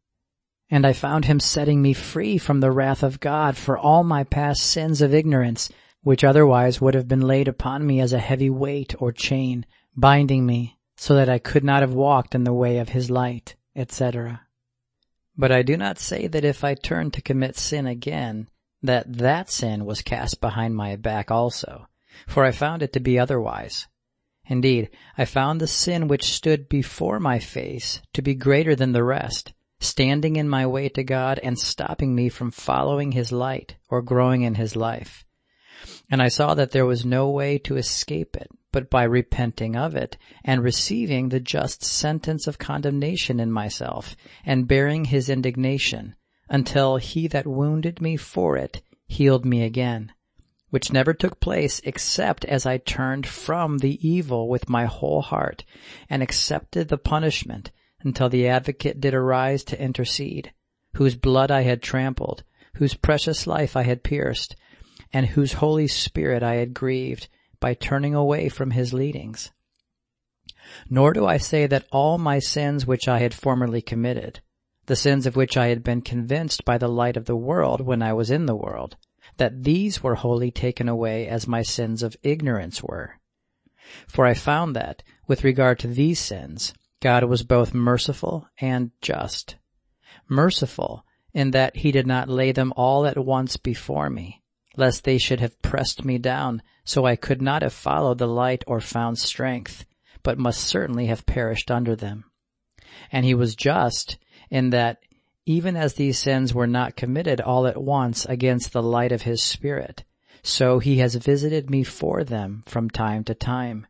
And 0.72 0.86
I 0.86 0.94
found 0.94 1.26
him 1.26 1.40
setting 1.40 1.82
me 1.82 1.94
free 1.94 2.38
from 2.38 2.60
the 2.60 2.72
wrath 2.72 3.04
of 3.04 3.20
God 3.20 3.58
for 3.58 3.78
all 3.78 4.04
my 4.04 4.24
past 4.24 4.62
sins 4.64 5.02
of 5.02 5.14
ignorance, 5.14 5.70
which 6.02 6.24
otherwise 6.24 6.82
would 6.82 6.94
have 6.94 7.08
been 7.08 7.22
laid 7.22 7.48
upon 7.48 7.86
me 7.86 8.00
as 8.00 8.14
a 8.14 8.20
heavy 8.20 8.50
weight 8.50 8.96
or 9.00 9.12
chain, 9.12 9.66
binding 9.96 10.46
me 10.46 10.79
so 11.00 11.16
that 11.16 11.30
I 11.30 11.39
could 11.39 11.64
not 11.64 11.82
have 11.82 11.93
walked 11.93 12.36
in 12.36 12.43
the 12.43 12.54
way 12.54 12.78
of 12.78 12.89
his 12.89 13.10
light, 13.10 13.56
etc. 13.74 14.41
But 15.38 15.50
I 15.50 15.62
do 15.62 15.78
not 15.78 15.97
say 15.97 16.28
that 16.28 16.43
if 16.43 16.62
I 16.62 16.74
turned 16.74 17.14
to 17.14 17.22
commit 17.22 17.56
sin 17.56 17.88
again, 17.88 18.50
that 18.84 19.14
that 19.20 19.50
sin 19.50 19.86
was 19.86 20.02
cast 20.02 20.41
behind 20.41 20.76
my 20.76 20.97
back 20.97 21.32
also, 21.32 21.88
for 22.28 22.43
I 22.43 22.52
found 22.52 22.84
it 22.84 22.91
to 22.93 23.00
be 23.00 23.18
otherwise. 23.18 23.88
Indeed, 24.47 24.89
I 25.18 25.24
found 25.24 25.62
the 25.62 25.68
sin 25.68 26.10
which 26.10 26.34
stood 26.34 26.68
before 26.68 27.22
my 27.22 27.39
face 27.39 28.02
to 28.12 28.22
be 28.22 28.36
greater 28.36 28.76
than 28.76 28.91
the 28.91 29.04
rest, 29.06 29.54
standing 29.80 30.36
in 30.36 30.50
my 30.50 30.68
way 30.68 30.89
to 30.89 31.04
God 31.06 31.39
and 31.41 31.58
stopping 31.58 32.14
me 32.14 32.28
from 32.28 32.52
following 32.52 33.14
His 33.14 33.32
light 33.32 33.78
or 33.88 34.02
growing 34.02 34.41
in 34.41 34.56
His 34.56 34.76
life. 34.76 35.24
And 36.12 36.22
I 36.22 36.28
saw 36.28 36.56
that 36.56 36.72
there 36.72 36.86
was 36.86 37.06
no 37.06 37.30
way 37.30 37.58
to 37.60 37.78
escape 37.78 38.36
it, 38.36 38.52
but 38.72 38.88
by 38.89 39.01
repenting 39.03 39.76
of 39.76 39.95
it, 39.95 40.15
and 40.45 40.63
receiving 40.63 41.30
the 41.30 41.39
just 41.39 41.84
sentence 41.84 42.45
of 42.45 42.59
condemnation 42.59 43.39
in 43.39 43.51
myself, 43.51 44.15
and 44.45 44.67
bearing 44.67 45.05
his 45.05 45.28
indignation, 45.28 46.13
until 46.49 46.97
he 46.97 47.28
that 47.28 47.47
wounded 47.47 47.99
me 47.99 48.15
for 48.15 48.57
it 48.57 48.82
healed 49.07 49.43
me 49.43 49.63
again, 49.63 50.11
which 50.70 50.93
never 50.93 51.15
took 51.15 51.39
place 51.39 51.82
except 51.84 52.45
as 52.45 52.67
I 52.67 52.78
turned 52.78 53.26
from 53.26 53.80
the 53.80 53.97
evil 54.07 54.47
with 54.47 54.70
my 54.70 54.86
whole 54.86 55.24
heart 55.24 55.65
and 56.07 56.22
accepted 56.22 56.89
the 56.89 56.97
punishment 56.97 57.72
until 58.01 58.30
the 58.30 58.47
advocate 58.47 59.01
did 59.01 59.15
arise 59.15 59.63
to 59.63 59.82
intercede, 59.82 60.53
whose 60.93 61.15
blood 61.15 61.49
I 61.49 61.63
had 61.63 61.82
trampled, 61.82 62.43
whose 62.76 62.93
precious 62.93 63.47
life 63.47 63.76
I 63.76 63.82
had 63.82 64.03
pierced, 64.03 64.55
and 65.11 65.26
whose 65.26 65.53
Holy 65.53 65.88
Spirit 65.88 66.43
I 66.43 66.55
had 66.57 66.76
grieved 66.76 67.30
by 67.60 67.74
turning 67.74 68.16
away 68.16 68.49
from 68.49 68.72
his 68.72 68.93
leadings. 68.93 69.51
Nor 70.89 71.14
do 71.14 71.26
I 71.26 71.38
say 71.38 71.68
that 71.68 71.88
all 71.91 72.18
my 72.18 72.39
sins 72.39 72.86
which 72.86 73.07
I 73.07 73.20
had 73.20 73.34
formerly 73.34 73.82
committed, 73.82 74.41
the 74.86 74.95
sins 74.95 75.26
of 75.26 75.36
which 75.36 75.57
I 75.57 75.68
had 75.68 75.84
been 75.84 76.01
convinced 76.01 76.66
by 76.66 76.78
the 76.78 76.88
light 76.88 77.18
of 77.18 77.26
the 77.26 77.36
world 77.36 77.82
when 77.82 78.01
I 78.01 78.14
was 78.14 78.32
in 78.32 78.45
the 78.45 78.55
world, 78.55 78.97
that 79.38 79.64
these 79.64 80.01
were 80.01 80.16
wholly 80.16 80.51
taken 80.51 80.89
away 80.89 81.28
as 81.28 81.47
my 81.47 81.62
sins 81.62 82.03
of 82.03 82.18
ignorance 82.24 82.84
were. 82.84 83.20
For 84.07 84.26
I 84.26 84.34
found 84.34 84.76
that, 84.76 85.03
with 85.28 85.43
regard 85.43 85.80
to 85.80 85.88
these 85.88 86.20
sins, 86.20 86.74
God 87.01 87.24
was 87.24 87.43
both 87.43 87.74
merciful 87.74 88.47
and 88.60 88.91
just. 89.01 89.55
Merciful 90.28 91.05
in 91.34 91.51
that 91.51 91.78
he 91.78 91.91
did 91.91 92.07
not 92.07 92.30
lay 92.30 92.51
them 92.51 92.74
all 92.76 93.05
at 93.05 93.18
once 93.18 93.57
before 93.57 94.10
me, 94.10 94.39
lest 94.80 95.04
they 95.04 95.18
should 95.18 95.42
have 95.42 95.62
pressed 95.62 96.06
me 96.06 96.18
down, 96.18 96.62
so 96.86 97.06
I 97.06 97.16
could 97.16 97.42
not 97.42 97.62
have 97.62 97.74
followed 97.74 98.18
the 98.18 98.28
light 98.28 98.64
or 98.66 98.80
found 98.80 99.20
strength, 99.20 99.86
but 100.24 100.40
must 100.40 100.62
certainly 100.62 101.08
have 101.08 101.26
perished 101.26 101.70
under 101.70 101.96
them. 101.96 102.24
And 103.12 103.26
he 103.26 103.34
was 103.34 103.56
just 103.56 104.18
in 104.50 104.70
that 104.72 105.04
even 105.46 105.76
as 105.76 105.96
these 105.96 106.18
sins 106.18 106.54
were 106.54 106.68
not 106.68 106.96
committed 106.96 107.42
all 107.42 107.68
at 107.68 107.82
once 107.82 108.26
against 108.26 108.72
the 108.72 108.84
light 108.84 109.12
of 109.12 109.24
his 109.24 109.44
spirit, 109.44 110.04
so 110.44 110.80
he 110.80 111.00
has 111.00 111.16
visited 111.16 111.70
me 111.70 111.84
for 111.84 112.24
them 112.24 112.64
from 112.66 112.90
time 112.90 113.24
to 113.26 113.34
time, 113.34 113.86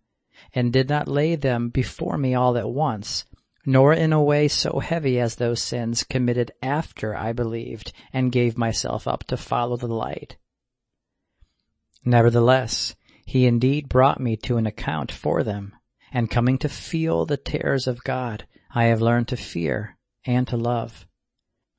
and 0.53 0.73
did 0.73 0.89
not 0.89 1.07
lay 1.07 1.35
them 1.35 1.69
before 1.69 2.17
me 2.17 2.33
all 2.33 2.57
at 2.57 2.69
once, 2.69 3.25
nor 3.65 3.93
in 3.93 4.11
a 4.11 4.23
way 4.23 4.47
so 4.47 4.79
heavy 4.79 5.19
as 5.19 5.35
those 5.35 5.61
sins 5.61 6.03
committed 6.03 6.51
after 6.63 7.15
I 7.15 7.33
believed 7.33 7.91
and 8.11 8.31
gave 8.31 8.57
myself 8.57 9.07
up 9.07 9.25
to 9.25 9.37
follow 9.37 9.77
the 9.77 9.87
light. 9.87 10.37
Nevertheless, 12.05 12.95
he 13.25 13.45
indeed 13.45 13.89
brought 13.89 14.19
me 14.19 14.37
to 14.37 14.57
an 14.57 14.65
account 14.65 15.11
for 15.11 15.43
them, 15.43 15.75
and 16.11 16.31
coming 16.31 16.57
to 16.59 16.69
feel 16.69 17.25
the 17.25 17.37
terrors 17.37 17.87
of 17.87 18.03
God, 18.03 18.47
I 18.71 18.85
have 18.85 19.01
learned 19.01 19.27
to 19.29 19.37
fear 19.37 19.97
and 20.25 20.47
to 20.47 20.57
love. 20.57 21.05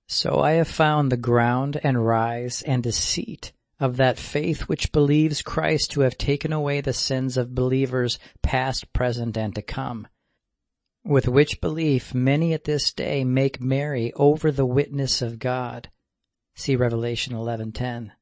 So 0.06 0.40
I 0.40 0.52
have 0.52 0.68
found 0.68 1.10
the 1.10 1.16
ground 1.16 1.80
and 1.82 2.04
rise 2.04 2.62
and 2.62 2.82
deceit 2.82 3.52
of 3.78 3.96
that 3.96 4.18
faith 4.18 4.62
which 4.62 4.92
believes 4.92 5.40
Christ 5.40 5.92
to 5.92 6.02
have 6.02 6.18
taken 6.18 6.52
away 6.52 6.80
the 6.80 6.92
sins 6.92 7.36
of 7.36 7.54
believers 7.54 8.18
past, 8.42 8.92
present, 8.92 9.36
and 9.36 9.54
to 9.54 9.62
come, 9.62 10.06
with 11.02 11.26
which 11.26 11.60
belief 11.60 12.14
many 12.14 12.52
at 12.52 12.64
this 12.64 12.92
day 12.92 13.24
make 13.24 13.60
merry 13.60 14.12
over 14.14 14.52
the 14.52 14.66
witness 14.66 15.22
of 15.22 15.38
God. 15.38 15.88
See 16.54 16.76
Revelation 16.76 17.34
11:10 17.34 18.12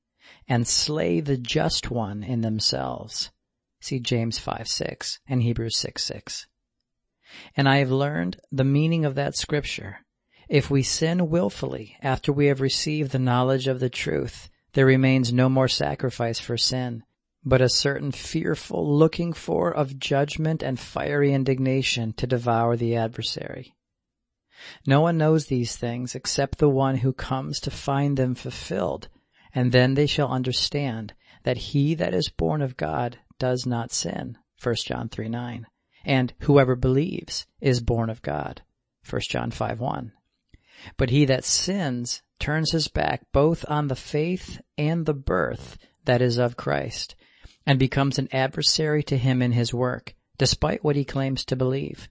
and 0.48 0.66
slay 0.66 1.20
the 1.20 1.36
just 1.36 1.90
one 1.90 2.22
in 2.22 2.40
themselves. 2.40 3.30
See 3.80 4.00
James 4.00 4.38
5 4.38 4.66
6 4.66 5.20
and 5.28 5.42
Hebrews 5.42 5.76
6 5.76 6.02
6. 6.02 6.46
And 7.56 7.68
I 7.68 7.76
have 7.76 7.90
learned 7.90 8.40
the 8.50 8.64
meaning 8.64 9.04
of 9.04 9.14
that 9.14 9.36
scripture. 9.36 9.98
If 10.48 10.70
we 10.70 10.82
sin 10.82 11.28
wilfully 11.28 11.96
after 12.00 12.32
we 12.32 12.46
have 12.46 12.62
received 12.62 13.12
the 13.12 13.18
knowledge 13.18 13.68
of 13.68 13.80
the 13.80 13.90
truth, 13.90 14.48
there 14.72 14.86
remains 14.86 15.32
no 15.32 15.48
more 15.48 15.68
sacrifice 15.68 16.40
for 16.40 16.56
sin, 16.56 17.02
but 17.44 17.60
a 17.60 17.68
certain 17.68 18.12
fearful 18.12 18.96
looking 18.96 19.34
for 19.34 19.70
of 19.70 19.98
judgment 19.98 20.62
and 20.62 20.80
fiery 20.80 21.34
indignation 21.34 22.14
to 22.14 22.26
devour 22.26 22.76
the 22.76 22.96
adversary. 22.96 23.74
No 24.86 25.02
one 25.02 25.18
knows 25.18 25.46
these 25.46 25.76
things 25.76 26.14
except 26.14 26.58
the 26.58 26.68
one 26.68 26.96
who 26.96 27.12
comes 27.12 27.60
to 27.60 27.70
find 27.70 28.16
them 28.16 28.34
fulfilled, 28.34 29.08
and 29.54 29.72
then 29.72 29.94
they 29.94 30.06
shall 30.06 30.28
understand 30.28 31.14
that 31.44 31.56
he 31.56 31.94
that 31.94 32.14
is 32.14 32.28
born 32.28 32.62
of 32.62 32.76
God 32.76 33.18
does 33.38 33.66
not 33.66 33.92
sin. 33.92 34.36
1 34.62 34.74
John 34.84 35.08
3 35.08 35.28
9. 35.28 35.66
And 36.04 36.32
whoever 36.40 36.76
believes 36.76 37.46
is 37.60 37.80
born 37.80 38.10
of 38.10 38.22
God. 38.22 38.62
1 39.08 39.22
John 39.28 39.50
5 39.50 39.80
1. 39.80 40.12
But 40.96 41.10
he 41.10 41.24
that 41.24 41.44
sins 41.44 42.22
turns 42.38 42.72
his 42.72 42.88
back 42.88 43.22
both 43.32 43.64
on 43.68 43.88
the 43.88 43.96
faith 43.96 44.60
and 44.76 45.06
the 45.06 45.14
birth 45.14 45.78
that 46.04 46.22
is 46.22 46.38
of 46.38 46.56
Christ, 46.56 47.14
and 47.66 47.78
becomes 47.78 48.18
an 48.18 48.28
adversary 48.32 49.02
to 49.04 49.18
him 49.18 49.42
in 49.42 49.52
his 49.52 49.74
work, 49.74 50.14
despite 50.38 50.82
what 50.82 50.96
he 50.96 51.04
claims 51.04 51.44
to 51.44 51.56
believe. 51.56 52.08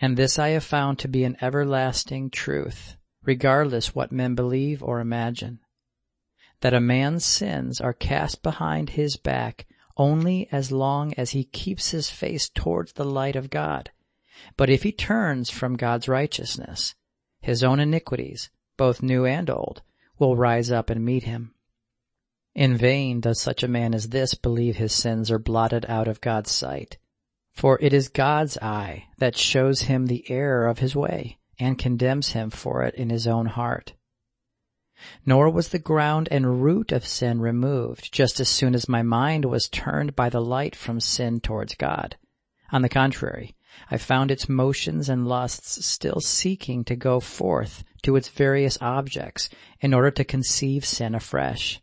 And 0.00 0.16
this 0.16 0.38
I 0.38 0.50
have 0.50 0.64
found 0.64 1.00
to 1.00 1.08
be 1.08 1.24
an 1.24 1.36
everlasting 1.42 2.30
truth, 2.30 2.96
regardless 3.24 3.94
what 3.94 4.12
men 4.12 4.34
believe 4.34 4.82
or 4.82 5.00
imagine. 5.00 5.60
That 6.64 6.72
a 6.72 6.80
man's 6.80 7.26
sins 7.26 7.78
are 7.78 7.92
cast 7.92 8.42
behind 8.42 8.88
his 8.88 9.18
back 9.18 9.66
only 9.98 10.48
as 10.50 10.72
long 10.72 11.12
as 11.12 11.32
he 11.32 11.44
keeps 11.44 11.90
his 11.90 12.08
face 12.08 12.48
towards 12.48 12.94
the 12.94 13.04
light 13.04 13.36
of 13.36 13.50
God. 13.50 13.90
But 14.56 14.70
if 14.70 14.82
he 14.82 14.90
turns 14.90 15.50
from 15.50 15.76
God's 15.76 16.08
righteousness, 16.08 16.94
his 17.42 17.62
own 17.62 17.80
iniquities, 17.80 18.48
both 18.78 19.02
new 19.02 19.26
and 19.26 19.50
old, 19.50 19.82
will 20.18 20.36
rise 20.36 20.70
up 20.70 20.88
and 20.88 21.04
meet 21.04 21.24
him. 21.24 21.52
In 22.54 22.78
vain 22.78 23.20
does 23.20 23.38
such 23.38 23.62
a 23.62 23.68
man 23.68 23.92
as 23.92 24.08
this 24.08 24.32
believe 24.32 24.76
his 24.76 24.94
sins 24.94 25.30
are 25.30 25.38
blotted 25.38 25.84
out 25.86 26.08
of 26.08 26.22
God's 26.22 26.50
sight. 26.50 26.96
For 27.52 27.78
it 27.82 27.92
is 27.92 28.08
God's 28.08 28.56
eye 28.56 29.08
that 29.18 29.36
shows 29.36 29.82
him 29.82 30.06
the 30.06 30.24
error 30.30 30.66
of 30.66 30.78
his 30.78 30.96
way 30.96 31.36
and 31.58 31.78
condemns 31.78 32.32
him 32.32 32.48
for 32.48 32.84
it 32.84 32.94
in 32.94 33.10
his 33.10 33.26
own 33.26 33.44
heart. 33.44 33.92
Nor 35.26 35.50
was 35.50 35.70
the 35.70 35.80
ground 35.80 36.28
and 36.30 36.62
root 36.62 36.92
of 36.92 37.04
sin 37.04 37.40
removed 37.40 38.12
just 38.12 38.38
as 38.38 38.48
soon 38.48 38.76
as 38.76 38.88
my 38.88 39.02
mind 39.02 39.44
was 39.44 39.68
turned 39.68 40.14
by 40.14 40.28
the 40.28 40.40
light 40.40 40.76
from 40.76 41.00
sin 41.00 41.40
towards 41.40 41.74
God. 41.74 42.16
On 42.70 42.82
the 42.82 42.88
contrary, 42.88 43.56
I 43.90 43.96
found 43.96 44.30
its 44.30 44.48
motions 44.48 45.08
and 45.08 45.26
lusts 45.26 45.84
still 45.84 46.20
seeking 46.20 46.84
to 46.84 46.94
go 46.94 47.18
forth 47.18 47.82
to 48.04 48.14
its 48.14 48.28
various 48.28 48.78
objects 48.80 49.48
in 49.80 49.92
order 49.92 50.12
to 50.12 50.22
conceive 50.22 50.84
sin 50.84 51.16
afresh. 51.16 51.82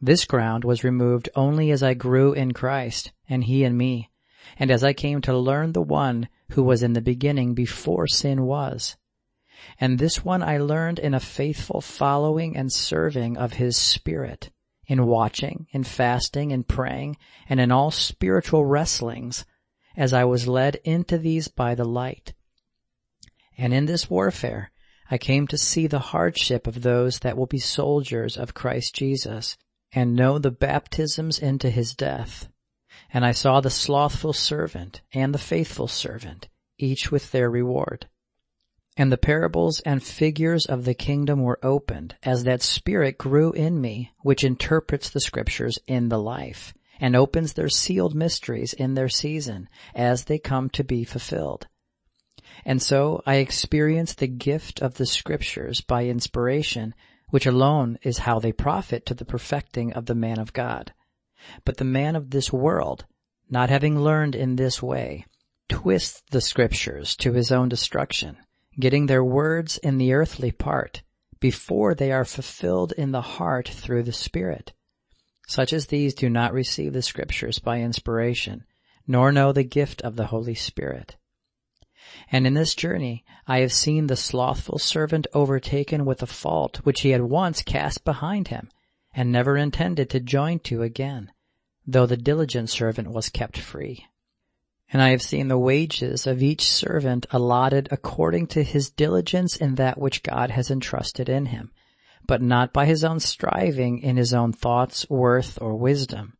This 0.00 0.24
ground 0.24 0.64
was 0.64 0.82
removed 0.82 1.28
only 1.36 1.70
as 1.70 1.80
I 1.80 1.94
grew 1.94 2.32
in 2.32 2.50
Christ, 2.50 3.12
and 3.28 3.44
He 3.44 3.62
in 3.62 3.76
me, 3.76 4.10
and 4.58 4.72
as 4.72 4.82
I 4.82 4.92
came 4.92 5.20
to 5.20 5.38
learn 5.38 5.74
the 5.74 5.80
one 5.80 6.28
who 6.50 6.64
was 6.64 6.82
in 6.82 6.94
the 6.94 7.00
beginning 7.00 7.54
before 7.54 8.08
sin 8.08 8.42
was. 8.42 8.96
And 9.78 9.98
this 9.98 10.24
one 10.24 10.42
I 10.42 10.58
learned 10.58 10.98
in 10.98 11.14
a 11.14 11.20
faithful 11.20 11.80
following 11.80 12.56
and 12.56 12.72
serving 12.72 13.36
of 13.36 13.54
His 13.54 13.76
Spirit, 13.76 14.50
in 14.86 15.06
watching, 15.06 15.66
in 15.70 15.84
fasting, 15.84 16.50
in 16.50 16.64
praying, 16.64 17.16
and 17.48 17.60
in 17.60 17.70
all 17.70 17.90
spiritual 17.90 18.64
wrestlings, 18.64 19.44
as 19.96 20.12
I 20.12 20.24
was 20.24 20.48
led 20.48 20.76
into 20.84 21.18
these 21.18 21.48
by 21.48 21.74
the 21.74 21.84
light. 21.84 22.32
And 23.56 23.72
in 23.72 23.86
this 23.86 24.10
warfare, 24.10 24.70
I 25.10 25.18
came 25.18 25.46
to 25.48 25.58
see 25.58 25.86
the 25.86 25.98
hardship 25.98 26.66
of 26.66 26.82
those 26.82 27.18
that 27.18 27.36
will 27.36 27.46
be 27.46 27.58
soldiers 27.58 28.36
of 28.36 28.54
Christ 28.54 28.94
Jesus, 28.94 29.56
and 29.92 30.16
know 30.16 30.38
the 30.38 30.50
baptisms 30.50 31.38
into 31.38 31.68
his 31.68 31.94
death. 31.94 32.48
And 33.12 33.24
I 33.24 33.32
saw 33.32 33.60
the 33.60 33.70
slothful 33.70 34.32
servant 34.32 35.02
and 35.12 35.34
the 35.34 35.38
faithful 35.38 35.86
servant, 35.86 36.48
each 36.78 37.12
with 37.12 37.30
their 37.30 37.50
reward. 37.50 38.08
And 38.96 39.10
the 39.10 39.18
parables 39.18 39.80
and 39.80 40.02
figures 40.02 40.66
of 40.66 40.84
the 40.84 40.94
kingdom 40.94 41.42
were 41.42 41.58
opened 41.62 42.16
as 42.22 42.44
that 42.44 42.60
spirit 42.60 43.16
grew 43.16 43.52
in 43.52 43.80
me, 43.80 44.12
which 44.20 44.44
interprets 44.44 45.08
the 45.08 45.20
scriptures 45.20 45.78
in 45.86 46.10
the 46.10 46.18
life 46.18 46.74
and 47.00 47.16
opens 47.16 47.54
their 47.54 47.70
sealed 47.70 48.14
mysteries 48.14 48.74
in 48.74 48.94
their 48.94 49.08
season 49.08 49.68
as 49.94 50.24
they 50.24 50.38
come 50.38 50.68
to 50.70 50.84
be 50.84 51.04
fulfilled. 51.04 51.66
And 52.64 52.82
so 52.82 53.22
I 53.26 53.36
experience 53.36 54.14
the 54.14 54.28
gift 54.28 54.80
of 54.82 54.94
the 54.94 55.06
scriptures 55.06 55.80
by 55.80 56.04
inspiration, 56.04 56.94
which 57.30 57.46
alone 57.46 57.98
is 58.02 58.18
how 58.18 58.38
they 58.38 58.52
profit 58.52 59.06
to 59.06 59.14
the 59.14 59.24
perfecting 59.24 59.94
of 59.94 60.06
the 60.06 60.14
man 60.14 60.38
of 60.38 60.52
God. 60.52 60.92
But 61.64 61.78
the 61.78 61.84
man 61.84 62.14
of 62.14 62.30
this 62.30 62.52
world, 62.52 63.06
not 63.48 63.70
having 63.70 63.98
learned 63.98 64.34
in 64.34 64.56
this 64.56 64.82
way, 64.82 65.26
twists 65.68 66.22
the 66.30 66.40
scriptures 66.40 67.16
to 67.16 67.32
his 67.32 67.50
own 67.50 67.68
destruction, 67.68 68.36
getting 68.78 69.06
their 69.06 69.24
words 69.24 69.78
in 69.78 69.98
the 69.98 70.12
earthly 70.12 70.50
part 70.50 71.02
before 71.40 71.94
they 71.94 72.12
are 72.12 72.24
fulfilled 72.24 72.92
in 72.92 73.12
the 73.12 73.20
heart 73.20 73.68
through 73.68 74.02
the 74.02 74.12
Spirit. 74.12 74.72
Such 75.46 75.72
as 75.72 75.86
these 75.86 76.14
do 76.14 76.30
not 76.30 76.52
receive 76.52 76.92
the 76.92 77.02
scriptures 77.02 77.58
by 77.58 77.80
inspiration, 77.80 78.64
nor 79.06 79.32
know 79.32 79.52
the 79.52 79.64
gift 79.64 80.00
of 80.02 80.16
the 80.16 80.26
Holy 80.26 80.54
Spirit. 80.54 81.16
And 82.30 82.46
in 82.46 82.54
this 82.54 82.74
journey 82.74 83.24
I 83.46 83.58
have 83.58 83.72
seen 83.72 84.06
the 84.06 84.16
slothful 84.16 84.78
servant 84.78 85.26
overtaken 85.34 86.04
with 86.04 86.22
a 86.22 86.26
fault 86.26 86.78
which 86.84 87.00
he 87.00 87.10
had 87.10 87.22
once 87.22 87.62
cast 87.62 88.04
behind 88.04 88.48
him, 88.48 88.70
and 89.12 89.30
never 89.30 89.56
intended 89.56 90.08
to 90.10 90.20
join 90.20 90.60
to 90.60 90.82
again, 90.82 91.32
though 91.86 92.06
the 92.06 92.16
diligent 92.16 92.70
servant 92.70 93.10
was 93.10 93.28
kept 93.28 93.58
free. 93.58 94.06
And 94.92 95.00
I 95.00 95.10
have 95.10 95.22
seen 95.22 95.48
the 95.48 95.58
wages 95.58 96.26
of 96.26 96.42
each 96.42 96.70
servant 96.70 97.24
allotted 97.30 97.88
according 97.90 98.48
to 98.48 98.62
his 98.62 98.90
diligence 98.90 99.56
in 99.56 99.76
that 99.76 99.98
which 99.98 100.22
God 100.22 100.50
has 100.50 100.70
entrusted 100.70 101.30
in 101.30 101.46
him, 101.46 101.72
but 102.26 102.42
not 102.42 102.74
by 102.74 102.84
his 102.84 103.02
own 103.02 103.18
striving 103.18 104.00
in 104.00 104.18
his 104.18 104.34
own 104.34 104.52
thoughts, 104.52 105.08
worth, 105.08 105.58
or 105.62 105.74
wisdom. 105.74 106.36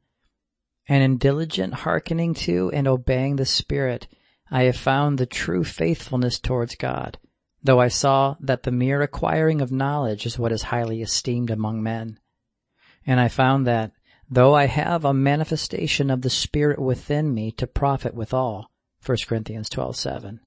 And 0.86 1.02
in 1.02 1.16
diligent 1.16 1.72
hearkening 1.72 2.34
to 2.34 2.70
and 2.72 2.86
obeying 2.86 3.36
the 3.36 3.46
Spirit, 3.46 4.06
I 4.50 4.64
have 4.64 4.76
found 4.76 5.16
the 5.16 5.24
true 5.24 5.64
faithfulness 5.64 6.38
towards 6.38 6.74
God, 6.74 7.16
though 7.62 7.80
I 7.80 7.88
saw 7.88 8.36
that 8.40 8.64
the 8.64 8.70
mere 8.70 9.00
acquiring 9.00 9.62
of 9.62 9.72
knowledge 9.72 10.26
is 10.26 10.38
what 10.38 10.52
is 10.52 10.64
highly 10.64 11.00
esteemed 11.00 11.50
among 11.50 11.82
men. 11.82 12.20
And 13.06 13.18
I 13.18 13.28
found 13.28 13.66
that, 13.66 13.92
though 14.34 14.54
I 14.54 14.64
have 14.64 15.04
a 15.04 15.12
manifestation 15.12 16.08
of 16.08 16.22
the 16.22 16.30
Spirit 16.30 16.78
within 16.78 17.34
me 17.34 17.52
to 17.52 17.66
profit 17.66 18.14
withal, 18.14 18.70
1 19.04 19.18
Corinthians 19.26 19.68
12:7, 19.68 20.40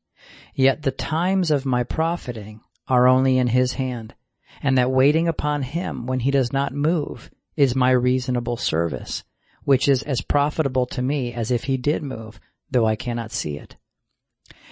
yet 0.55 0.81
the 0.81 0.89
times 0.89 1.51
of 1.51 1.67
my 1.67 1.83
profiting 1.83 2.61
are 2.87 3.07
only 3.07 3.37
in 3.37 3.45
his 3.45 3.73
hand, 3.73 4.15
and 4.63 4.75
that 4.75 4.89
waiting 4.89 5.27
upon 5.27 5.61
him 5.61 6.07
when 6.07 6.21
he 6.21 6.31
does 6.31 6.51
not 6.51 6.73
move 6.73 7.29
is 7.55 7.75
my 7.75 7.91
reasonable 7.91 8.57
service, 8.57 9.23
which 9.65 9.87
is 9.87 10.01
as 10.01 10.19
profitable 10.21 10.87
to 10.87 11.03
me 11.03 11.31
as 11.31 11.51
if 11.51 11.65
he 11.65 11.77
did 11.77 12.01
move, 12.01 12.39
though 12.71 12.87
I 12.87 12.95
cannot 12.95 13.31
see 13.31 13.55
it. 13.55 13.75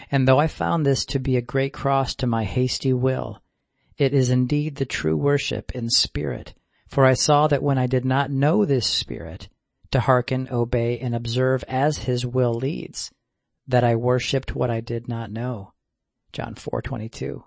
And 0.10 0.28
though 0.28 0.40
I 0.40 0.48
found 0.48 0.88
this 0.88 1.06
to 1.06 1.20
be 1.20 1.38
a 1.38 1.42
great 1.42 1.72
cross 1.72 2.16
to 2.16 2.26
my 2.26 2.46
hasty 2.46 2.94
will, 2.94 3.44
it 3.96 4.12
is 4.12 4.32
indeed 4.32 4.78
the 4.78 4.86
true 4.86 5.16
worship 5.16 5.72
in 5.76 5.92
spirit, 5.92 6.56
for 6.94 7.06
I 7.08 7.16
saw 7.16 7.48
that 7.48 7.64
when 7.64 7.80
I 7.80 7.88
did 7.88 8.06
not 8.06 8.30
know 8.30 8.66
this 8.66 8.86
spirit, 8.86 9.50
to 9.90 10.00
hearken, 10.00 10.48
obey, 10.52 11.00
and 11.00 11.16
observe 11.16 11.64
as 11.68 11.98
his 11.98 12.24
will 12.24 12.54
leads, 12.54 13.12
that 13.68 13.84
I 13.84 13.96
worshipped 13.96 14.56
what 14.56 14.70
I 14.70 14.80
did 14.80 15.08
not 15.08 15.32
know. 15.32 15.74
John 16.34 16.54
4:22. 16.54 17.46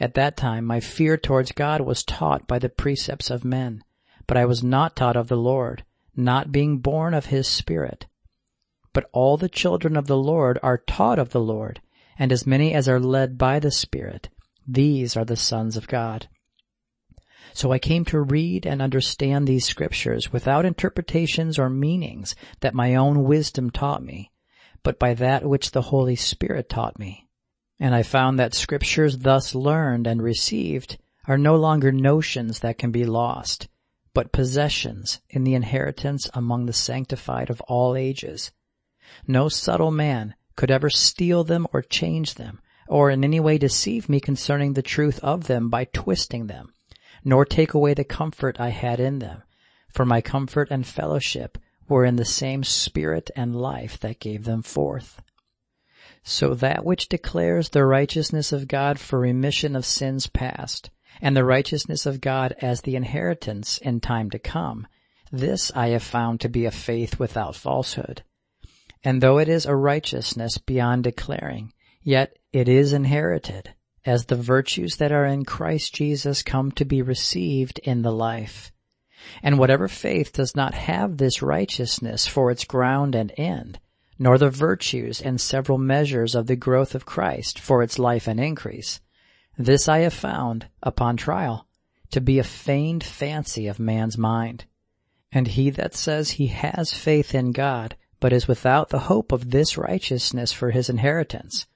At 0.00 0.14
that 0.14 0.36
time 0.36 0.64
my 0.64 0.80
fear 0.80 1.16
towards 1.16 1.52
God 1.52 1.82
was 1.82 2.02
taught 2.02 2.48
by 2.48 2.58
the 2.58 2.68
precepts 2.68 3.30
of 3.30 3.44
men, 3.44 3.84
but 4.26 4.36
I 4.36 4.44
was 4.44 4.64
not 4.64 4.96
taught 4.96 5.16
of 5.16 5.28
the 5.28 5.36
Lord, 5.36 5.84
not 6.16 6.50
being 6.50 6.78
born 6.78 7.14
of 7.14 7.26
his 7.26 7.46
spirit. 7.46 8.06
But 8.92 9.08
all 9.12 9.36
the 9.36 9.48
children 9.48 9.96
of 9.96 10.08
the 10.08 10.18
Lord 10.18 10.58
are 10.64 10.78
taught 10.78 11.20
of 11.20 11.30
the 11.30 11.40
Lord, 11.40 11.80
and 12.18 12.32
as 12.32 12.44
many 12.44 12.74
as 12.74 12.88
are 12.88 12.98
led 12.98 13.38
by 13.38 13.60
the 13.60 13.70
Spirit, 13.70 14.30
these 14.66 15.16
are 15.16 15.24
the 15.24 15.36
sons 15.36 15.76
of 15.76 15.86
God. 15.86 16.26
So 17.54 17.72
I 17.72 17.78
came 17.78 18.04
to 18.06 18.20
read 18.20 18.66
and 18.66 18.80
understand 18.80 19.46
these 19.46 19.66
scriptures 19.66 20.32
without 20.32 20.64
interpretations 20.64 21.58
or 21.58 21.68
meanings 21.68 22.34
that 22.60 22.74
my 22.74 22.94
own 22.94 23.24
wisdom 23.24 23.70
taught 23.70 24.02
me, 24.02 24.30
but 24.82 24.98
by 24.98 25.14
that 25.14 25.44
which 25.44 25.72
the 25.72 25.82
Holy 25.82 26.16
Spirit 26.16 26.68
taught 26.68 26.98
me. 26.98 27.28
And 27.78 27.94
I 27.94 28.02
found 28.02 28.38
that 28.38 28.54
scriptures 28.54 29.18
thus 29.18 29.54
learned 29.54 30.06
and 30.06 30.22
received 30.22 30.98
are 31.26 31.38
no 31.38 31.56
longer 31.56 31.92
notions 31.92 32.60
that 32.60 32.78
can 32.78 32.90
be 32.90 33.04
lost, 33.04 33.68
but 34.14 34.32
possessions 34.32 35.20
in 35.30 35.44
the 35.44 35.54
inheritance 35.54 36.28
among 36.34 36.66
the 36.66 36.72
sanctified 36.72 37.50
of 37.50 37.60
all 37.62 37.96
ages, 37.96 38.52
no 39.26 39.48
subtle 39.48 39.90
man 39.90 40.34
could 40.56 40.70
ever 40.70 40.90
steal 40.90 41.44
them 41.44 41.66
or 41.72 41.82
change 41.82 42.34
them, 42.34 42.60
or 42.88 43.10
in 43.10 43.24
any 43.24 43.40
way 43.40 43.58
deceive 43.58 44.08
me 44.08 44.20
concerning 44.20 44.72
the 44.72 44.82
truth 44.82 45.18
of 45.20 45.46
them 45.46 45.68
by 45.68 45.84
twisting 45.84 46.46
them, 46.46 46.71
nor 47.24 47.44
take 47.44 47.74
away 47.74 47.94
the 47.94 48.04
comfort 48.04 48.60
I 48.60 48.70
had 48.70 49.00
in 49.00 49.18
them, 49.18 49.42
for 49.88 50.04
my 50.04 50.20
comfort 50.20 50.68
and 50.70 50.86
fellowship 50.86 51.58
were 51.88 52.04
in 52.04 52.16
the 52.16 52.24
same 52.24 52.64
spirit 52.64 53.30
and 53.36 53.54
life 53.54 53.98
that 54.00 54.20
gave 54.20 54.44
them 54.44 54.62
forth. 54.62 55.20
So 56.24 56.54
that 56.54 56.84
which 56.84 57.08
declares 57.08 57.68
the 57.68 57.84
righteousness 57.84 58.52
of 58.52 58.68
God 58.68 58.98
for 58.98 59.18
remission 59.18 59.74
of 59.74 59.84
sins 59.84 60.26
past, 60.26 60.90
and 61.20 61.36
the 61.36 61.44
righteousness 61.44 62.06
of 62.06 62.20
God 62.20 62.54
as 62.60 62.80
the 62.80 62.96
inheritance 62.96 63.78
in 63.78 64.00
time 64.00 64.30
to 64.30 64.38
come, 64.38 64.86
this 65.30 65.72
I 65.74 65.88
have 65.88 66.02
found 66.02 66.40
to 66.40 66.48
be 66.48 66.64
a 66.64 66.70
faith 66.70 67.18
without 67.18 67.56
falsehood. 67.56 68.22
And 69.04 69.20
though 69.20 69.38
it 69.38 69.48
is 69.48 69.66
a 69.66 69.74
righteousness 69.74 70.58
beyond 70.58 71.04
declaring, 71.04 71.72
yet 72.02 72.36
it 72.52 72.68
is 72.68 72.92
inherited, 72.92 73.74
as 74.04 74.26
the 74.26 74.36
virtues 74.36 74.96
that 74.96 75.12
are 75.12 75.26
in 75.26 75.44
Christ 75.44 75.94
Jesus 75.94 76.42
come 76.42 76.72
to 76.72 76.84
be 76.84 77.02
received 77.02 77.78
in 77.80 78.02
the 78.02 78.12
life. 78.12 78.72
And 79.42 79.58
whatever 79.58 79.88
faith 79.88 80.32
does 80.32 80.56
not 80.56 80.74
have 80.74 81.16
this 81.16 81.42
righteousness 81.42 82.26
for 82.26 82.50
its 82.50 82.64
ground 82.64 83.14
and 83.14 83.32
end, 83.36 83.78
nor 84.18 84.38
the 84.38 84.50
virtues 84.50 85.20
and 85.20 85.40
several 85.40 85.78
measures 85.78 86.34
of 86.34 86.46
the 86.46 86.56
growth 86.56 86.94
of 86.94 87.06
Christ 87.06 87.58
for 87.58 87.82
its 87.82 87.98
life 87.98 88.26
and 88.26 88.40
increase, 88.40 89.00
this 89.56 89.88
I 89.88 89.98
have 90.00 90.14
found, 90.14 90.66
upon 90.82 91.16
trial, 91.16 91.66
to 92.10 92.20
be 92.20 92.38
a 92.38 92.44
feigned 92.44 93.04
fancy 93.04 93.68
of 93.68 93.78
man's 93.78 94.18
mind. 94.18 94.64
And 95.30 95.46
he 95.46 95.70
that 95.70 95.94
says 95.94 96.32
he 96.32 96.48
has 96.48 96.92
faith 96.92 97.34
in 97.34 97.52
God 97.52 97.96
but 98.22 98.32
is 98.32 98.46
without 98.46 98.90
the 98.90 99.00
hope 99.00 99.32
of 99.32 99.50
this 99.50 99.76
righteousness 99.76 100.52
for 100.52 100.70
his 100.70 100.88
inheritance, 100.88 101.66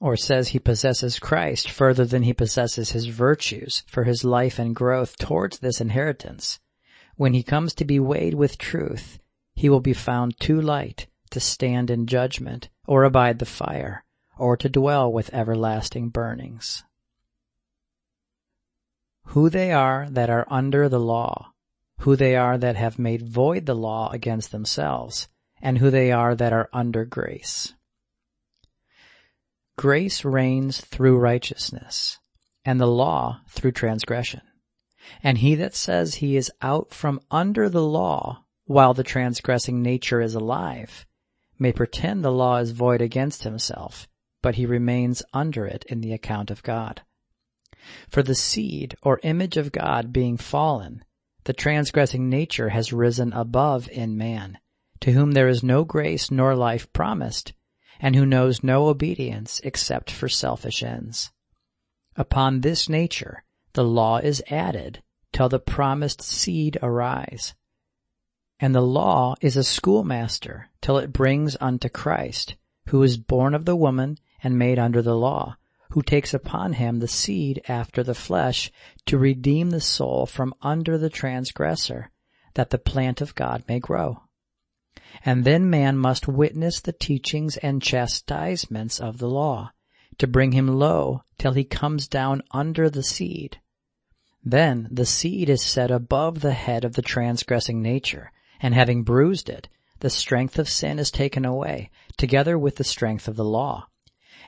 or 0.00 0.16
says 0.16 0.48
he 0.48 0.58
possesses 0.58 1.18
Christ 1.18 1.70
further 1.70 2.04
than 2.04 2.22
he 2.22 2.32
possesses 2.32 2.90
his 2.90 3.06
virtues 3.06 3.82
for 3.86 4.04
his 4.04 4.24
life 4.24 4.58
and 4.58 4.74
growth 4.74 5.16
towards 5.18 5.58
this 5.58 5.80
inheritance, 5.80 6.60
when 7.16 7.34
he 7.34 7.42
comes 7.42 7.74
to 7.74 7.84
be 7.84 7.98
weighed 7.98 8.34
with 8.34 8.58
truth, 8.58 9.18
he 9.54 9.68
will 9.68 9.80
be 9.80 9.92
found 9.92 10.38
too 10.38 10.60
light 10.60 11.08
to 11.30 11.40
stand 11.40 11.90
in 11.90 12.06
judgment, 12.06 12.68
or 12.86 13.02
abide 13.02 13.38
the 13.38 13.44
fire, 13.44 14.04
or 14.38 14.56
to 14.56 14.68
dwell 14.68 15.12
with 15.12 15.34
everlasting 15.34 16.08
burnings. 16.08 16.84
Who 19.24 19.50
they 19.50 19.72
are 19.72 20.08
that 20.10 20.30
are 20.30 20.46
under 20.48 20.88
the 20.88 21.00
law, 21.00 21.52
who 21.98 22.14
they 22.14 22.36
are 22.36 22.56
that 22.56 22.76
have 22.76 22.98
made 22.98 23.28
void 23.28 23.66
the 23.66 23.74
law 23.74 24.10
against 24.10 24.52
themselves, 24.52 25.28
and 25.60 25.78
who 25.78 25.90
they 25.90 26.12
are 26.12 26.34
that 26.36 26.52
are 26.52 26.70
under 26.72 27.04
grace. 27.04 27.74
Grace 29.78 30.24
reigns 30.24 30.80
through 30.80 31.16
righteousness, 31.16 32.18
and 32.64 32.80
the 32.80 32.86
law 32.86 33.42
through 33.48 33.70
transgression. 33.70 34.40
And 35.22 35.38
he 35.38 35.54
that 35.54 35.76
says 35.76 36.16
he 36.16 36.36
is 36.36 36.50
out 36.60 36.92
from 36.92 37.20
under 37.30 37.68
the 37.68 37.84
law 37.84 38.44
while 38.64 38.92
the 38.92 39.04
transgressing 39.04 39.80
nature 39.80 40.20
is 40.20 40.34
alive 40.34 41.06
may 41.60 41.72
pretend 41.72 42.24
the 42.24 42.32
law 42.32 42.56
is 42.56 42.72
void 42.72 43.00
against 43.00 43.44
himself, 43.44 44.08
but 44.42 44.56
he 44.56 44.66
remains 44.66 45.22
under 45.32 45.64
it 45.64 45.84
in 45.84 46.00
the 46.00 46.12
account 46.12 46.50
of 46.50 46.64
God. 46.64 47.02
For 48.08 48.24
the 48.24 48.34
seed 48.34 48.96
or 49.02 49.20
image 49.22 49.56
of 49.56 49.70
God 49.70 50.12
being 50.12 50.38
fallen, 50.38 51.04
the 51.44 51.52
transgressing 51.52 52.28
nature 52.28 52.70
has 52.70 52.92
risen 52.92 53.32
above 53.32 53.88
in 53.90 54.16
man, 54.16 54.58
to 55.02 55.12
whom 55.12 55.32
there 55.32 55.46
is 55.46 55.62
no 55.62 55.84
grace 55.84 56.32
nor 56.32 56.56
life 56.56 56.92
promised, 56.92 57.52
and 58.00 58.14
who 58.14 58.26
knows 58.26 58.62
no 58.62 58.86
obedience 58.86 59.60
except 59.64 60.10
for 60.10 60.28
selfish 60.28 60.82
ends. 60.82 61.30
Upon 62.16 62.60
this 62.60 62.88
nature 62.88 63.44
the 63.74 63.84
law 63.84 64.18
is 64.18 64.42
added 64.50 65.02
till 65.32 65.48
the 65.48 65.58
promised 65.58 66.22
seed 66.22 66.78
arise. 66.82 67.54
And 68.60 68.74
the 68.74 68.80
law 68.80 69.36
is 69.40 69.56
a 69.56 69.62
schoolmaster 69.62 70.68
till 70.80 70.98
it 70.98 71.12
brings 71.12 71.56
unto 71.60 71.88
Christ, 71.88 72.56
who 72.88 73.02
is 73.02 73.16
born 73.16 73.54
of 73.54 73.64
the 73.64 73.76
woman 73.76 74.18
and 74.42 74.58
made 74.58 74.78
under 74.78 75.02
the 75.02 75.16
law, 75.16 75.56
who 75.90 76.02
takes 76.02 76.34
upon 76.34 76.74
him 76.74 76.98
the 76.98 77.08
seed 77.08 77.62
after 77.68 78.02
the 78.02 78.14
flesh 78.14 78.72
to 79.06 79.18
redeem 79.18 79.70
the 79.70 79.80
soul 79.80 80.26
from 80.26 80.54
under 80.60 80.98
the 80.98 81.10
transgressor, 81.10 82.10
that 82.54 82.70
the 82.70 82.78
plant 82.78 83.20
of 83.20 83.34
God 83.34 83.62
may 83.68 83.78
grow. 83.78 84.22
And 85.24 85.44
then 85.44 85.70
man 85.70 85.96
must 85.96 86.26
witness 86.26 86.80
the 86.80 86.92
teachings 86.92 87.56
and 87.58 87.80
chastisements 87.80 88.98
of 88.98 89.18
the 89.18 89.28
law, 89.28 89.70
to 90.18 90.26
bring 90.26 90.50
him 90.50 90.66
low 90.66 91.22
till 91.38 91.52
he 91.52 91.62
comes 91.62 92.08
down 92.08 92.42
under 92.50 92.90
the 92.90 93.04
seed. 93.04 93.60
Then 94.44 94.88
the 94.90 95.06
seed 95.06 95.48
is 95.48 95.62
set 95.62 95.92
above 95.92 96.40
the 96.40 96.52
head 96.52 96.84
of 96.84 96.94
the 96.94 97.02
transgressing 97.02 97.80
nature, 97.80 98.32
and 98.60 98.74
having 98.74 99.04
bruised 99.04 99.48
it, 99.48 99.68
the 100.00 100.10
strength 100.10 100.58
of 100.58 100.68
sin 100.68 100.98
is 100.98 101.12
taken 101.12 101.44
away, 101.44 101.90
together 102.16 102.58
with 102.58 102.74
the 102.74 102.82
strength 102.82 103.28
of 103.28 103.36
the 103.36 103.44
law. 103.44 103.86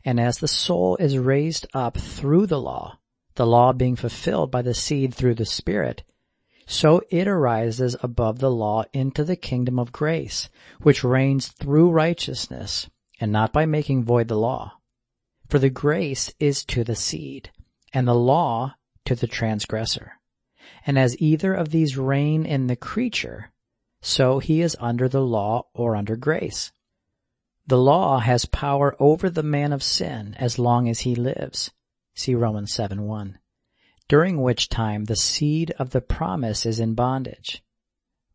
And 0.05 0.19
as 0.19 0.39
the 0.39 0.49
soul 0.49 0.97
is 0.97 1.17
raised 1.17 1.67
up 1.75 1.97
through 1.97 2.47
the 2.47 2.61
law, 2.61 2.99
the 3.37 3.47
law 3.47 3.73
being 3.73 3.95
fulfilled 3.95 4.51
by 4.51 4.63
the 4.63 4.75
seed 4.75 5.15
through 5.15 5.35
the 5.35 5.45
Spirit, 5.45 6.03
so 6.71 7.03
it 7.11 7.27
arises 7.27 7.97
above 8.01 8.39
the 8.39 8.51
law 8.51 8.85
into 8.93 9.25
the 9.25 9.35
kingdom 9.35 9.77
of 9.77 9.91
grace, 9.91 10.49
which 10.83 11.03
reigns 11.03 11.49
through 11.49 11.91
righteousness, 11.91 12.89
and 13.19 13.33
not 13.33 13.53
by 13.53 13.67
making 13.67 14.05
void 14.05 14.29
the 14.29 14.39
law. 14.39 14.73
For 15.49 15.59
the 15.59 15.69
grace 15.69 16.33
is 16.39 16.65
to 16.67 16.85
the 16.85 16.95
seed, 16.95 17.51
and 17.93 18.07
the 18.07 18.15
law 18.15 18.77
to 19.05 19.17
the 19.17 19.27
transgressor. 19.27 20.13
And 20.87 20.97
as 20.97 21.21
either 21.21 21.55
of 21.55 21.71
these 21.71 21.99
reign 21.99 22.47
in 22.47 22.69
the 22.69 22.77
creature, 22.77 23.51
so 24.01 24.39
he 24.39 24.61
is 24.61 24.77
under 24.79 25.09
the 25.09 25.23
law 25.23 25.67
or 25.75 25.97
under 25.97 26.15
grace. 26.15 26.71
The 27.67 27.79
law 27.79 28.21
has 28.21 28.45
power 28.45 28.95
over 29.01 29.29
the 29.29 29.43
man 29.43 29.73
of 29.73 29.83
sin 29.83 30.37
as 30.39 30.57
long 30.57 30.89
as 30.89 31.01
he 31.01 31.17
lives. 31.17 31.73
See 32.15 32.37
Romans 32.37 32.73
7 32.73 33.03
1. 33.03 33.41
During 34.11 34.43
which 34.43 34.69
time 34.69 35.05
the 35.05 35.15
seed 35.15 35.71
of 35.79 35.91
the 35.91 36.01
promise 36.01 36.67
is 36.67 36.81
in 36.81 36.95
bondage. 36.95 37.63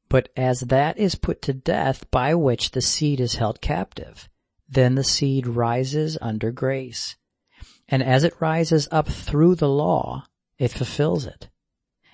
But 0.07 0.29
as 0.37 0.61
that 0.61 0.97
is 0.97 1.15
put 1.15 1.41
to 1.41 1.53
death 1.53 2.09
by 2.11 2.33
which 2.33 2.71
the 2.71 2.79
seed 2.79 3.19
is 3.19 3.35
held 3.35 3.59
captive, 3.59 4.29
then 4.69 4.95
the 4.95 5.03
seed 5.03 5.45
rises 5.45 6.17
under 6.21 6.49
grace. 6.49 7.17
And 7.89 8.01
as 8.01 8.23
it 8.23 8.39
rises 8.39 8.87
up 8.89 9.09
through 9.09 9.55
the 9.55 9.67
law, 9.67 10.27
it 10.57 10.71
fulfills 10.71 11.25
it. 11.25 11.49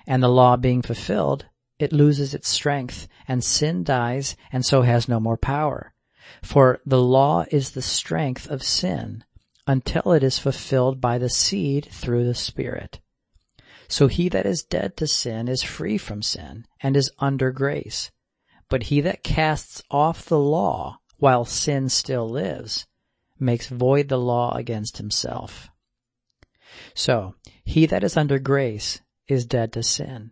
And 0.08 0.24
the 0.24 0.28
law 0.28 0.56
being 0.56 0.82
fulfilled, 0.82 1.46
it 1.78 1.92
loses 1.92 2.34
its 2.34 2.48
strength, 2.48 3.06
and 3.28 3.44
sin 3.44 3.84
dies, 3.84 4.36
and 4.50 4.66
so 4.66 4.82
has 4.82 5.08
no 5.08 5.20
more 5.20 5.36
power. 5.36 5.94
For 6.42 6.80
the 6.84 7.00
law 7.00 7.44
is 7.52 7.70
the 7.70 7.80
strength 7.80 8.50
of 8.50 8.64
sin, 8.64 9.22
until 9.68 10.10
it 10.14 10.24
is 10.24 10.40
fulfilled 10.40 11.00
by 11.00 11.16
the 11.18 11.30
seed 11.30 11.86
through 11.92 12.24
the 12.24 12.34
Spirit. 12.34 12.98
So 13.92 14.06
he 14.06 14.30
that 14.30 14.46
is 14.46 14.62
dead 14.62 14.96
to 14.96 15.06
sin 15.06 15.48
is 15.48 15.62
free 15.62 15.98
from 15.98 16.22
sin, 16.22 16.64
and 16.80 16.96
is 16.96 17.10
under 17.18 17.50
grace. 17.52 18.10
But 18.70 18.84
he 18.84 19.02
that 19.02 19.22
casts 19.22 19.82
off 19.90 20.24
the 20.24 20.38
law 20.38 21.00
while 21.18 21.44
sin 21.44 21.90
still 21.90 22.26
lives, 22.26 22.86
makes 23.38 23.66
void 23.66 24.08
the 24.08 24.16
law 24.16 24.54
against 24.54 24.96
himself. 24.96 25.68
So, 26.94 27.34
he 27.66 27.84
that 27.84 28.02
is 28.02 28.16
under 28.16 28.38
grace 28.38 29.02
is 29.28 29.44
dead 29.44 29.74
to 29.74 29.82
sin, 29.82 30.30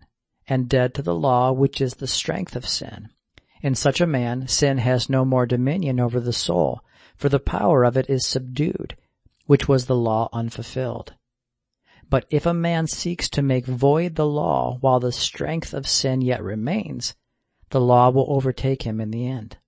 and 0.48 0.66
dead 0.66 0.94
to 0.94 1.02
the 1.02 1.14
law 1.14 1.52
which 1.52 1.82
is 1.82 1.96
the 1.96 2.06
strength 2.06 2.56
of 2.56 2.66
sin. 2.66 3.10
In 3.60 3.74
such 3.74 4.00
a 4.00 4.06
man, 4.06 4.48
sin 4.48 4.78
has 4.78 5.10
no 5.10 5.26
more 5.26 5.44
dominion 5.44 6.00
over 6.00 6.18
the 6.18 6.32
soul, 6.32 6.80
for 7.14 7.28
the 7.28 7.38
power 7.38 7.84
of 7.84 7.98
it 7.98 8.08
is 8.08 8.24
subdued, 8.24 8.96
which 9.44 9.68
was 9.68 9.84
the 9.84 9.94
law 9.94 10.30
unfulfilled. 10.32 11.12
But 12.10 12.26
if 12.28 12.44
a 12.44 12.52
man 12.52 12.88
seeks 12.88 13.28
to 13.30 13.42
make 13.42 13.66
void 13.66 14.16
the 14.16 14.26
law 14.26 14.78
while 14.80 14.98
the 14.98 15.12
strength 15.12 15.72
of 15.72 15.86
sin 15.86 16.20
yet 16.20 16.42
remains, 16.42 17.14
the 17.70 17.80
law 17.80 18.10
will 18.10 18.26
overtake 18.28 18.82
him 18.82 19.00
in 19.00 19.12
the 19.12 19.28
end. 19.28 19.58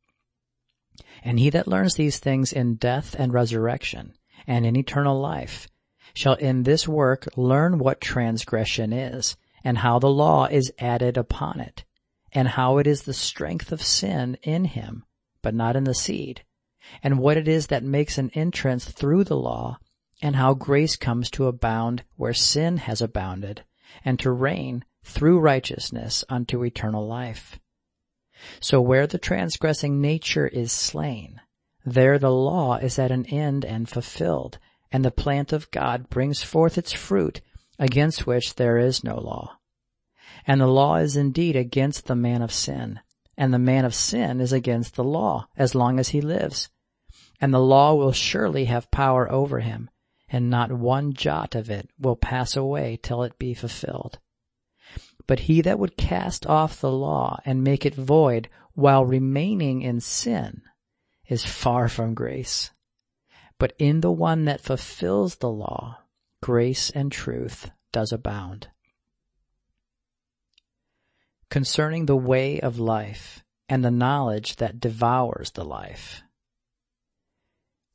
And 1.22 1.38
he 1.38 1.50
that 1.50 1.68
learns 1.68 1.94
these 1.94 2.18
things 2.18 2.52
in 2.52 2.74
death 2.74 3.14
and 3.16 3.32
resurrection, 3.32 4.14
and 4.44 4.66
in 4.66 4.74
eternal 4.74 5.20
life, 5.20 5.68
shall 6.14 6.34
in 6.34 6.64
this 6.64 6.88
work 6.88 7.28
learn 7.36 7.78
what 7.78 8.00
transgression 8.00 8.92
is, 8.92 9.36
and 9.62 9.78
how 9.78 10.00
the 10.00 10.10
law 10.10 10.46
is 10.46 10.72
added 10.80 11.16
upon 11.16 11.60
it, 11.60 11.84
and 12.32 12.48
how 12.48 12.78
it 12.78 12.88
is 12.88 13.02
the 13.02 13.14
strength 13.14 13.70
of 13.70 13.80
sin 13.80 14.36
in 14.42 14.64
him, 14.64 15.04
but 15.42 15.54
not 15.54 15.76
in 15.76 15.84
the 15.84 15.94
seed, 15.94 16.42
and 17.04 17.20
what 17.20 17.36
it 17.36 17.46
is 17.46 17.68
that 17.68 17.84
makes 17.84 18.18
an 18.18 18.30
entrance 18.34 18.84
through 18.84 19.22
the 19.22 19.36
law, 19.36 19.78
and 20.22 20.36
how 20.36 20.54
grace 20.54 20.94
comes 20.94 21.28
to 21.28 21.48
abound 21.48 22.04
where 22.16 22.32
sin 22.32 22.76
has 22.78 23.02
abounded, 23.02 23.64
and 24.04 24.18
to 24.20 24.30
reign 24.30 24.84
through 25.02 25.40
righteousness 25.40 26.24
unto 26.28 26.64
eternal 26.64 27.06
life. 27.06 27.58
So 28.60 28.80
where 28.80 29.06
the 29.06 29.18
transgressing 29.18 30.00
nature 30.00 30.46
is 30.46 30.70
slain, 30.72 31.40
there 31.84 32.18
the 32.18 32.30
law 32.30 32.76
is 32.76 32.98
at 32.98 33.10
an 33.10 33.26
end 33.26 33.64
and 33.64 33.88
fulfilled, 33.88 34.58
and 34.92 35.04
the 35.04 35.10
plant 35.10 35.52
of 35.52 35.70
God 35.72 36.08
brings 36.08 36.42
forth 36.42 36.78
its 36.78 36.92
fruit, 36.92 37.40
against 37.78 38.26
which 38.26 38.54
there 38.54 38.78
is 38.78 39.02
no 39.02 39.18
law. 39.18 39.58
And 40.46 40.60
the 40.60 40.66
law 40.68 40.96
is 40.96 41.16
indeed 41.16 41.56
against 41.56 42.06
the 42.06 42.14
man 42.14 42.42
of 42.42 42.52
sin, 42.52 43.00
and 43.36 43.52
the 43.52 43.58
man 43.58 43.84
of 43.84 43.94
sin 43.94 44.40
is 44.40 44.52
against 44.52 44.94
the 44.94 45.04
law, 45.04 45.48
as 45.56 45.74
long 45.74 45.98
as 45.98 46.10
he 46.10 46.20
lives. 46.20 46.68
And 47.40 47.52
the 47.52 47.58
law 47.58 47.94
will 47.94 48.12
surely 48.12 48.66
have 48.66 48.90
power 48.92 49.30
over 49.30 49.60
him, 49.60 49.90
and 50.32 50.48
not 50.48 50.72
one 50.72 51.12
jot 51.12 51.54
of 51.54 51.68
it 51.68 51.90
will 52.00 52.16
pass 52.16 52.56
away 52.56 52.98
till 53.02 53.22
it 53.22 53.38
be 53.38 53.52
fulfilled. 53.52 54.18
But 55.26 55.40
he 55.40 55.60
that 55.60 55.78
would 55.78 55.98
cast 55.98 56.46
off 56.46 56.80
the 56.80 56.90
law 56.90 57.38
and 57.44 57.62
make 57.62 57.84
it 57.84 57.94
void 57.94 58.48
while 58.72 59.04
remaining 59.04 59.82
in 59.82 60.00
sin 60.00 60.62
is 61.28 61.44
far 61.44 61.86
from 61.88 62.14
grace. 62.14 62.70
But 63.58 63.74
in 63.78 64.00
the 64.00 64.10
one 64.10 64.46
that 64.46 64.62
fulfills 64.62 65.36
the 65.36 65.50
law, 65.50 65.98
grace 66.40 66.90
and 66.90 67.12
truth 67.12 67.70
does 67.92 68.10
abound. 68.10 68.68
Concerning 71.50 72.06
the 72.06 72.16
way 72.16 72.58
of 72.58 72.78
life 72.78 73.44
and 73.68 73.84
the 73.84 73.90
knowledge 73.90 74.56
that 74.56 74.80
devours 74.80 75.50
the 75.50 75.64
life. 75.64 76.22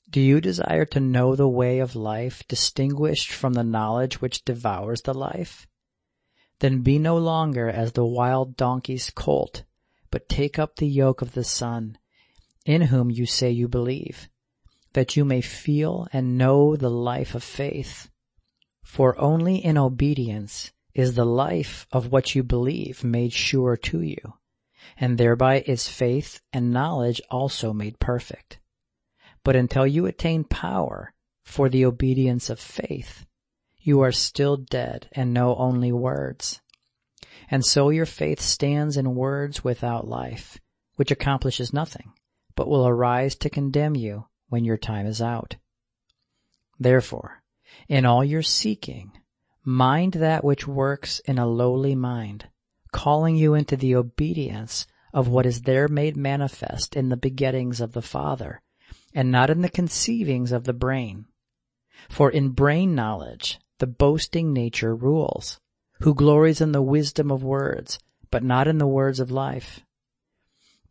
Do 0.10 0.22
you 0.22 0.40
desire 0.40 0.86
to 0.86 1.02
know 1.02 1.36
the 1.36 1.50
way 1.50 1.80
of 1.80 1.96
life 1.96 2.42
distinguished 2.48 3.30
from 3.34 3.54
the 3.54 3.64
knowledge 3.64 4.22
which 4.22 4.46
devours 4.46 5.02
the 5.02 5.14
life? 5.14 5.68
Then 6.60 6.82
be 6.82 6.98
no 6.98 7.18
longer 7.18 7.70
as 7.70 7.92
the 7.92 8.06
wild 8.06 8.56
donkey's 8.56 9.10
colt, 9.10 9.64
but 10.10 10.30
take 10.30 10.58
up 10.58 10.78
the 10.78 10.88
yoke 10.88 11.22
of 11.22 11.34
the 11.34 11.44
Son, 11.44 11.98
in 12.66 12.84
whom 12.84 13.12
you 13.12 13.26
say 13.26 13.52
you 13.52 13.68
believe, 13.68 14.30
that 14.94 15.18
you 15.18 15.26
may 15.26 15.42
feel 15.42 16.08
and 16.14 16.38
know 16.38 16.78
the 16.78 16.90
life 16.90 17.36
of 17.36 17.44
faith. 17.44 18.10
For 18.84 19.20
only 19.20 19.58
in 19.58 19.78
obedience 19.78 20.72
is 20.94 21.16
the 21.16 21.26
life 21.26 21.86
of 21.92 22.14
what 22.14 22.34
you 22.34 22.44
believe 22.44 23.04
made 23.04 23.34
sure 23.34 23.76
to 23.76 24.02
you, 24.02 24.36
and 24.98 25.18
thereby 25.18 25.64
is 25.68 25.90
faith 25.90 26.40
and 26.54 26.72
knowledge 26.72 27.22
also 27.30 27.74
made 27.74 28.00
perfect. 28.00 28.60
But 29.48 29.56
until 29.56 29.88
you 29.88 30.08
attain 30.08 30.44
power 30.44 31.14
for 31.42 31.70
the 31.70 31.86
obedience 31.86 32.50
of 32.50 32.60
faith, 32.60 33.26
you 33.80 34.02
are 34.02 34.12
still 34.12 34.58
dead 34.58 35.08
and 35.14 35.34
know 35.34 35.56
only 35.56 35.94
words. 35.94 36.60
And 37.50 37.64
so 37.64 37.90
your 37.90 38.06
faith 38.06 38.42
stands 38.42 38.98
in 38.98 39.16
words 39.16 39.64
without 39.64 40.06
life, 40.06 40.60
which 40.98 41.12
accomplishes 41.12 41.72
nothing, 41.72 42.12
but 42.56 42.68
will 42.68 42.86
arise 42.86 43.36
to 43.36 43.50
condemn 43.50 43.96
you 43.96 44.26
when 44.50 44.66
your 44.66 44.76
time 44.76 45.06
is 45.06 45.22
out. 45.22 45.56
Therefore, 46.78 47.42
in 47.88 48.06
all 48.06 48.26
your 48.26 48.44
seeking, 48.44 49.14
mind 49.64 50.12
that 50.16 50.44
which 50.44 50.68
works 50.68 51.20
in 51.20 51.38
a 51.38 51.48
lowly 51.48 51.96
mind, 51.96 52.50
calling 52.92 53.38
you 53.38 53.54
into 53.54 53.78
the 53.78 53.96
obedience 53.96 54.86
of 55.14 55.30
what 55.30 55.46
is 55.46 55.62
there 55.62 55.88
made 55.88 56.18
manifest 56.18 56.98
in 56.98 57.08
the 57.08 57.16
begettings 57.16 57.80
of 57.80 57.94
the 57.94 58.02
Father, 58.02 58.62
and 59.18 59.32
not 59.32 59.50
in 59.50 59.64
the 59.64 59.70
conceivings 59.70 60.52
of 60.52 60.66
the 60.66 60.74
brain. 60.74 61.26
For 62.08 62.30
in 62.30 62.50
brain 62.50 62.94
knowledge 62.94 63.60
the 63.80 63.88
boasting 63.88 64.54
nature 64.54 64.96
rules, 64.96 65.60
who 66.02 66.14
glories 66.14 66.62
in 66.62 66.72
the 66.72 66.84
wisdom 66.84 67.32
of 67.32 67.44
words, 67.44 67.98
but 68.30 68.44
not 68.44 68.68
in 68.68 68.78
the 68.78 68.86
words 68.86 69.20
of 69.20 69.32
life. 69.32 69.80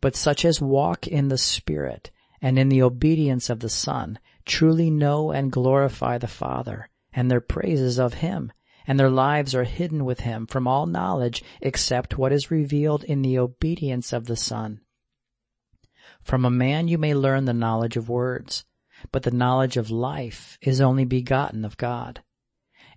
But 0.00 0.16
such 0.16 0.44
as 0.44 0.60
walk 0.60 1.06
in 1.06 1.28
the 1.28 1.38
Spirit 1.38 2.10
and 2.42 2.58
in 2.58 2.68
the 2.68 2.82
obedience 2.82 3.48
of 3.48 3.60
the 3.60 3.68
Son 3.68 4.18
truly 4.44 4.90
know 4.90 5.30
and 5.30 5.52
glorify 5.52 6.18
the 6.18 6.26
Father, 6.26 6.88
and 7.12 7.30
their 7.30 7.40
praises 7.40 7.96
of 7.96 8.14
Him, 8.14 8.50
and 8.88 8.98
their 8.98 9.08
lives 9.08 9.54
are 9.54 9.62
hidden 9.62 10.04
with 10.04 10.18
Him 10.18 10.48
from 10.48 10.66
all 10.66 10.86
knowledge 10.86 11.44
except 11.60 12.18
what 12.18 12.32
is 12.32 12.50
revealed 12.50 13.04
in 13.04 13.22
the 13.22 13.38
obedience 13.38 14.12
of 14.12 14.24
the 14.26 14.34
Son. 14.34 14.80
From 16.26 16.44
a 16.44 16.50
man 16.50 16.88
you 16.88 16.98
may 16.98 17.14
learn 17.14 17.44
the 17.44 17.52
knowledge 17.52 17.96
of 17.96 18.08
words, 18.08 18.64
but 19.12 19.22
the 19.22 19.30
knowledge 19.30 19.76
of 19.76 19.92
life 19.92 20.58
is 20.60 20.80
only 20.80 21.04
begotten 21.04 21.64
of 21.64 21.76
God. 21.76 22.24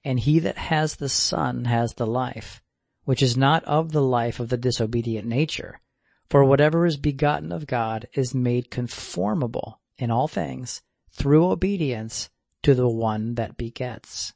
And 0.03 0.19
he 0.19 0.39
that 0.39 0.57
has 0.57 0.95
the 0.95 1.09
Son 1.09 1.65
has 1.65 1.93
the 1.93 2.07
life, 2.07 2.63
which 3.03 3.21
is 3.21 3.37
not 3.37 3.63
of 3.65 3.91
the 3.91 4.01
life 4.01 4.39
of 4.39 4.49
the 4.49 4.57
disobedient 4.57 5.27
nature. 5.27 5.79
For 6.27 6.43
whatever 6.43 6.87
is 6.87 6.97
begotten 6.97 7.51
of 7.51 7.67
God 7.67 8.07
is 8.13 8.33
made 8.33 8.71
conformable 8.71 9.79
in 9.99 10.09
all 10.09 10.27
things 10.27 10.81
through 11.11 11.51
obedience 11.51 12.31
to 12.63 12.73
the 12.73 12.89
one 12.89 13.35
that 13.35 13.57
begets. 13.57 14.33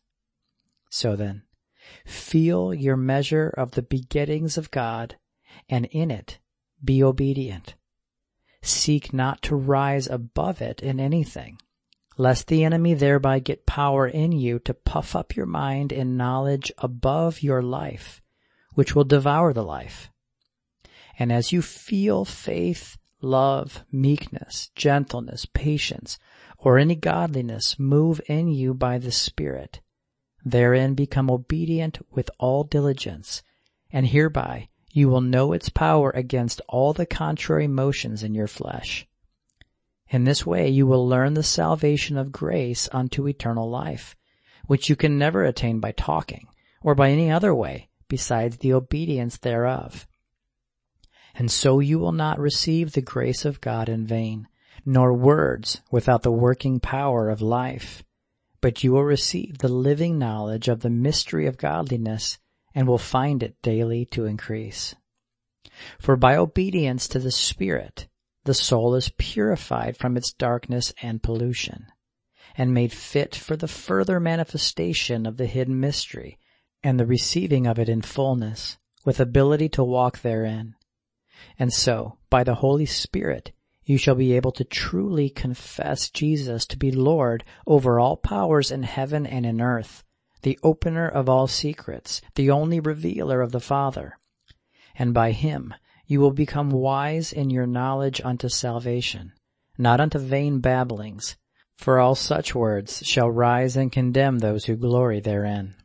So 0.92 1.16
then, 1.16 1.42
feel 2.06 2.76
your 2.76 2.98
measure 2.98 3.50
of 3.58 3.72
the 3.72 3.82
begettings 3.82 4.56
of 4.56 4.70
God, 4.70 5.18
and 5.68 5.86
in 5.88 6.12
it 6.12 6.38
be 6.84 7.02
obedient. 7.02 7.74
Seek 8.66 9.12
not 9.12 9.42
to 9.42 9.58
rise 9.58 10.08
above 10.08 10.62
it 10.62 10.82
in 10.82 10.98
anything, 10.98 11.60
lest 12.18 12.48
the 12.48 12.64
enemy 12.64 12.94
thereby 12.94 13.40
get 13.40 13.66
power 13.66 14.08
in 14.08 14.32
you 14.32 14.58
to 14.60 14.74
puff 14.74 15.18
up 15.18 15.36
your 15.36 15.46
mind 15.46 15.92
in 15.92 16.16
knowledge 16.16 16.72
above 16.78 17.44
your 17.44 17.62
life, 17.62 18.22
which 18.74 18.96
will 18.96 19.04
devour 19.04 19.52
the 19.52 19.66
life. 19.66 20.10
And 21.20 21.30
as 21.30 21.52
you 21.52 21.62
feel 21.62 22.24
faith, 22.24 22.98
love, 23.22 23.84
meekness, 23.92 24.72
gentleness, 24.76 25.46
patience, 25.46 26.18
or 26.58 26.80
any 26.80 26.96
godliness 26.96 27.78
move 27.78 28.22
in 28.28 28.48
you 28.48 28.74
by 28.74 28.98
the 28.98 29.12
Spirit, 29.12 29.82
therein 30.46 30.94
become 30.94 31.30
obedient 31.30 32.00
with 32.12 32.32
all 32.40 32.64
diligence, 32.64 33.44
and 33.92 34.08
hereby 34.08 34.70
you 34.96 35.10
will 35.10 35.22
know 35.22 35.54
its 35.54 35.70
power 35.70 36.12
against 36.12 36.62
all 36.70 36.94
the 36.94 37.06
contrary 37.06 37.68
motions 37.68 38.22
in 38.22 38.36
your 38.36 38.48
flesh. 38.48 39.08
In 40.08 40.24
this 40.24 40.46
way 40.46 40.70
you 40.70 40.86
will 40.86 41.08
learn 41.08 41.34
the 41.34 41.42
salvation 41.42 42.16
of 42.16 42.32
grace 42.32 42.88
unto 42.92 43.28
eternal 43.28 43.68
life, 43.68 44.16
which 44.68 44.90
you 44.90 44.96
can 44.96 45.18
never 45.18 45.44
attain 45.44 45.80
by 45.80 45.92
talking, 45.92 46.48
or 46.84 46.94
by 46.94 47.10
any 47.10 47.32
other 47.32 47.56
way 47.56 47.90
besides 48.08 48.58
the 48.58 48.72
obedience 48.72 49.38
thereof. 49.38 50.08
And 51.34 51.50
so 51.52 51.80
you 51.80 51.98
will 51.98 52.12
not 52.12 52.38
receive 52.38 52.92
the 52.92 53.02
grace 53.02 53.46
of 53.46 53.62
God 53.62 53.90
in 53.90 54.06
vain, 54.06 54.48
nor 54.86 55.12
words 55.12 55.82
without 55.90 56.22
the 56.22 56.32
working 56.32 56.80
power 56.80 57.30
of 57.30 57.42
life, 57.42 58.04
but 58.62 58.84
you 58.84 58.92
will 58.92 59.04
receive 59.04 59.58
the 59.58 59.70
living 59.70 60.20
knowledge 60.20 60.68
of 60.68 60.82
the 60.82 60.92
mystery 60.92 61.48
of 61.48 61.58
godliness 61.58 62.38
and 62.76 62.88
will 62.88 62.98
find 62.98 63.44
it 63.44 63.62
daily 63.62 64.06
to 64.06 64.26
increase. 64.26 64.96
For 66.00 66.16
by 66.16 66.36
obedience 66.36 67.08
to 67.10 67.20
the 67.20 67.32
Spirit, 67.32 68.08
the 68.46 68.54
soul 68.54 68.96
is 68.96 69.12
purified 69.18 69.96
from 69.98 70.18
its 70.18 70.34
darkness 70.34 70.94
and 71.02 71.24
pollution, 71.24 71.88
and 72.56 72.74
made 72.74 72.92
fit 72.92 73.36
for 73.36 73.56
the 73.56 73.68
further 73.68 74.20
manifestation 74.20 75.26
of 75.26 75.38
the 75.38 75.46
hidden 75.46 75.80
mystery 75.80 76.38
and 76.84 77.00
the 77.00 77.06
receiving 77.06 77.66
of 77.66 77.80
it 77.80 77.88
in 77.88 78.02
fullness, 78.02 78.78
with 79.06 79.20
ability 79.20 79.70
to 79.70 79.84
walk 79.84 80.22
therein. 80.22 80.76
And 81.58 81.72
so, 81.72 82.18
by 82.30 82.44
the 82.44 82.56
Holy 82.56 82.86
Spirit, 82.86 83.54
you 83.86 83.98
shall 83.98 84.16
be 84.16 84.34
able 84.34 84.52
to 84.54 84.64
truly 84.64 85.30
confess 85.30 86.10
Jesus 86.10 86.66
to 86.68 86.78
be 86.78 86.92
Lord 86.92 87.44
over 87.66 88.00
all 88.00 88.18
powers 88.18 88.72
in 88.72 88.84
heaven 88.84 89.26
and 89.26 89.46
in 89.46 89.62
earth, 89.62 90.04
the 90.44 90.60
opener 90.64 91.08
of 91.08 91.28
all 91.28 91.48
secrets, 91.48 92.22
the 92.36 92.52
only 92.52 92.80
revealer 92.80 93.42
of 93.42 93.52
the 93.52 93.60
Father. 93.60 94.18
And 94.96 95.14
by 95.14 95.32
him 95.32 95.74
you 96.06 96.20
will 96.20 96.32
become 96.32 96.70
wise 96.70 97.34
in 97.34 97.50
your 97.50 97.66
knowledge 97.66 98.22
unto 98.24 98.50
salvation, 98.50 99.34
not 99.78 100.00
unto 100.00 100.20
vain 100.20 100.60
babblings, 100.60 101.38
for 101.76 102.00
all 102.00 102.16
such 102.16 102.54
words 102.54 103.02
shall 103.06 103.30
rise 103.32 103.76
and 103.76 103.92
condemn 103.92 104.40
those 104.40 104.66
who 104.66 104.76
glory 104.76 105.20
therein. 105.20 105.76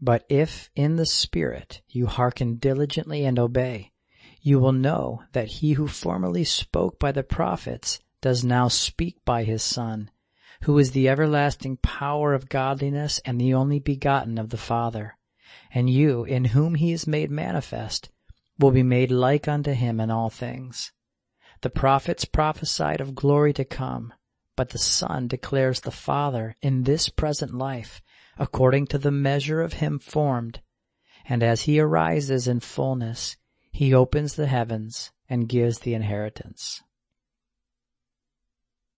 But 0.00 0.24
if 0.28 0.68
in 0.74 0.96
the 0.96 1.06
Spirit 1.06 1.80
you 1.88 2.06
hearken 2.06 2.56
diligently 2.56 3.24
and 3.24 3.38
obey, 3.38 3.92
you 4.40 4.58
will 4.58 4.72
know 4.72 5.22
that 5.32 5.48
he 5.48 5.72
who 5.72 5.88
formerly 5.88 6.44
spoke 6.44 6.98
by 6.98 7.12
the 7.12 7.22
prophets 7.22 8.00
does 8.20 8.44
now 8.44 8.68
speak 8.68 9.24
by 9.24 9.44
his 9.44 9.62
Son, 9.62 10.10
who 10.66 10.78
is 10.78 10.90
the 10.90 11.08
everlasting 11.08 11.76
power 11.76 12.34
of 12.34 12.48
godliness 12.48 13.20
and 13.24 13.40
the 13.40 13.54
only 13.54 13.78
begotten 13.78 14.36
of 14.36 14.50
the 14.50 14.56
Father. 14.56 15.16
And 15.72 15.88
you, 15.88 16.24
in 16.24 16.46
whom 16.46 16.74
he 16.74 16.90
is 16.90 17.06
made 17.06 17.30
manifest, 17.30 18.10
will 18.58 18.72
be 18.72 18.82
made 18.82 19.12
like 19.12 19.46
unto 19.46 19.70
him 19.74 20.00
in 20.00 20.10
all 20.10 20.28
things. 20.28 20.90
The 21.60 21.70
prophets 21.70 22.24
prophesied 22.24 23.00
of 23.00 23.14
glory 23.14 23.52
to 23.52 23.64
come, 23.64 24.12
but 24.56 24.70
the 24.70 24.78
Son 24.78 25.28
declares 25.28 25.82
the 25.82 25.92
Father 25.92 26.56
in 26.60 26.82
this 26.82 27.10
present 27.10 27.54
life, 27.54 28.02
according 28.36 28.88
to 28.88 28.98
the 28.98 29.12
measure 29.12 29.60
of 29.60 29.74
him 29.74 30.00
formed. 30.00 30.62
And 31.28 31.44
as 31.44 31.62
he 31.62 31.78
arises 31.78 32.48
in 32.48 32.58
fullness, 32.58 33.36
he 33.70 33.94
opens 33.94 34.34
the 34.34 34.48
heavens 34.48 35.12
and 35.28 35.48
gives 35.48 35.78
the 35.78 35.94
inheritance. 35.94 36.82